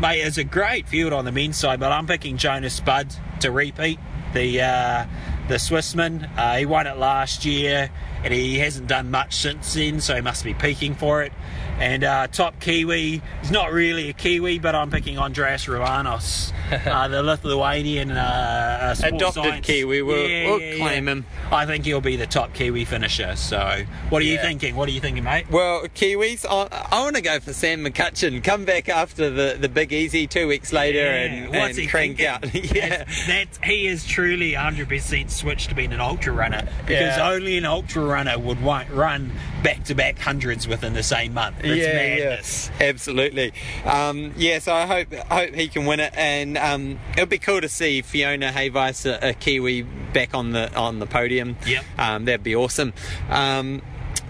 mate, 0.00 0.20
it's 0.20 0.38
a 0.38 0.44
great 0.44 0.88
field 0.88 1.12
on 1.12 1.24
the 1.24 1.32
men's 1.32 1.56
side, 1.56 1.80
but 1.80 1.92
I'm 1.92 2.06
picking 2.06 2.36
Jonas 2.36 2.80
Buud 2.80 3.14
to 3.40 3.50
repeat. 3.50 3.98
The 4.34 4.60
uh, 4.60 5.06
the 5.48 5.54
Swissman, 5.54 6.28
uh, 6.36 6.56
he 6.56 6.66
won 6.66 6.86
it 6.86 6.98
last 6.98 7.46
year, 7.46 7.90
and 8.22 8.34
he 8.34 8.58
hasn't 8.58 8.86
done 8.86 9.10
much 9.10 9.34
since 9.34 9.72
then, 9.72 10.00
so 10.00 10.14
he 10.14 10.20
must 10.20 10.44
be 10.44 10.52
peaking 10.52 10.94
for 10.94 11.22
it. 11.22 11.32
And 11.78 12.02
uh, 12.02 12.26
top 12.26 12.58
Kiwi, 12.60 13.22
he's 13.40 13.50
not 13.52 13.72
really 13.72 14.08
a 14.08 14.12
Kiwi, 14.12 14.58
but 14.58 14.74
I'm 14.74 14.90
picking 14.90 15.16
Andrius 15.16 15.68
Ramonas, 15.68 16.52
uh, 16.86 17.06
the 17.08 17.22
Lithuanian 17.22 18.10
uh, 18.10 18.94
uh, 19.00 19.06
Adopted 19.06 19.44
science. 19.44 19.66
Kiwi, 19.66 20.02
we'll- 20.02 20.58
we'll 20.58 20.76
claim 20.78 21.06
him. 21.06 21.24
I 21.52 21.66
think 21.66 21.84
he'll 21.84 22.00
be 22.00 22.16
the 22.16 22.26
top 22.26 22.52
Kiwi 22.52 22.84
finisher. 22.84 23.36
So, 23.36 23.82
what 24.08 24.22
are 24.22 24.24
you 24.24 24.38
thinking? 24.38 24.74
What 24.74 24.88
are 24.88 24.92
you 24.92 25.00
thinking, 25.00 25.22
mate? 25.24 25.48
Well, 25.50 25.82
Kiwis, 25.94 26.44
I, 26.48 26.86
I 26.90 27.00
want 27.02 27.14
to 27.16 27.22
go 27.22 27.38
for 27.40 27.52
Sam 27.52 27.84
McCutcheon. 27.84 28.42
Come 28.42 28.64
back 28.64 28.88
after 28.88 29.30
the, 29.30 29.56
the 29.58 29.68
big 29.68 29.92
easy 29.92 30.26
two 30.26 30.48
weeks 30.48 30.72
later 30.72 30.98
and, 31.06 31.48
What's 31.50 31.70
and 31.70 31.78
he 31.78 31.86
crank 31.86 32.16
thinking? 32.18 32.26
out. 32.26 32.54
yeah. 32.74 32.88
That's, 33.04 33.26
that's, 33.26 33.58
he 33.62 33.86
is 33.86 34.04
truly 34.04 34.52
100% 34.52 35.30
switched 35.30 35.68
to 35.68 35.74
being 35.76 35.92
an 35.92 36.00
ultra 36.00 36.32
runner 36.32 36.68
because 36.80 37.16
Yeah. 37.16 37.30
only 37.30 37.56
an 37.56 37.64
ultra 37.64 38.02
runner 38.04 38.38
would 38.38 38.60
run 38.60 39.30
back 39.62 39.84
to 39.84 39.94
back 39.94 40.18
hundreds 40.18 40.68
within 40.68 40.94
the 40.94 41.02
same 41.02 41.34
month. 41.34 41.56
It's 41.60 41.86
madness. 41.86 42.70
yeah, 42.78 42.86
absolutely. 42.86 43.52
Um, 43.84 44.34
yeah, 44.36 44.58
so 44.58 44.72
I 44.74 44.86
hope 44.86 45.12
hope 45.12 45.54
he 45.54 45.68
can 45.68 45.86
win 45.86 46.00
it, 46.00 46.12
and 46.16 46.56
um, 46.56 46.98
it'll 47.12 47.26
be 47.26 47.38
cool 47.38 47.60
to 47.60 47.68
see 47.68 48.02
Fiona 48.02 48.50
Hayvice, 48.50 49.06
a, 49.06 49.30
a 49.30 49.32
Kiwi, 49.34 49.82
back 49.82 50.34
on 50.34 50.52
the 50.52 50.74
on 50.74 50.98
the 50.98 51.06
podium. 51.06 51.56
Yep. 51.66 51.84
um, 51.98 52.24
that'd 52.24 52.42
be 52.42 52.56
awesome. 52.56 52.92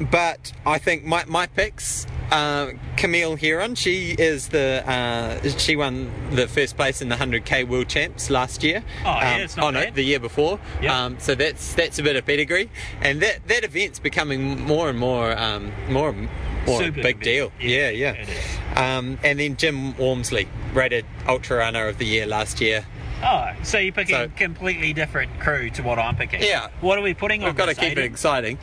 But 0.01 0.53
I 0.65 0.79
think 0.79 1.05
my 1.05 1.25
my 1.27 1.47
picks. 1.47 2.07
Uh, 2.31 2.73
Camille 2.99 3.37
Herron, 3.37 3.75
she 3.75 4.11
is 4.11 4.49
the 4.49 4.85
uh, 4.87 5.49
she 5.57 5.77
won 5.77 6.11
the 6.31 6.47
first 6.47 6.77
place 6.77 7.01
in 7.01 7.09
the 7.09 7.17
100k 7.17 7.67
World 7.67 7.89
Champs 7.89 8.29
last 8.29 8.63
year. 8.63 8.85
Oh, 9.01 9.05
yeah, 9.05 9.35
Um, 9.37 9.41
it's 9.41 9.57
not 9.57 9.65
oh, 9.65 9.71
no, 9.71 9.91
the 9.91 10.03
year 10.03 10.21
before. 10.21 10.61
Yep. 10.83 10.93
Um, 10.93 11.19
so 11.19 11.35
that's 11.35 11.73
that's 11.73 11.99
a 11.99 12.03
bit 12.03 12.17
of 12.17 12.27
pedigree, 12.27 12.71
and 13.01 13.23
that 13.23 13.49
that 13.49 13.65
event's 13.65 13.99
becoming 13.99 14.61
more 14.61 14.91
and 14.91 14.99
more 14.99 15.37
um, 15.39 15.73
more 15.89 16.13
more 16.13 16.83
Super 16.83 17.03
big 17.03 17.23
event. 17.23 17.23
deal. 17.23 17.53
Yeah, 17.61 17.89
Yeah, 17.89 18.27
yeah. 18.27 18.97
Um, 18.99 19.19
and 19.25 19.41
then 19.41 19.57
Jim 19.57 19.97
Walmsley, 19.97 20.49
rated 20.75 21.07
Ultra 21.27 21.59
Runner 21.59 21.89
of 21.89 21.99
the 21.99 22.05
Year 22.05 22.27
last 22.27 22.61
year. 22.61 22.85
Oh, 23.23 23.51
so 23.65 23.79
you're 23.79 23.93
picking 23.93 24.15
So- 24.15 24.31
completely 24.37 24.93
different 24.93 25.41
crew 25.41 25.71
to 25.71 25.83
what 25.83 25.99
I'm 25.99 26.15
picking. 26.17 26.43
Yeah. 26.43 26.69
What 26.81 26.99
are 26.99 27.03
we 27.03 27.15
putting 27.15 27.43
on 27.43 27.49
We've 27.49 27.57
got 27.57 27.67
to 27.67 27.75
keep 27.75 27.93
it 27.99 28.05
exciting. 28.05 28.59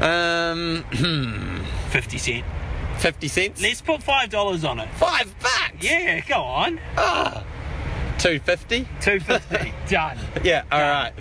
Um, 0.00 0.84
50 1.90 2.18
cent. 2.18 2.44
50 2.98 3.28
cents? 3.28 3.62
Let's 3.62 3.80
put 3.80 4.00
$5 4.00 4.68
on 4.68 4.78
it. 4.80 4.88
Five 4.94 5.34
bucks! 5.40 5.72
Yeah, 5.80 6.20
go 6.20 6.42
on. 6.42 6.80
Ah, 6.96 7.42
250 8.18 8.86
250 9.00 9.72
Done. 9.90 10.18
Yeah, 10.44 10.62
alright. 10.72 11.12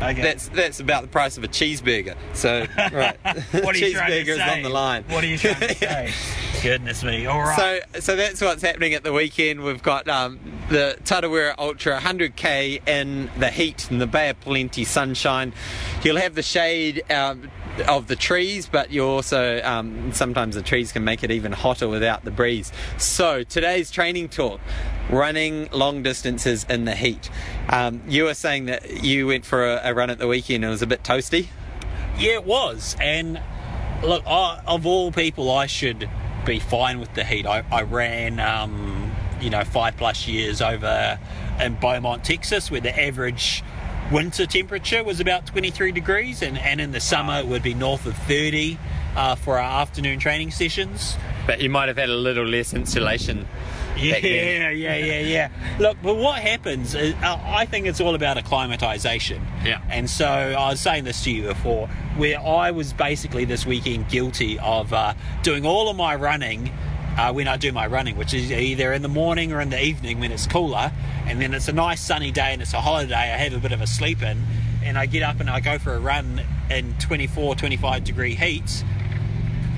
Okay. 0.00 0.20
That's 0.20 0.48
that's 0.48 0.80
about 0.80 1.02
the 1.02 1.08
price 1.08 1.38
of 1.38 1.44
a 1.44 1.48
cheeseburger. 1.48 2.16
So, 2.34 2.66
right. 2.92 3.16
what 3.64 3.74
are 3.74 3.78
you 3.78 3.92
trying 3.92 4.10
to 4.10 4.24
Cheeseburger's 4.24 4.36
say? 4.38 4.56
on 4.56 4.62
the 4.62 4.68
line. 4.68 5.04
What 5.08 5.24
are 5.24 5.26
you 5.26 5.38
trying 5.38 5.60
to 5.60 5.74
say? 5.74 6.12
Goodness 6.62 7.02
me. 7.02 7.26
All 7.26 7.40
right. 7.40 7.82
So, 7.92 8.00
so 8.00 8.16
that's 8.16 8.40
what's 8.42 8.62
happening 8.62 8.92
at 8.94 9.04
the 9.04 9.12
weekend. 9.12 9.62
We've 9.62 9.82
got 9.82 10.06
um, 10.08 10.38
the 10.68 10.98
Tarawera 11.04 11.54
Ultra 11.58 11.98
100k 11.98 12.86
in 12.86 13.30
the 13.38 13.50
heat 13.50 13.90
in 13.90 13.98
the 13.98 14.06
Bay 14.06 14.28
of 14.28 14.40
Plenty 14.40 14.84
sunshine. 14.84 15.52
You'll 16.02 16.16
have 16.18 16.34
the 16.34 16.42
shade 16.42 17.02
um, 17.10 17.50
of 17.82 18.06
the 18.06 18.16
trees, 18.16 18.66
but 18.66 18.90
you 18.90 19.04
also 19.04 19.60
um, 19.62 20.12
sometimes 20.12 20.54
the 20.54 20.62
trees 20.62 20.92
can 20.92 21.04
make 21.04 21.22
it 21.22 21.30
even 21.30 21.52
hotter 21.52 21.88
without 21.88 22.24
the 22.24 22.30
breeze. 22.30 22.72
So 22.98 23.42
today's 23.42 23.90
training 23.90 24.30
talk. 24.30 24.60
Running 25.10 25.68
long 25.70 26.02
distances 26.02 26.66
in 26.68 26.84
the 26.84 26.94
heat. 26.94 27.30
Um, 27.68 28.02
you 28.08 28.24
were 28.24 28.34
saying 28.34 28.66
that 28.66 29.04
you 29.04 29.28
went 29.28 29.44
for 29.44 29.64
a, 29.64 29.80
a 29.84 29.94
run 29.94 30.10
at 30.10 30.18
the 30.18 30.26
weekend 30.26 30.64
and 30.64 30.70
it 30.70 30.70
was 30.70 30.82
a 30.82 30.86
bit 30.86 31.02
toasty. 31.04 31.46
Yeah, 32.18 32.32
it 32.32 32.44
was. 32.44 32.96
And 33.00 33.40
look, 34.02 34.26
I, 34.26 34.60
of 34.66 34.86
all 34.86 35.12
people, 35.12 35.50
I 35.50 35.66
should 35.66 36.08
be 36.44 36.58
fine 36.58 36.98
with 36.98 37.14
the 37.14 37.24
heat. 37.24 37.46
I, 37.46 37.64
I 37.70 37.82
ran, 37.82 38.40
um, 38.40 39.14
you 39.40 39.50
know, 39.50 39.64
five 39.64 39.96
plus 39.96 40.26
years 40.26 40.60
over 40.60 41.18
in 41.60 41.74
Beaumont, 41.76 42.24
Texas, 42.24 42.70
where 42.70 42.80
the 42.80 42.98
average 42.98 43.62
winter 44.10 44.46
temperature 44.46 45.02
was 45.02 45.20
about 45.20 45.46
23 45.46 45.92
degrees, 45.92 46.42
and, 46.42 46.58
and 46.58 46.80
in 46.80 46.92
the 46.92 47.00
summer 47.00 47.38
it 47.38 47.46
would 47.46 47.62
be 47.62 47.74
north 47.74 48.06
of 48.06 48.16
30 48.16 48.78
uh, 49.16 49.34
for 49.34 49.58
our 49.58 49.82
afternoon 49.82 50.18
training 50.18 50.50
sessions. 50.50 51.16
But 51.46 51.60
you 51.60 51.70
might 51.70 51.88
have 51.88 51.96
had 51.96 52.10
a 52.10 52.16
little 52.16 52.44
less 52.44 52.74
insulation. 52.74 53.46
Yeah, 53.96 54.18
yeah, 54.18 54.70
yeah, 54.70 55.20
yeah. 55.20 55.48
Look, 55.78 55.96
but 56.02 56.16
what 56.16 56.38
happens 56.38 56.94
is, 56.94 57.14
uh, 57.14 57.40
I 57.42 57.64
think 57.64 57.86
it's 57.86 58.00
all 58.00 58.14
about 58.14 58.36
acclimatization. 58.36 59.42
Yeah. 59.64 59.80
And 59.88 60.10
so 60.10 60.26
I 60.26 60.70
was 60.70 60.80
saying 60.80 61.04
this 61.04 61.24
to 61.24 61.30
you 61.30 61.44
before, 61.44 61.88
where 62.16 62.38
I 62.38 62.72
was 62.72 62.92
basically 62.92 63.46
this 63.46 63.64
weekend 63.64 64.08
guilty 64.08 64.58
of 64.58 64.92
uh, 64.92 65.14
doing 65.42 65.64
all 65.64 65.88
of 65.88 65.96
my 65.96 66.14
running 66.14 66.70
uh, 67.16 67.32
when 67.32 67.48
I 67.48 67.56
do 67.56 67.72
my 67.72 67.86
running, 67.86 68.16
which 68.16 68.34
is 68.34 68.50
either 68.52 68.92
in 68.92 69.02
the 69.02 69.08
morning 69.08 69.52
or 69.52 69.60
in 69.60 69.70
the 69.70 69.82
evening 69.82 70.20
when 70.20 70.32
it's 70.32 70.46
cooler, 70.46 70.92
and 71.26 71.40
then 71.40 71.54
it's 71.54 71.68
a 71.68 71.72
nice 71.72 72.00
sunny 72.00 72.30
day 72.30 72.52
and 72.52 72.60
it's 72.62 72.74
a 72.74 72.80
holiday, 72.80 73.14
I 73.14 73.36
have 73.38 73.54
a 73.54 73.58
bit 73.58 73.72
of 73.72 73.80
a 73.80 73.86
sleep 73.86 74.22
in, 74.22 74.42
and 74.84 74.98
I 74.98 75.06
get 75.06 75.22
up 75.22 75.40
and 75.40 75.48
I 75.50 75.60
go 75.60 75.78
for 75.78 75.94
a 75.94 75.98
run 75.98 76.42
in 76.70 76.94
24, 76.98 77.54
25 77.54 78.04
degree 78.04 78.34
heat 78.34 78.84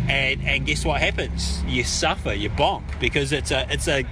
and 0.08 0.42
and 0.46 0.64
guess 0.66 0.84
what 0.84 1.00
happens? 1.00 1.62
You 1.66 1.84
suffer, 1.84 2.32
you 2.32 2.48
bonk 2.50 2.82
because 2.98 3.32
it's 3.32 3.50
a 3.50 3.66
it's 3.70 3.88
a 3.88 4.04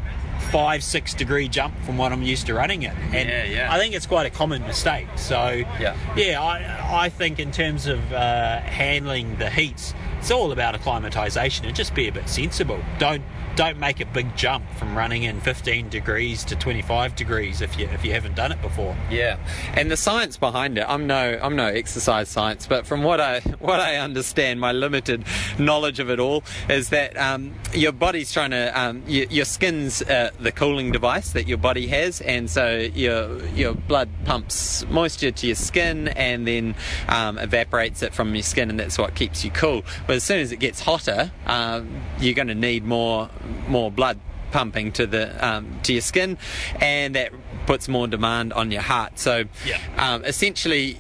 five 0.53 0.85
six 0.85 1.15
degree 1.15 1.49
jump 1.49 1.75
from 1.85 1.97
what 1.97 2.13
I'm 2.13 2.23
used 2.23 2.47
to 2.47 2.55
running 2.55 2.83
it. 2.83 2.93
And 3.15 3.29
Yeah, 3.29 3.45
yeah. 3.45 3.73
I 3.73 3.79
think 3.79 3.95
it's 3.95 4.07
quite 4.07 4.27
a 4.27 4.31
common 4.31 4.63
mistake. 4.67 5.07
So 5.17 5.63
Yeah. 5.81 5.97
yeah, 6.15 6.43
I 6.43 7.05
I 7.07 7.09
think 7.09 7.39
in 7.39 7.51
terms 7.51 7.87
of 7.87 8.13
uh, 8.13 8.61
handling 8.61 9.37
the 9.37 9.49
heats, 9.49 9.95
it's 10.27 10.33
all 10.33 10.51
about 10.51 10.75
acclimatization 10.75 11.67
and 11.67 11.77
just 11.77 11.95
be 11.95 12.09
a 12.09 12.13
bit 12.13 12.29
sensible. 12.29 12.81
Don't 12.99 13.23
don't 13.57 13.79
make 13.79 14.01
a 14.01 14.07
big 14.07 14.37
jump 14.37 14.69
from 14.73 14.95
running 14.97 15.23
in 15.23 15.41
15 15.41 15.89
degrees 15.89 16.45
to 16.45 16.55
25 16.55 17.17
degrees 17.17 17.63
if 17.63 17.79
you 17.79 17.87
if 17.87 18.05
you 18.05 18.13
haven't 18.13 18.37
done 18.37 18.53
it 18.53 18.61
before. 18.61 18.95
Yeah, 19.11 19.39
and 19.75 19.91
the 19.91 19.97
science 19.97 20.37
behind 20.37 20.77
it. 20.77 20.85
I'm 20.87 21.07
no, 21.07 21.39
I'm 21.43 21.57
no 21.57 21.67
exercise 21.67 22.29
science, 22.29 22.67
but 22.67 22.87
from 22.87 23.03
what 23.03 23.19
I 23.19 23.41
what 23.59 23.81
I 23.81 23.97
understand, 23.97 24.61
my 24.61 24.73
limited 24.73 25.25
knowledge 25.59 26.01
of 26.01 26.11
it 26.11 26.21
all 26.21 26.45
is 26.69 26.91
that 26.91 27.17
um, 27.17 27.55
your 27.73 27.93
body's 27.93 28.31
trying 28.31 28.51
to, 28.51 28.79
um, 28.79 29.03
your, 29.07 29.25
your 29.27 29.45
skin's 29.47 30.03
uh, 30.03 30.31
the 30.39 30.53
cooling 30.53 30.93
device 30.93 31.33
that 31.33 31.49
your 31.49 31.59
body 31.59 31.87
has, 31.87 32.21
and 32.21 32.51
so 32.51 32.77
your 32.77 33.43
your 33.49 33.73
blood 33.73 34.11
pumps 34.27 34.87
moisture 34.91 35.31
to 35.31 35.47
your 35.47 35.57
skin 35.57 36.09
and 36.09 36.47
then 36.47 36.75
um, 37.09 37.39
evaporates 37.39 38.03
it 38.03 38.13
from 38.13 38.35
your 38.35 38.43
skin, 38.43 38.69
and 38.69 38.79
that's 38.79 38.99
what 38.99 39.15
keeps 39.15 39.45
you 39.45 39.51
cool. 39.51 39.83
But 40.07 40.17
as 40.17 40.25
soon 40.25 40.41
as 40.41 40.53
it 40.53 40.59
gets 40.59 40.81
hotter, 40.81 41.33
um, 41.47 42.03
you're 42.21 42.35
going 42.35 42.49
to 42.49 42.55
need 42.55 42.85
more 42.85 43.31
more 43.69 43.91
blood 43.91 44.19
pumping 44.53 44.93
to 44.93 45.07
the 45.07 45.47
um, 45.47 45.79
to 45.83 45.93
your 45.93 46.03
skin, 46.03 46.39
and 46.81 47.15
that 47.15 47.33
puts 47.67 47.89
more 47.89 48.07
demand 48.07 48.53
on 48.53 48.71
your 48.71 48.83
heart. 48.83 49.19
So, 49.19 49.45
Yeah. 49.67 49.79
um, 49.99 50.25
essentially, 50.25 50.99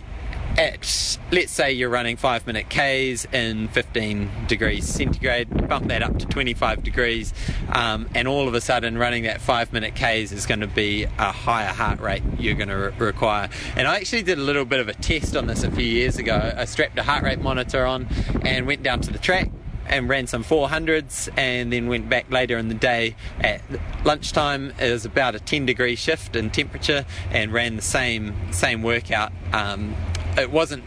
at 0.59 1.19
let's 1.33 1.53
say 1.53 1.71
you're 1.73 1.91
running 1.91 2.17
five 2.17 2.47
minute 2.47 2.67
Ks 2.71 3.27
in 3.33 3.69
15 3.69 4.31
degrees 4.49 4.87
centigrade, 4.87 5.69
bump 5.69 5.89
that 5.89 6.03
up 6.03 6.19
to 6.19 6.27
25 6.27 6.83
degrees, 6.83 7.35
um, 7.73 8.09
and 8.15 8.27
all 8.27 8.49
of 8.49 8.55
a 8.55 8.61
sudden 8.61 8.97
running 8.97 9.25
that 9.25 9.41
five 9.41 9.73
minute 9.73 9.95
Ks 9.95 10.33
is 10.33 10.47
going 10.47 10.61
to 10.61 10.67
be 10.67 11.05
a 11.05 11.31
higher 11.33 11.69
heart 11.73 12.01
rate 12.01 12.23
you're 12.39 12.55
going 12.55 12.69
to 12.71 12.77
re- 12.77 12.93
require. 12.99 13.49
And 13.77 13.87
I 13.87 13.97
actually 13.97 14.23
did 14.23 14.39
a 14.39 14.43
little 14.43 14.65
bit 14.65 14.81
of 14.81 14.89
a 14.89 14.95
test 14.95 15.37
on 15.37 15.47
this 15.47 15.63
a 15.63 15.71
few 15.71 15.85
years 15.85 16.17
ago. 16.17 16.55
I 16.57 16.65
strapped 16.65 16.99
a 16.99 17.03
heart 17.03 17.23
rate 17.23 17.41
monitor 17.41 17.85
on 17.85 18.09
and 18.43 18.67
went 18.67 18.83
down 18.83 19.01
to 19.03 19.13
the 19.13 19.19
track 19.19 19.51
and 19.89 20.09
ran 20.09 20.27
some 20.27 20.45
400s 20.45 21.29
and 21.37 21.73
then 21.73 21.89
went 21.89 22.09
back 22.09 22.31
later 22.31 22.59
in 22.59 22.69
the 22.69 22.75
day 22.75 23.15
at 23.41 23.61
lunchtime 24.05 24.73
it 24.81 24.91
was 24.91 25.05
about 25.05 25.35
a 25.35 25.41
10 25.41 25.67
degree 25.67 25.97
shift 25.97 26.37
in 26.37 26.51
temperature 26.51 27.05
and 27.31 27.53
ran 27.53 27.77
the 27.77 27.83
same 27.83 28.35
same 28.53 28.83
workout 28.83 29.33
um, 29.53 29.95
it 30.37 30.51
wasn't 30.51 30.85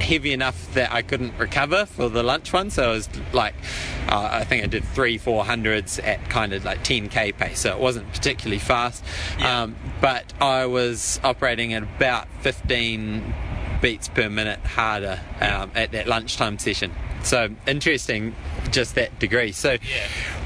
heavy 0.00 0.32
enough 0.32 0.72
that 0.74 0.90
I 0.92 1.02
couldn't 1.02 1.36
recover 1.38 1.86
for 1.86 2.08
the 2.08 2.22
lunch 2.22 2.52
one. 2.52 2.70
So 2.70 2.90
it 2.90 2.94
was 2.94 3.08
like, 3.32 3.54
uh, 4.08 4.28
I 4.32 4.44
think 4.44 4.64
I 4.64 4.66
did 4.66 4.84
three, 4.84 5.18
four 5.18 5.44
hundreds 5.44 5.98
at 5.98 6.28
kind 6.30 6.52
of 6.52 6.64
like 6.64 6.82
10k 6.82 7.36
pace. 7.36 7.60
So 7.60 7.72
it 7.72 7.80
wasn't 7.80 8.10
particularly 8.12 8.58
fast. 8.58 9.04
Yeah. 9.38 9.62
Um, 9.62 9.76
but 10.00 10.32
I 10.40 10.66
was 10.66 11.20
operating 11.22 11.74
at 11.74 11.82
about 11.82 12.28
15 12.40 13.34
beats 13.80 14.08
per 14.08 14.28
minute 14.28 14.60
harder 14.60 15.20
um, 15.40 15.70
at 15.74 15.92
that 15.92 16.06
lunchtime 16.06 16.58
session. 16.58 16.92
So 17.22 17.50
interesting, 17.66 18.34
just 18.70 18.94
that 18.94 19.18
degree. 19.18 19.52
So, 19.52 19.72
Yeah. 19.72 19.78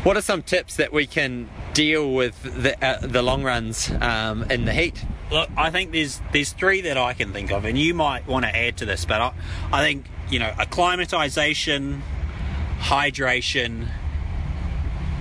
what 0.03 0.17
are 0.17 0.23
some 0.23 0.43
tips 0.43 0.77
that 0.77 0.93
we 0.93 1.07
can 1.07 1.49
deal 1.73 2.13
with 2.13 2.43
the, 2.43 2.83
uh, 2.85 2.99
the 3.01 3.23
long 3.23 3.43
runs 3.45 3.91
um, 4.01 4.43
in 4.51 4.65
the 4.65 4.73
heat? 4.73 5.05
Look, 5.31 5.49
I 5.57 5.71
think 5.71 5.93
there's 5.93 6.21
there's 6.33 6.53
three 6.53 6.81
that 6.83 6.97
I 6.99 7.15
can 7.15 7.33
think 7.33 7.51
of, 7.51 7.65
and 7.65 7.79
you 7.79 7.95
might 7.95 8.27
want 8.27 8.45
to 8.45 8.55
add 8.57 8.77
to 8.79 8.85
this, 8.85 9.05
but 9.05 9.21
I, 9.21 9.33
I 9.73 9.83
think 9.83 10.05
you 10.31 10.39
know 10.39 10.53
acclimatization, 10.59 12.03
hydration, 12.81 13.89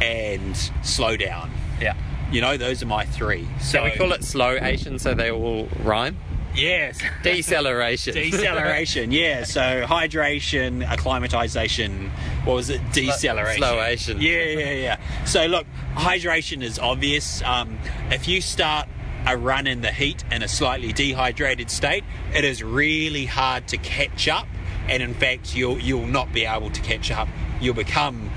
and 0.02 0.58
slow 0.84 1.16
down. 1.18 1.52
Yeah. 1.80 1.96
You 2.32 2.42
know, 2.42 2.58
those 2.58 2.82
are 2.82 2.88
my 2.88 3.06
three. 3.06 3.48
So 3.60 3.78
So 3.78 3.84
we 3.84 3.92
call 3.92 4.12
it 4.12 4.24
slow 4.24 4.58
Asian, 4.60 4.98
so 5.00 5.14
they 5.14 5.30
all 5.32 5.68
rhyme. 5.84 6.18
Yes. 6.56 7.00
Deceleration. 7.24 8.14
Deceleration, 8.14 9.12
yeah. 9.12 9.44
So 9.44 9.86
hydration, 9.86 10.86
acclimatization. 10.86 12.10
What 12.46 12.56
was 12.56 12.70
it? 12.70 12.82
Deceleration. 12.92 13.58
slow 13.58 13.82
Asian. 13.82 14.22
Yeah, 14.22 14.44
yeah, 14.44 14.72
yeah. 14.72 15.26
So 15.26 15.46
look, 15.46 15.66
hydration 15.96 16.62
is 16.64 16.80
obvious. 16.80 17.42
Um, 17.44 17.80
if 18.10 18.28
you 18.28 18.42
start 18.42 18.88
a 19.26 19.38
run 19.38 19.68
in 19.68 19.82
the 19.82 19.92
heat 19.92 20.24
in 20.32 20.44
a 20.44 20.48
slightly 20.48 20.92
dehydrated 20.92 21.70
state, 21.70 22.04
it 22.34 22.44
is 22.44 22.64
really 22.64 23.26
hard 23.26 23.68
to 23.70 23.78
catch 23.78 24.28
up. 24.28 24.48
And 24.90 25.02
in 25.02 25.14
fact, 25.14 25.56
you'll 25.56 25.80
you'll 25.80 26.08
not 26.08 26.34
be 26.34 26.46
able 26.46 26.70
to 26.70 26.82
catch 26.82 27.10
up. 27.12 27.30
You'll 27.62 27.74
become 27.74 28.30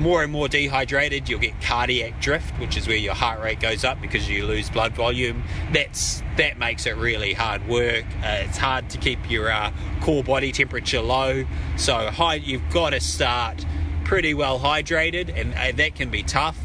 more 0.00 0.22
and 0.22 0.32
more 0.32 0.48
dehydrated. 0.48 1.28
You'll 1.28 1.40
get 1.40 1.60
cardiac 1.60 2.20
drift, 2.20 2.58
which 2.58 2.76
is 2.76 2.88
where 2.88 2.96
your 2.96 3.14
heart 3.14 3.40
rate 3.40 3.60
goes 3.60 3.84
up 3.84 4.00
because 4.00 4.28
you 4.28 4.46
lose 4.46 4.70
blood 4.70 4.92
volume. 4.92 5.44
That's 5.72 6.22
that 6.36 6.58
makes 6.58 6.86
it 6.86 6.96
really 6.96 7.34
hard 7.34 7.68
work. 7.68 8.06
Uh, 8.22 8.44
it's 8.46 8.58
hard 8.58 8.88
to 8.90 8.98
keep 8.98 9.30
your 9.30 9.50
uh, 9.50 9.72
core 10.00 10.24
body 10.24 10.52
temperature 10.52 11.02
low. 11.02 11.44
So 11.76 11.94
high, 12.10 12.36
you've 12.36 12.68
got 12.70 12.90
to 12.90 13.00
start 13.00 13.64
pretty 14.04 14.34
well 14.34 14.58
hydrated, 14.58 15.38
and 15.38 15.54
uh, 15.54 15.76
that 15.76 15.94
can 15.94 16.10
be 16.10 16.22
tough. 16.22 16.58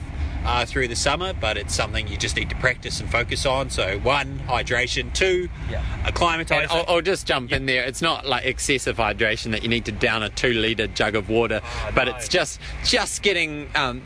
Uh, 0.46 0.64
through 0.64 0.88
the 0.88 0.96
summer, 0.96 1.34
but 1.34 1.58
it's 1.58 1.74
something 1.74 2.08
you 2.08 2.16
just 2.18 2.36
need 2.36 2.50
to 2.52 2.56
practice 2.58 3.00
and 3.00 3.10
focus 3.12 3.48
on. 3.48 3.68
So, 3.72 3.98
one, 4.00 4.39
hydration. 4.48 5.12
Two, 5.12 5.50
Yeah. 5.72 5.84
Acclimatization. 6.06 6.70
I'll, 6.70 6.86
I'll 6.88 7.02
just 7.02 7.26
jump 7.26 7.52
in 7.52 7.66
there. 7.66 7.84
It's 7.84 8.02
not 8.02 8.28
like 8.28 8.46
excessive 8.46 8.98
hydration 8.98 9.52
that 9.54 9.64
you 9.64 9.70
need 9.70 9.86
to 9.86 9.91
down 9.91 10.22
a 10.22 10.30
two 10.30 10.54
liter 10.54 10.86
jug 10.86 11.16
of 11.16 11.30
water, 11.30 11.62
Oh, 11.64 11.91
but 11.96 12.06
no. 12.06 12.16
it's 12.16 12.28
just 12.28 12.60
just 12.84 13.24
getting 13.24 13.70
um, 13.74 14.04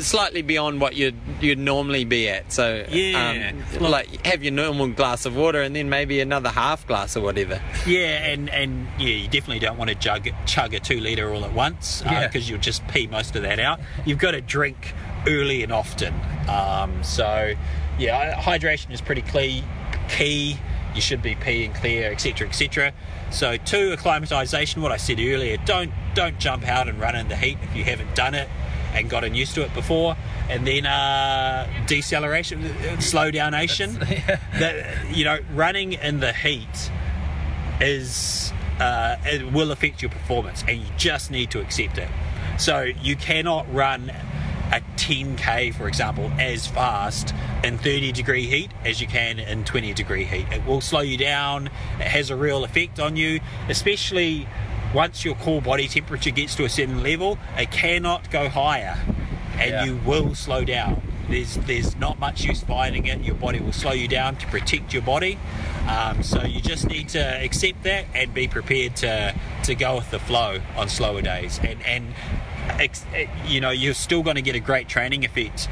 slightly 0.00 0.42
beyond 0.42 0.78
what 0.82 0.94
you'd 0.94 1.16
you'd 1.40 1.58
normally 1.58 2.04
be 2.04 2.28
at. 2.28 2.52
So 2.52 2.84
Yeah. 2.90 3.52
um, 3.78 3.82
like 3.90 4.26
have 4.26 4.42
your 4.44 4.52
normal 4.52 4.88
glass 4.88 5.24
of 5.24 5.34
water 5.36 5.62
and 5.62 5.74
then 5.74 5.88
maybe 5.88 6.20
another 6.20 6.50
half 6.50 6.86
glass 6.86 7.16
or 7.16 7.22
whatever. 7.22 7.62
Yeah, 7.86 8.26
and, 8.26 8.50
and 8.50 8.88
yeah, 8.98 9.08
you 9.08 9.28
definitely 9.28 9.60
don't 9.60 9.78
want 9.78 9.88
to 9.88 9.96
jug, 9.96 10.28
chug 10.44 10.74
a 10.74 10.80
two 10.80 11.00
litre 11.00 11.32
all 11.32 11.46
at 11.46 11.52
once 11.54 12.02
Yeah. 12.04 12.26
because 12.26 12.48
you'll 12.50 12.58
just 12.60 12.86
pee 12.88 13.06
most 13.06 13.36
of 13.36 13.42
that 13.42 13.58
out. 13.58 13.80
You've 14.04 14.18
got 14.18 14.32
to 14.32 14.42
drink 14.42 14.92
early 15.28 15.62
and 15.62 15.72
often. 15.72 16.14
Um, 16.48 17.02
so, 17.04 17.54
yeah, 17.98 18.40
hydration 18.40 18.92
is 18.92 19.00
pretty 19.00 19.22
key. 19.22 19.64
key. 20.08 20.58
You 20.94 21.00
should 21.00 21.22
be 21.22 21.34
peeing 21.34 21.74
clear, 21.74 22.10
etc., 22.10 22.48
etc. 22.48 22.92
So, 23.30 23.56
two, 23.58 23.92
acclimatization. 23.92 24.82
What 24.82 24.90
I 24.90 24.96
said 24.96 25.20
earlier, 25.20 25.58
don't 25.64 25.92
don't 26.14 26.38
jump 26.38 26.66
out 26.66 26.88
and 26.88 26.98
run 26.98 27.14
in 27.14 27.28
the 27.28 27.36
heat 27.36 27.58
if 27.62 27.76
you 27.76 27.84
haven't 27.84 28.14
done 28.14 28.34
it 28.34 28.48
and 28.94 29.10
gotten 29.10 29.34
used 29.34 29.54
to 29.54 29.62
it 29.62 29.72
before. 29.74 30.16
And 30.48 30.66
then 30.66 30.86
uh, 30.86 31.68
deceleration, 31.86 32.64
uh, 32.64 33.00
slow 33.00 33.30
downation. 33.30 33.98
That 34.58 35.14
you 35.14 35.24
know, 35.24 35.38
running 35.54 35.92
in 35.92 36.20
the 36.20 36.32
heat 36.32 36.90
is 37.80 38.52
uh, 38.80 39.16
it 39.24 39.52
will 39.52 39.70
affect 39.70 40.02
your 40.02 40.10
performance, 40.10 40.64
and 40.66 40.78
you 40.78 40.86
just 40.96 41.30
need 41.30 41.50
to 41.52 41.60
accept 41.60 41.98
it. 41.98 42.08
So 42.58 42.82
you 42.82 43.14
cannot 43.14 43.72
run 43.72 44.12
10k, 45.08 45.74
for 45.74 45.88
example, 45.88 46.30
as 46.38 46.66
fast 46.66 47.34
in 47.64 47.78
30 47.78 48.12
degree 48.12 48.46
heat 48.46 48.70
as 48.84 49.00
you 49.00 49.06
can 49.06 49.38
in 49.38 49.64
20 49.64 49.94
degree 49.94 50.24
heat. 50.24 50.46
It 50.52 50.66
will 50.66 50.82
slow 50.82 51.00
you 51.00 51.16
down. 51.16 51.68
It 51.98 52.08
has 52.08 52.28
a 52.28 52.36
real 52.36 52.62
effect 52.62 53.00
on 53.00 53.16
you, 53.16 53.40
especially 53.70 54.46
once 54.94 55.24
your 55.24 55.34
core 55.36 55.62
body 55.62 55.88
temperature 55.88 56.30
gets 56.30 56.54
to 56.56 56.64
a 56.64 56.68
certain 56.68 57.02
level. 57.02 57.38
It 57.56 57.70
cannot 57.70 58.30
go 58.30 58.50
higher, 58.50 58.98
and 59.58 59.70
Yeah. 59.70 59.84
you 59.86 59.96
will 60.04 60.34
slow 60.34 60.64
down. 60.64 61.00
There's 61.30 61.54
there's 61.56 61.96
not 61.96 62.18
much 62.18 62.44
use 62.44 62.62
fighting 62.62 63.06
it. 63.06 63.20
Your 63.22 63.34
body 63.34 63.60
will 63.60 63.72
slow 63.72 63.92
you 63.92 64.08
down 64.08 64.36
to 64.36 64.46
protect 64.46 64.92
your 64.92 65.02
body. 65.02 65.38
Um, 65.88 66.22
so 66.22 66.42
you 66.44 66.60
just 66.60 66.86
need 66.86 67.08
to 67.10 67.20
accept 67.42 67.82
that 67.84 68.04
and 68.14 68.32
be 68.34 68.46
prepared 68.46 68.96
to 68.96 69.34
to 69.64 69.74
go 69.74 69.96
with 69.96 70.10
the 70.10 70.18
flow 70.18 70.60
on 70.76 70.88
slower 70.90 71.22
days. 71.22 71.60
And 71.62 71.82
and 71.86 72.14
Eh, 72.68 73.26
you 73.46 73.60
know 73.60 73.70
you're 73.70 73.94
still 73.94 74.22
going 74.22 74.36
to 74.36 74.42
get 74.42 74.54
a 74.54 74.60
great 74.60 74.88
training 74.88 75.24
effect 75.24 75.68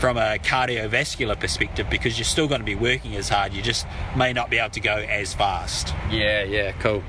from 0.00 0.16
a 0.16 0.38
cardiovascular 0.38 1.38
perspective 1.38 1.86
because 1.90 2.18
you're 2.18 2.24
still 2.24 2.48
going 2.48 2.60
to 2.60 2.64
be 2.64 2.74
working 2.74 3.14
as 3.16 3.28
hard. 3.28 3.52
You 3.52 3.60
just 3.62 3.86
may 4.16 4.32
not 4.32 4.48
be 4.50 4.58
able 4.58 4.70
to 4.70 4.80
go 4.80 4.96
as 4.96 5.34
fast. 5.34 5.94
Yeah, 6.10 6.42
yeah, 6.42 6.72
cool. 6.72 7.02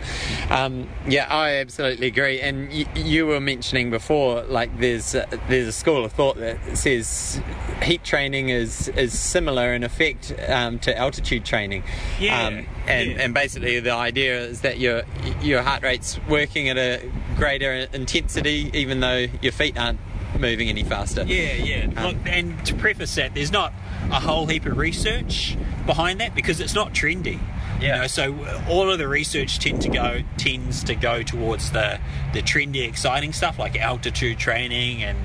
Um, 0.50 0.90
yeah, 1.08 1.26
I 1.30 1.56
absolutely 1.56 2.08
agree. 2.08 2.42
And 2.42 2.70
y- 2.70 2.86
you 2.96 3.26
were 3.28 3.40
mentioning 3.40 3.90
before, 3.90 4.44
like 4.44 4.78
there's 4.78 5.16
uh, 5.16 5.26
there's 5.48 5.68
a 5.68 5.72
school 5.72 6.04
of 6.04 6.12
thought 6.12 6.36
that 6.38 6.78
says 6.78 7.42
heat 7.82 8.04
training 8.04 8.50
is 8.50 8.90
is 8.90 9.18
similar 9.18 9.74
in 9.74 9.84
effect 9.84 10.34
um, 10.50 10.78
to 10.80 10.96
altitude 10.98 11.46
training. 11.46 11.84
Yeah, 12.20 12.48
Um, 12.48 12.66
and 12.88 13.12
yeah. 13.12 13.22
and 13.22 13.34
basically 13.34 13.80
the 13.80 13.94
idea 13.94 14.38
is 14.42 14.62
that 14.62 14.80
your 14.80 15.04
your 15.42 15.62
heart 15.62 15.82
rate's 15.84 16.20
working 16.28 16.68
at 16.68 16.78
a 16.78 17.10
greater 17.38 17.72
intensity, 17.94 18.70
even 18.74 19.00
though 19.00 19.28
your 19.42 19.54
feet 19.54 19.78
aren't 19.78 20.00
moving 20.42 20.70
any 20.70 20.84
faster. 20.84 21.24
Yeah, 21.24 21.54
yeah. 21.54 21.90
Um, 21.96 22.08
Look, 22.08 22.18
and 22.26 22.66
to 22.66 22.76
preface 22.76 23.16
that, 23.16 23.34
there's 23.34 23.52
not 23.52 23.74
a 24.12 24.20
whole 24.20 24.48
heap 24.48 24.66
of 24.66 24.78
research 24.78 25.58
behind 25.86 26.20
that 26.20 26.36
because 26.36 26.60
it's 26.60 26.74
not 26.74 26.94
trendy. 26.94 27.40
Yeah. 27.80 27.96
You 27.96 28.02
know, 28.02 28.08
so 28.08 28.64
all 28.70 28.92
of 28.92 29.00
the 29.00 29.08
research 29.08 29.60
tend 29.60 29.82
to 29.84 29.90
go 29.90 30.22
tends 30.38 30.84
to 30.86 30.96
go 30.96 31.24
towards 31.24 31.72
the 31.72 32.00
the 32.34 32.42
trendy, 32.42 32.88
exciting 32.88 33.34
stuff 33.34 33.58
like 33.58 33.80
altitude 33.80 34.38
training 34.38 35.04
and 35.04 35.18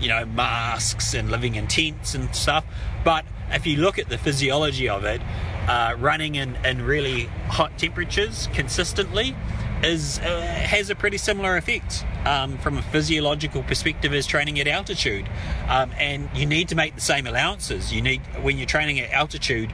you 0.00 0.08
know 0.08 0.24
masks 0.24 1.14
and 1.14 1.30
living 1.30 1.56
in 1.56 1.66
tents 1.66 2.14
and 2.14 2.34
stuff. 2.34 2.64
But 3.04 3.24
if 3.50 3.66
you 3.66 3.76
look 3.76 3.98
at 3.98 4.08
the 4.08 4.18
physiology 4.18 4.88
of 4.88 5.04
it, 5.04 5.20
uh, 5.68 5.94
running 5.98 6.34
in, 6.34 6.56
in 6.64 6.82
really 6.82 7.24
hot 7.48 7.76
temperatures 7.78 8.48
consistently 8.54 9.34
is 9.82 10.18
uh, 10.18 10.40
has 10.42 10.90
a 10.90 10.94
pretty 10.94 11.18
similar 11.18 11.56
effect 11.56 12.04
um, 12.24 12.58
from 12.58 12.78
a 12.78 12.82
physiological 12.82 13.62
perspective 13.62 14.12
as 14.12 14.26
training 14.26 14.58
at 14.58 14.66
altitude. 14.66 15.28
Um, 15.68 15.92
and 15.98 16.28
you 16.34 16.46
need 16.46 16.68
to 16.68 16.74
make 16.74 16.94
the 16.94 17.00
same 17.00 17.26
allowances. 17.26 17.92
You 17.92 18.02
need 18.02 18.20
when 18.42 18.58
you're 18.58 18.66
training 18.66 19.00
at 19.00 19.10
altitude. 19.12 19.72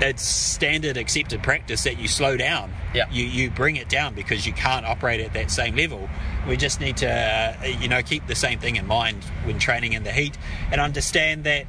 It's 0.00 0.22
standard 0.22 0.96
accepted 0.96 1.42
practice 1.42 1.82
that 1.82 1.98
you 1.98 2.06
slow 2.06 2.36
down. 2.36 2.72
Yeah. 2.94 3.10
You 3.10 3.24
you 3.24 3.50
bring 3.50 3.76
it 3.76 3.88
down 3.88 4.14
because 4.14 4.46
you 4.46 4.52
can't 4.52 4.86
operate 4.86 5.20
at 5.20 5.32
that 5.32 5.50
same 5.50 5.74
level. 5.74 6.08
We 6.48 6.56
just 6.56 6.80
need 6.80 6.98
to 6.98 7.10
uh, 7.10 7.66
you 7.66 7.88
know 7.88 8.02
keep 8.02 8.26
the 8.26 8.36
same 8.36 8.60
thing 8.60 8.76
in 8.76 8.86
mind 8.86 9.24
when 9.44 9.58
training 9.58 9.94
in 9.94 10.04
the 10.04 10.12
heat 10.12 10.36
and 10.70 10.80
understand 10.80 11.44
that 11.44 11.66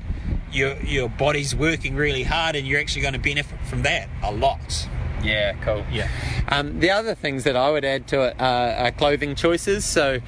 your 0.51 0.75
your 0.81 1.09
body's 1.09 1.55
working 1.55 1.95
really 1.95 2.23
hard 2.23 2.55
and 2.55 2.67
you're 2.67 2.79
actually 2.79 3.01
going 3.01 3.13
to 3.13 3.19
benefit 3.19 3.59
from 3.65 3.83
that 3.83 4.09
a 4.21 4.31
lot. 4.31 4.87
Yeah, 5.23 5.53
cool. 5.63 5.83
Yeah. 5.91 6.07
Um, 6.47 6.79
the 6.79 6.89
other 6.91 7.13
things 7.15 7.43
that 7.43 7.55
I 7.55 7.69
would 7.69 7.85
add 7.85 8.07
to 8.07 8.21
it 8.27 8.35
are, 8.39 8.69
are 8.71 8.91
clothing 8.91 9.35
choices. 9.35 9.85
So, 9.85 10.19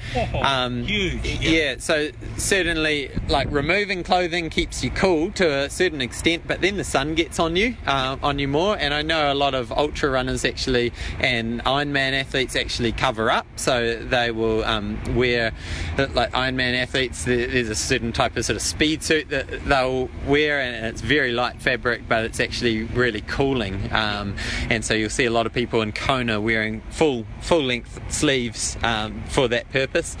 um, 0.42 0.84
Huge, 0.84 1.24
Yeah. 1.24 1.50
yeah. 1.50 1.74
So 1.78 2.10
certainly, 2.36 3.10
like 3.28 3.48
removing 3.50 4.02
clothing 4.02 4.50
keeps 4.50 4.84
you 4.84 4.90
cool 4.90 5.32
to 5.32 5.50
a 5.64 5.70
certain 5.70 6.00
extent, 6.00 6.44
but 6.46 6.60
then 6.60 6.76
the 6.76 6.84
sun 6.84 7.14
gets 7.14 7.38
on 7.38 7.56
you, 7.56 7.76
uh, 7.86 8.16
on 8.22 8.38
you 8.38 8.48
more. 8.48 8.76
And 8.78 8.92
I 8.94 9.02
know 9.02 9.32
a 9.32 9.34
lot 9.34 9.54
of 9.54 9.72
ultra 9.72 10.10
runners 10.10 10.44
actually 10.44 10.92
and 11.18 11.62
Ironman 11.64 12.12
athletes 12.12 12.54
actually 12.56 12.92
cover 12.92 13.30
up, 13.30 13.46
so 13.56 13.96
they 13.96 14.30
will 14.30 14.64
um, 14.64 14.98
wear 15.14 15.52
like 15.98 16.32
Ironman 16.32 16.74
athletes. 16.80 17.24
There's 17.24 17.68
a 17.68 17.74
certain 17.74 18.12
type 18.12 18.36
of 18.36 18.44
sort 18.44 18.56
of 18.56 18.62
speed 18.62 19.02
suit 19.02 19.28
that 19.30 19.46
they'll 19.64 20.08
wear, 20.26 20.60
and 20.60 20.86
it's 20.86 21.00
very 21.00 21.32
light 21.32 21.60
fabric, 21.60 22.02
but 22.08 22.24
it's 22.24 22.40
actually 22.40 22.84
really 22.84 23.22
cooling. 23.22 23.88
Um, 23.92 24.36
and 24.82 24.86
so 24.88 24.94
you'll 24.94 25.10
see 25.10 25.26
a 25.26 25.30
lot 25.30 25.46
of 25.46 25.52
people 25.52 25.80
in 25.80 25.92
Kona 25.92 26.40
wearing 26.40 26.80
full 26.90 27.24
full 27.40 27.62
length 27.62 28.00
sleeves 28.12 28.76
um, 28.82 29.22
for 29.28 29.46
that 29.46 29.70
purpose. 29.70 30.16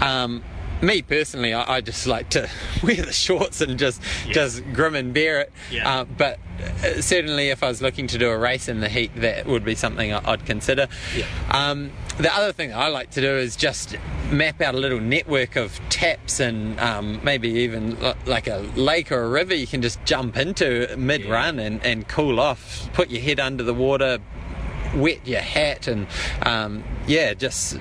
Um, 0.00 0.42
me 0.82 1.02
personally, 1.02 1.52
I, 1.54 1.76
I 1.76 1.80
just 1.80 2.06
like 2.06 2.28
to 2.30 2.48
wear 2.82 2.96
the 2.96 3.12
shorts 3.12 3.60
and 3.60 3.78
just 3.78 4.00
Yeah. 4.26 4.32
just 4.32 4.62
grim 4.72 4.94
and 4.94 5.12
bear 5.12 5.40
it. 5.40 5.52
Yeah. 5.70 6.00
Uh, 6.00 6.04
but 6.04 6.38
uh, 6.82 7.00
certainly 7.00 7.48
if 7.50 7.62
I 7.62 7.68
was 7.68 7.80
looking 7.82 8.06
to 8.08 8.18
do 8.18 8.30
a 8.30 8.38
race 8.38 8.68
in 8.68 8.80
the 8.80 8.88
heat, 8.88 9.10
that 9.16 9.46
would 9.46 9.64
be 9.64 9.74
something 9.74 10.12
I'd 10.12 10.44
consider. 10.46 10.88
Yeah. 11.16 11.26
Um, 11.50 11.90
the 12.18 12.34
other 12.34 12.52
thing 12.52 12.74
I 12.74 12.88
like 12.88 13.10
to 13.12 13.20
do 13.20 13.30
is 13.36 13.54
just 13.56 13.96
map 14.30 14.60
out 14.60 14.74
a 14.74 14.78
little 14.78 15.00
network 15.00 15.56
of 15.56 15.78
taps 15.88 16.40
and 16.40 16.78
um, 16.80 17.20
maybe 17.22 17.48
even 17.48 17.96
l- 18.02 18.16
like 18.26 18.46
a 18.48 18.58
lake 18.76 19.10
or 19.12 19.22
a 19.22 19.28
river 19.28 19.54
you 19.54 19.66
can 19.66 19.80
just 19.82 20.04
jump 20.04 20.36
into 20.36 20.94
mid 20.98 21.24
run 21.26 21.58
and, 21.60 21.82
and 21.84 22.08
cool 22.08 22.40
off, 22.40 22.88
put 22.92 23.08
your 23.10 23.22
head 23.22 23.38
under 23.40 23.62
the 23.62 23.72
water, 23.74 24.18
wet 24.94 25.26
your 25.26 25.40
hat, 25.40 25.86
and 25.88 26.06
um, 26.42 26.84
yeah, 27.06 27.34
just 27.34 27.78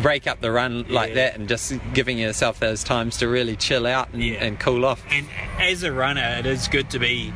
break 0.00 0.26
up 0.26 0.40
the 0.40 0.50
run 0.50 0.86
like 0.88 1.10
Yeah. 1.10 1.14
that 1.16 1.36
and 1.38 1.48
just 1.48 1.74
giving 1.94 2.18
yourself 2.18 2.58
those 2.60 2.82
times 2.84 3.18
to 3.18 3.28
really 3.28 3.56
chill 3.56 3.86
out 3.86 4.10
and, 4.12 4.22
Yeah. 4.22 4.44
and 4.44 4.58
cool 4.58 4.84
off. 4.84 5.04
And 5.10 5.26
as 5.58 5.82
a 5.82 5.92
runner, 5.92 6.36
it 6.38 6.46
is 6.46 6.68
good 6.68 6.90
to 6.90 6.98
be. 6.98 7.32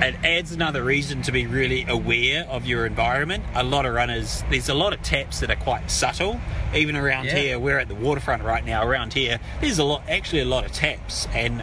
It 0.00 0.16
adds 0.24 0.50
another 0.50 0.82
reason 0.82 1.22
to 1.22 1.32
be 1.32 1.46
really 1.46 1.84
aware 1.88 2.44
of 2.50 2.66
your 2.66 2.86
environment. 2.86 3.44
A 3.54 3.62
lot 3.62 3.86
of 3.86 3.94
runners, 3.94 4.42
there's 4.50 4.68
a 4.68 4.74
lot 4.74 4.92
of 4.92 5.00
taps 5.02 5.38
that 5.40 5.50
are 5.50 5.54
quite 5.56 5.90
subtle. 5.92 6.40
Even 6.74 6.96
around 6.96 7.26
Yeah. 7.26 7.36
here, 7.36 7.58
we're 7.60 7.78
at 7.78 7.86
the 7.86 7.94
waterfront 7.94 8.42
right 8.42 8.64
now. 8.64 8.84
Around 8.84 9.12
here, 9.12 9.38
there's 9.60 9.78
a 9.78 9.84
lot, 9.84 10.02
actually 10.10 10.40
a 10.40 10.44
lot 10.44 10.64
of 10.64 10.72
taps, 10.72 11.28
and 11.34 11.62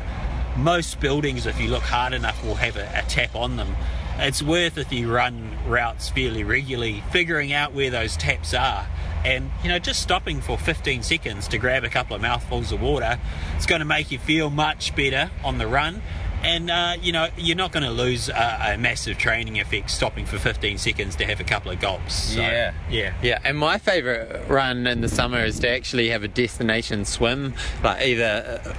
most 0.56 1.02
buildings, 1.02 1.46
if 1.46 1.60
you 1.60 1.68
look 1.70 1.84
hard 1.84 2.14
enough, 2.14 2.42
will 2.44 2.56
have 2.56 2.78
a, 2.78 2.90
a 2.96 3.02
tap 3.10 3.36
on 3.36 3.58
them. 3.58 3.76
It's 4.22 4.44
worth 4.44 4.78
if 4.78 4.92
you 4.92 5.10
run 5.10 5.58
routes 5.66 6.10
fairly 6.10 6.44
regularly, 6.44 7.02
figuring 7.10 7.54
out 7.54 7.72
where 7.74 7.90
those 7.90 8.18
taps 8.18 8.54
are, 8.54 8.86
and 9.24 9.50
you 9.64 9.70
know 9.70 9.80
just 9.80 10.02
stopping 10.02 10.42
for 10.42 10.58
15 10.58 11.04
seconds 11.04 11.48
to 11.48 11.58
grab 11.58 11.86
a 11.86 11.90
couple 11.90 12.18
of 12.18 12.22
mouthfuls 12.22 12.74
of 12.74 12.82
water. 12.82 13.18
It's 13.56 13.66
going 13.66 13.80
to 13.80 13.86
make 13.86 14.12
you 14.12 14.20
feel 14.20 14.50
much 14.50 14.94
better 14.94 15.32
on 15.42 15.58
the 15.58 15.68
run. 15.68 16.02
And 16.44 16.70
uh, 16.72 16.96
you 17.02 17.12
know 17.12 17.28
you're 17.38 17.56
not 17.58 17.72
going 17.72 17.84
to 17.84 17.92
lose 17.92 18.30
a, 18.30 18.74
a 18.74 18.78
massive 18.78 19.18
training 19.18 19.60
effect 19.60 19.90
stopping 19.90 20.26
for 20.26 20.38
15 20.38 20.78
seconds 20.78 21.16
to 21.18 21.26
have 21.26 21.40
a 21.40 21.44
couple 21.44 21.72
of 21.72 21.80
gulps. 21.80 22.14
So, 22.34 22.42
Yeah. 22.42 22.74
yeah, 22.90 23.14
Yeah, 23.22 23.40
and 23.44 23.58
my 23.58 23.78
favourite 23.78 24.48
run 24.50 24.88
in 24.88 25.02
the 25.02 25.10
summer 25.10 25.40
is 25.44 25.60
to 25.60 25.70
actually 25.70 26.10
have 26.10 26.24
a 26.24 26.28
destination 26.28 27.04
swim, 27.06 27.54
like 27.84 28.06
either 28.06 28.62
uh, 28.66 28.74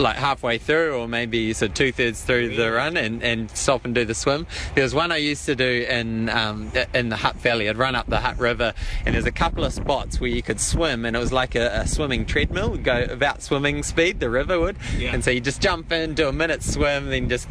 like 0.00 0.16
halfway 0.16 0.58
through 0.58 0.94
or 0.96 1.06
maybe 1.08 1.52
so 1.52 1.68
two 1.68 1.92
thirds 1.92 2.22
through 2.22 2.56
the 2.56 2.72
run 2.72 2.96
and, 2.96 3.22
and 3.22 3.50
stop 3.52 3.84
and 3.84 3.94
do 3.94 4.04
the 4.04 4.14
swim. 4.14 4.46
There 4.74 4.82
was 4.84 4.94
one 4.94 5.12
I 5.12 5.18
used 5.18 5.46
to 5.46 5.54
do 5.54 5.86
in 5.88 6.28
um, 6.28 6.72
in 6.94 7.08
the 7.08 7.16
Hutt 7.16 7.36
Valley. 7.36 7.68
I'd 7.68 7.76
run 7.76 7.94
up 7.94 8.06
the 8.08 8.20
Hutt 8.20 8.38
River, 8.38 8.74
and 9.04 9.14
there's 9.14 9.26
a 9.26 9.32
couple 9.32 9.64
of 9.64 9.72
spots 9.72 10.20
where 10.20 10.30
you 10.30 10.42
could 10.42 10.60
swim, 10.60 11.04
and 11.04 11.14
it 11.16 11.20
was 11.20 11.32
like 11.32 11.54
a, 11.54 11.80
a 11.82 11.86
swimming 11.86 12.26
treadmill, 12.26 12.76
go 12.76 13.04
about 13.10 13.42
swimming 13.42 13.82
speed. 13.82 14.18
The 14.20 14.30
river 14.30 14.58
would, 14.58 14.76
Yeah. 14.98 15.12
and 15.14 15.22
so 15.24 15.30
you 15.30 15.40
just 15.40 15.60
jump 15.60 15.92
in, 15.92 16.14
do 16.14 16.28
a 16.28 16.32
minute 16.32 16.62
swim, 16.62 16.95
then 17.04 17.28
just 17.28 17.48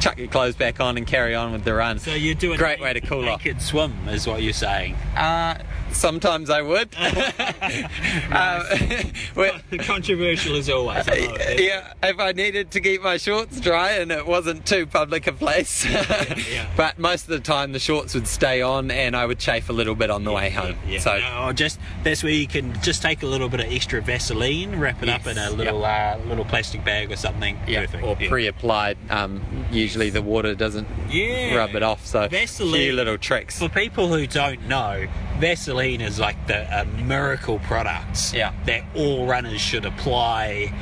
chuck 0.00 0.18
your 0.18 0.28
clothes 0.28 0.56
back 0.56 0.80
on 0.80 0.96
and 0.96 1.06
carry 1.06 1.34
on 1.34 1.52
with 1.52 1.64
the 1.64 1.74
run. 1.74 1.98
So 1.98 2.12
you're 2.12 2.34
doing 2.34 2.58
Great 2.58 2.80
a 2.80 2.82
way 2.82 2.92
to 2.92 3.00
cool 3.00 3.28
off. 3.28 3.44
naked 3.44 3.62
swim, 3.62 4.08
is 4.08 4.26
what 4.26 4.42
you're 4.42 4.52
saying. 4.52 4.94
Uh, 5.16 5.58
sometimes 5.96 6.50
I 6.50 6.62
would. 6.62 6.94
um, 6.98 8.62
well, 9.34 9.58
Controversial 9.80 10.56
as 10.56 10.68
always. 10.70 11.06
Yeah, 11.08 11.92
if 12.02 12.18
I 12.18 12.32
needed 12.32 12.70
to 12.72 12.80
keep 12.80 13.02
my 13.02 13.16
shorts 13.16 13.60
dry 13.60 13.92
and 13.92 14.10
it 14.10 14.26
wasn't 14.26 14.66
too 14.66 14.86
public 14.86 15.26
a 15.26 15.32
place. 15.32 15.84
yeah. 15.84 16.68
But 16.76 16.98
most 16.98 17.22
of 17.24 17.28
the 17.30 17.40
time 17.40 17.72
the 17.72 17.78
shorts 17.78 18.14
would 18.14 18.26
stay 18.28 18.62
on 18.62 18.90
and 18.90 19.16
I 19.16 19.26
would 19.26 19.38
chafe 19.38 19.68
a 19.68 19.72
little 19.72 19.94
bit 19.94 20.10
on 20.10 20.24
the 20.24 20.32
way 20.32 20.50
home. 20.50 20.76
Yeah. 20.86 20.98
So 21.00 21.18
No, 21.18 21.52
just 21.52 21.78
that's 22.02 22.22
where 22.22 22.32
you 22.32 22.46
can 22.46 22.80
just 22.82 23.02
take 23.02 23.22
a 23.22 23.26
little 23.26 23.48
bit 23.48 23.60
of 23.60 23.66
extra 23.72 24.00
Vaseline, 24.02 24.78
wrap 24.78 25.02
it 25.02 25.08
up 25.08 25.26
in 25.26 25.38
a 25.38 25.50
little 25.50 25.84
uh, 25.84 26.18
little 26.26 26.44
plastic 26.44 26.84
bag 26.84 27.10
or 27.12 27.16
something. 27.16 27.58
yeah, 27.66 27.80
Perfect. 27.86 28.04
or 28.04 28.16
yeah. 28.20 28.28
pre-applied. 28.28 28.98
Um, 29.10 29.42
usually 29.70 30.10
the 30.10 30.22
water 30.22 30.54
doesn't 30.54 30.88
Yeah. 31.10 31.54
rub 31.54 31.74
it 31.74 31.82
off. 31.82 32.06
So 32.06 32.28
Vaseline- 32.28 32.74
few 32.74 32.92
little 32.92 33.18
tricks. 33.18 33.58
For 33.58 33.68
people 33.68 34.08
who 34.08 34.26
don't 34.26 34.66
know, 34.68 35.06
Vaseline 35.38 35.85
is 35.94 36.18
like 36.18 36.46
the 36.46 36.66
a 36.80 36.84
miracle 36.84 37.58
products 37.60 38.32
Yeah. 38.34 38.52
that 38.66 38.82
all 38.94 39.26
runners 39.26 39.60
should 39.60 39.84
apply 39.84 40.72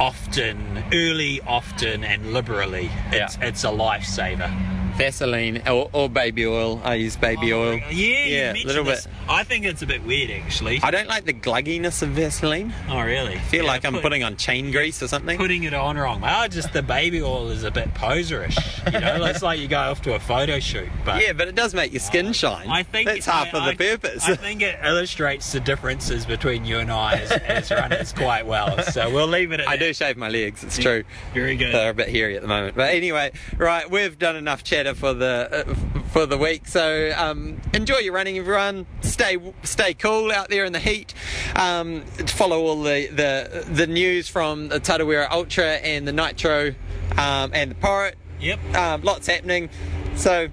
often, 0.00 0.84
early, 0.92 1.40
often, 1.46 2.04
and 2.04 2.32
liberally. 2.32 2.90
It's, 3.10 3.36
Yeah. 3.36 3.46
it's 3.48 3.64
a 3.64 3.68
lifesaver. 3.68 4.50
Vaseline 4.96 5.62
or, 5.68 5.88
or 5.92 6.08
baby 6.08 6.46
oil. 6.46 6.80
I 6.84 6.94
use 6.96 7.16
baby 7.16 7.52
oh, 7.52 7.60
oil. 7.60 7.80
Oh, 7.84 7.90
yeah, 7.90 8.24
yeah, 8.24 8.52
a 8.52 8.64
little 8.66 8.84
bit. 8.84 9.06
I 9.28 9.42
think 9.44 9.64
it's 9.64 9.82
a 9.82 9.86
bit 9.86 10.04
weird, 10.04 10.30
actually. 10.30 10.80
I 10.82 10.90
don't 10.90 11.08
like 11.08 11.24
the 11.24 11.32
glugginess 11.32 12.02
of 12.02 12.10
Vaseline. 12.10 12.72
oh, 12.88 13.00
really? 13.00 13.34
I 13.34 13.38
feel 13.38 13.64
Yeah, 13.64 13.70
like 13.70 13.84
I'm 13.84 13.94
put- 13.94 14.02
putting 14.02 14.22
on 14.22 14.36
chain 14.36 14.70
grease 14.70 15.02
or 15.02 15.08
something. 15.08 15.38
putting 15.38 15.62
it 15.64 15.74
on 15.74 15.96
wrong. 15.96 16.22
Oh, 16.24 16.48
just 16.48 16.72
the 16.72 16.82
baby 16.82 17.22
oil 17.22 17.48
is 17.50 17.64
a 17.64 17.70
bit 17.70 17.92
poserish. 17.94 18.56
You 18.92 19.00
know, 19.00 19.24
it's 19.24 19.42
like 19.42 19.60
you 19.60 19.68
go 19.68 19.78
off 19.78 20.02
to 20.02 20.14
a 20.14 20.20
photo 20.20 20.60
shoot. 20.60 20.88
But 21.04 21.22
Yeah, 21.22 21.32
but 21.32 21.48
it 21.48 21.54
does 21.54 21.74
make 21.74 21.92
your 21.92 22.00
skin 22.00 22.26
uh, 22.28 22.32
shine. 22.32 22.68
I 22.68 22.82
think 22.82 23.08
that's 23.08 23.26
half 23.26 23.54
I- 23.54 23.58
of 23.58 23.64
the 23.64 23.70
I- 23.70 23.74
purpose. 23.96 24.24
I 24.28 24.34
think 24.36 24.62
it 24.62 24.78
illustrates 24.84 25.52
the 25.52 25.60
differences 25.60 26.26
between 26.26 26.64
you 26.64 26.78
and 26.78 26.90
I 26.90 27.14
as, 27.14 27.32
as 27.32 27.70
runners 27.70 28.12
quite 28.12 28.46
well. 28.46 28.82
So 28.84 29.10
we'll 29.10 29.26
leave 29.28 29.52
it 29.52 29.60
at 29.60 29.68
I 29.68 29.76
that. 29.76 29.84
do 29.84 29.94
shave 29.94 30.16
my 30.16 30.28
legs. 30.28 30.62
It's 30.64 30.78
true. 30.78 31.04
Very 31.34 31.56
good. 31.56 31.72
They're 31.74 31.90
a 31.90 31.94
bit 31.94 32.08
hairy 32.08 32.36
at 32.36 32.42
the 32.42 32.48
moment, 32.48 32.76
but 32.76 32.90
anyway, 32.94 33.32
right? 33.56 33.88
We've 33.90 34.18
done 34.18 34.36
enough 34.36 34.62
chatter 34.82 34.94
for 34.98 35.14
the 35.14 35.66
uh, 35.68 35.74
for 36.12 36.26
the 36.26 36.36
week. 36.36 36.66
So 36.66 37.12
um, 37.16 37.60
enjoy 37.72 37.98
your 37.98 38.14
running, 38.14 38.38
everyone. 38.38 38.86
Stay 39.02 39.38
stay 39.62 39.94
cool 39.94 40.32
out 40.32 40.48
there 40.48 40.64
in 40.64 40.72
the 40.72 40.80
heat. 40.80 41.14
Um, 41.56 42.02
follow 42.26 42.60
all 42.60 42.82
the, 42.82 43.06
the 43.08 43.64
the 43.70 43.86
news 43.86 44.28
from 44.28 44.68
the 44.68 44.80
Tarawera 44.80 45.30
Ultra 45.30 45.74
and 45.76 46.06
the 46.06 46.12
Nitro 46.12 46.74
um, 47.18 47.50
and 47.54 47.70
the 47.70 47.76
Pirate. 47.76 48.16
Yep. 48.40 48.74
Um, 48.74 49.02
lots 49.02 49.26
happening. 49.26 49.70
So 50.16 50.48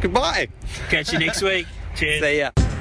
goodbye. 0.00 0.48
Catch 0.88 1.12
you 1.12 1.18
next 1.18 1.42
week. 1.42 1.66
Cheers. 1.96 2.22
See 2.22 2.38
ya. 2.38 2.71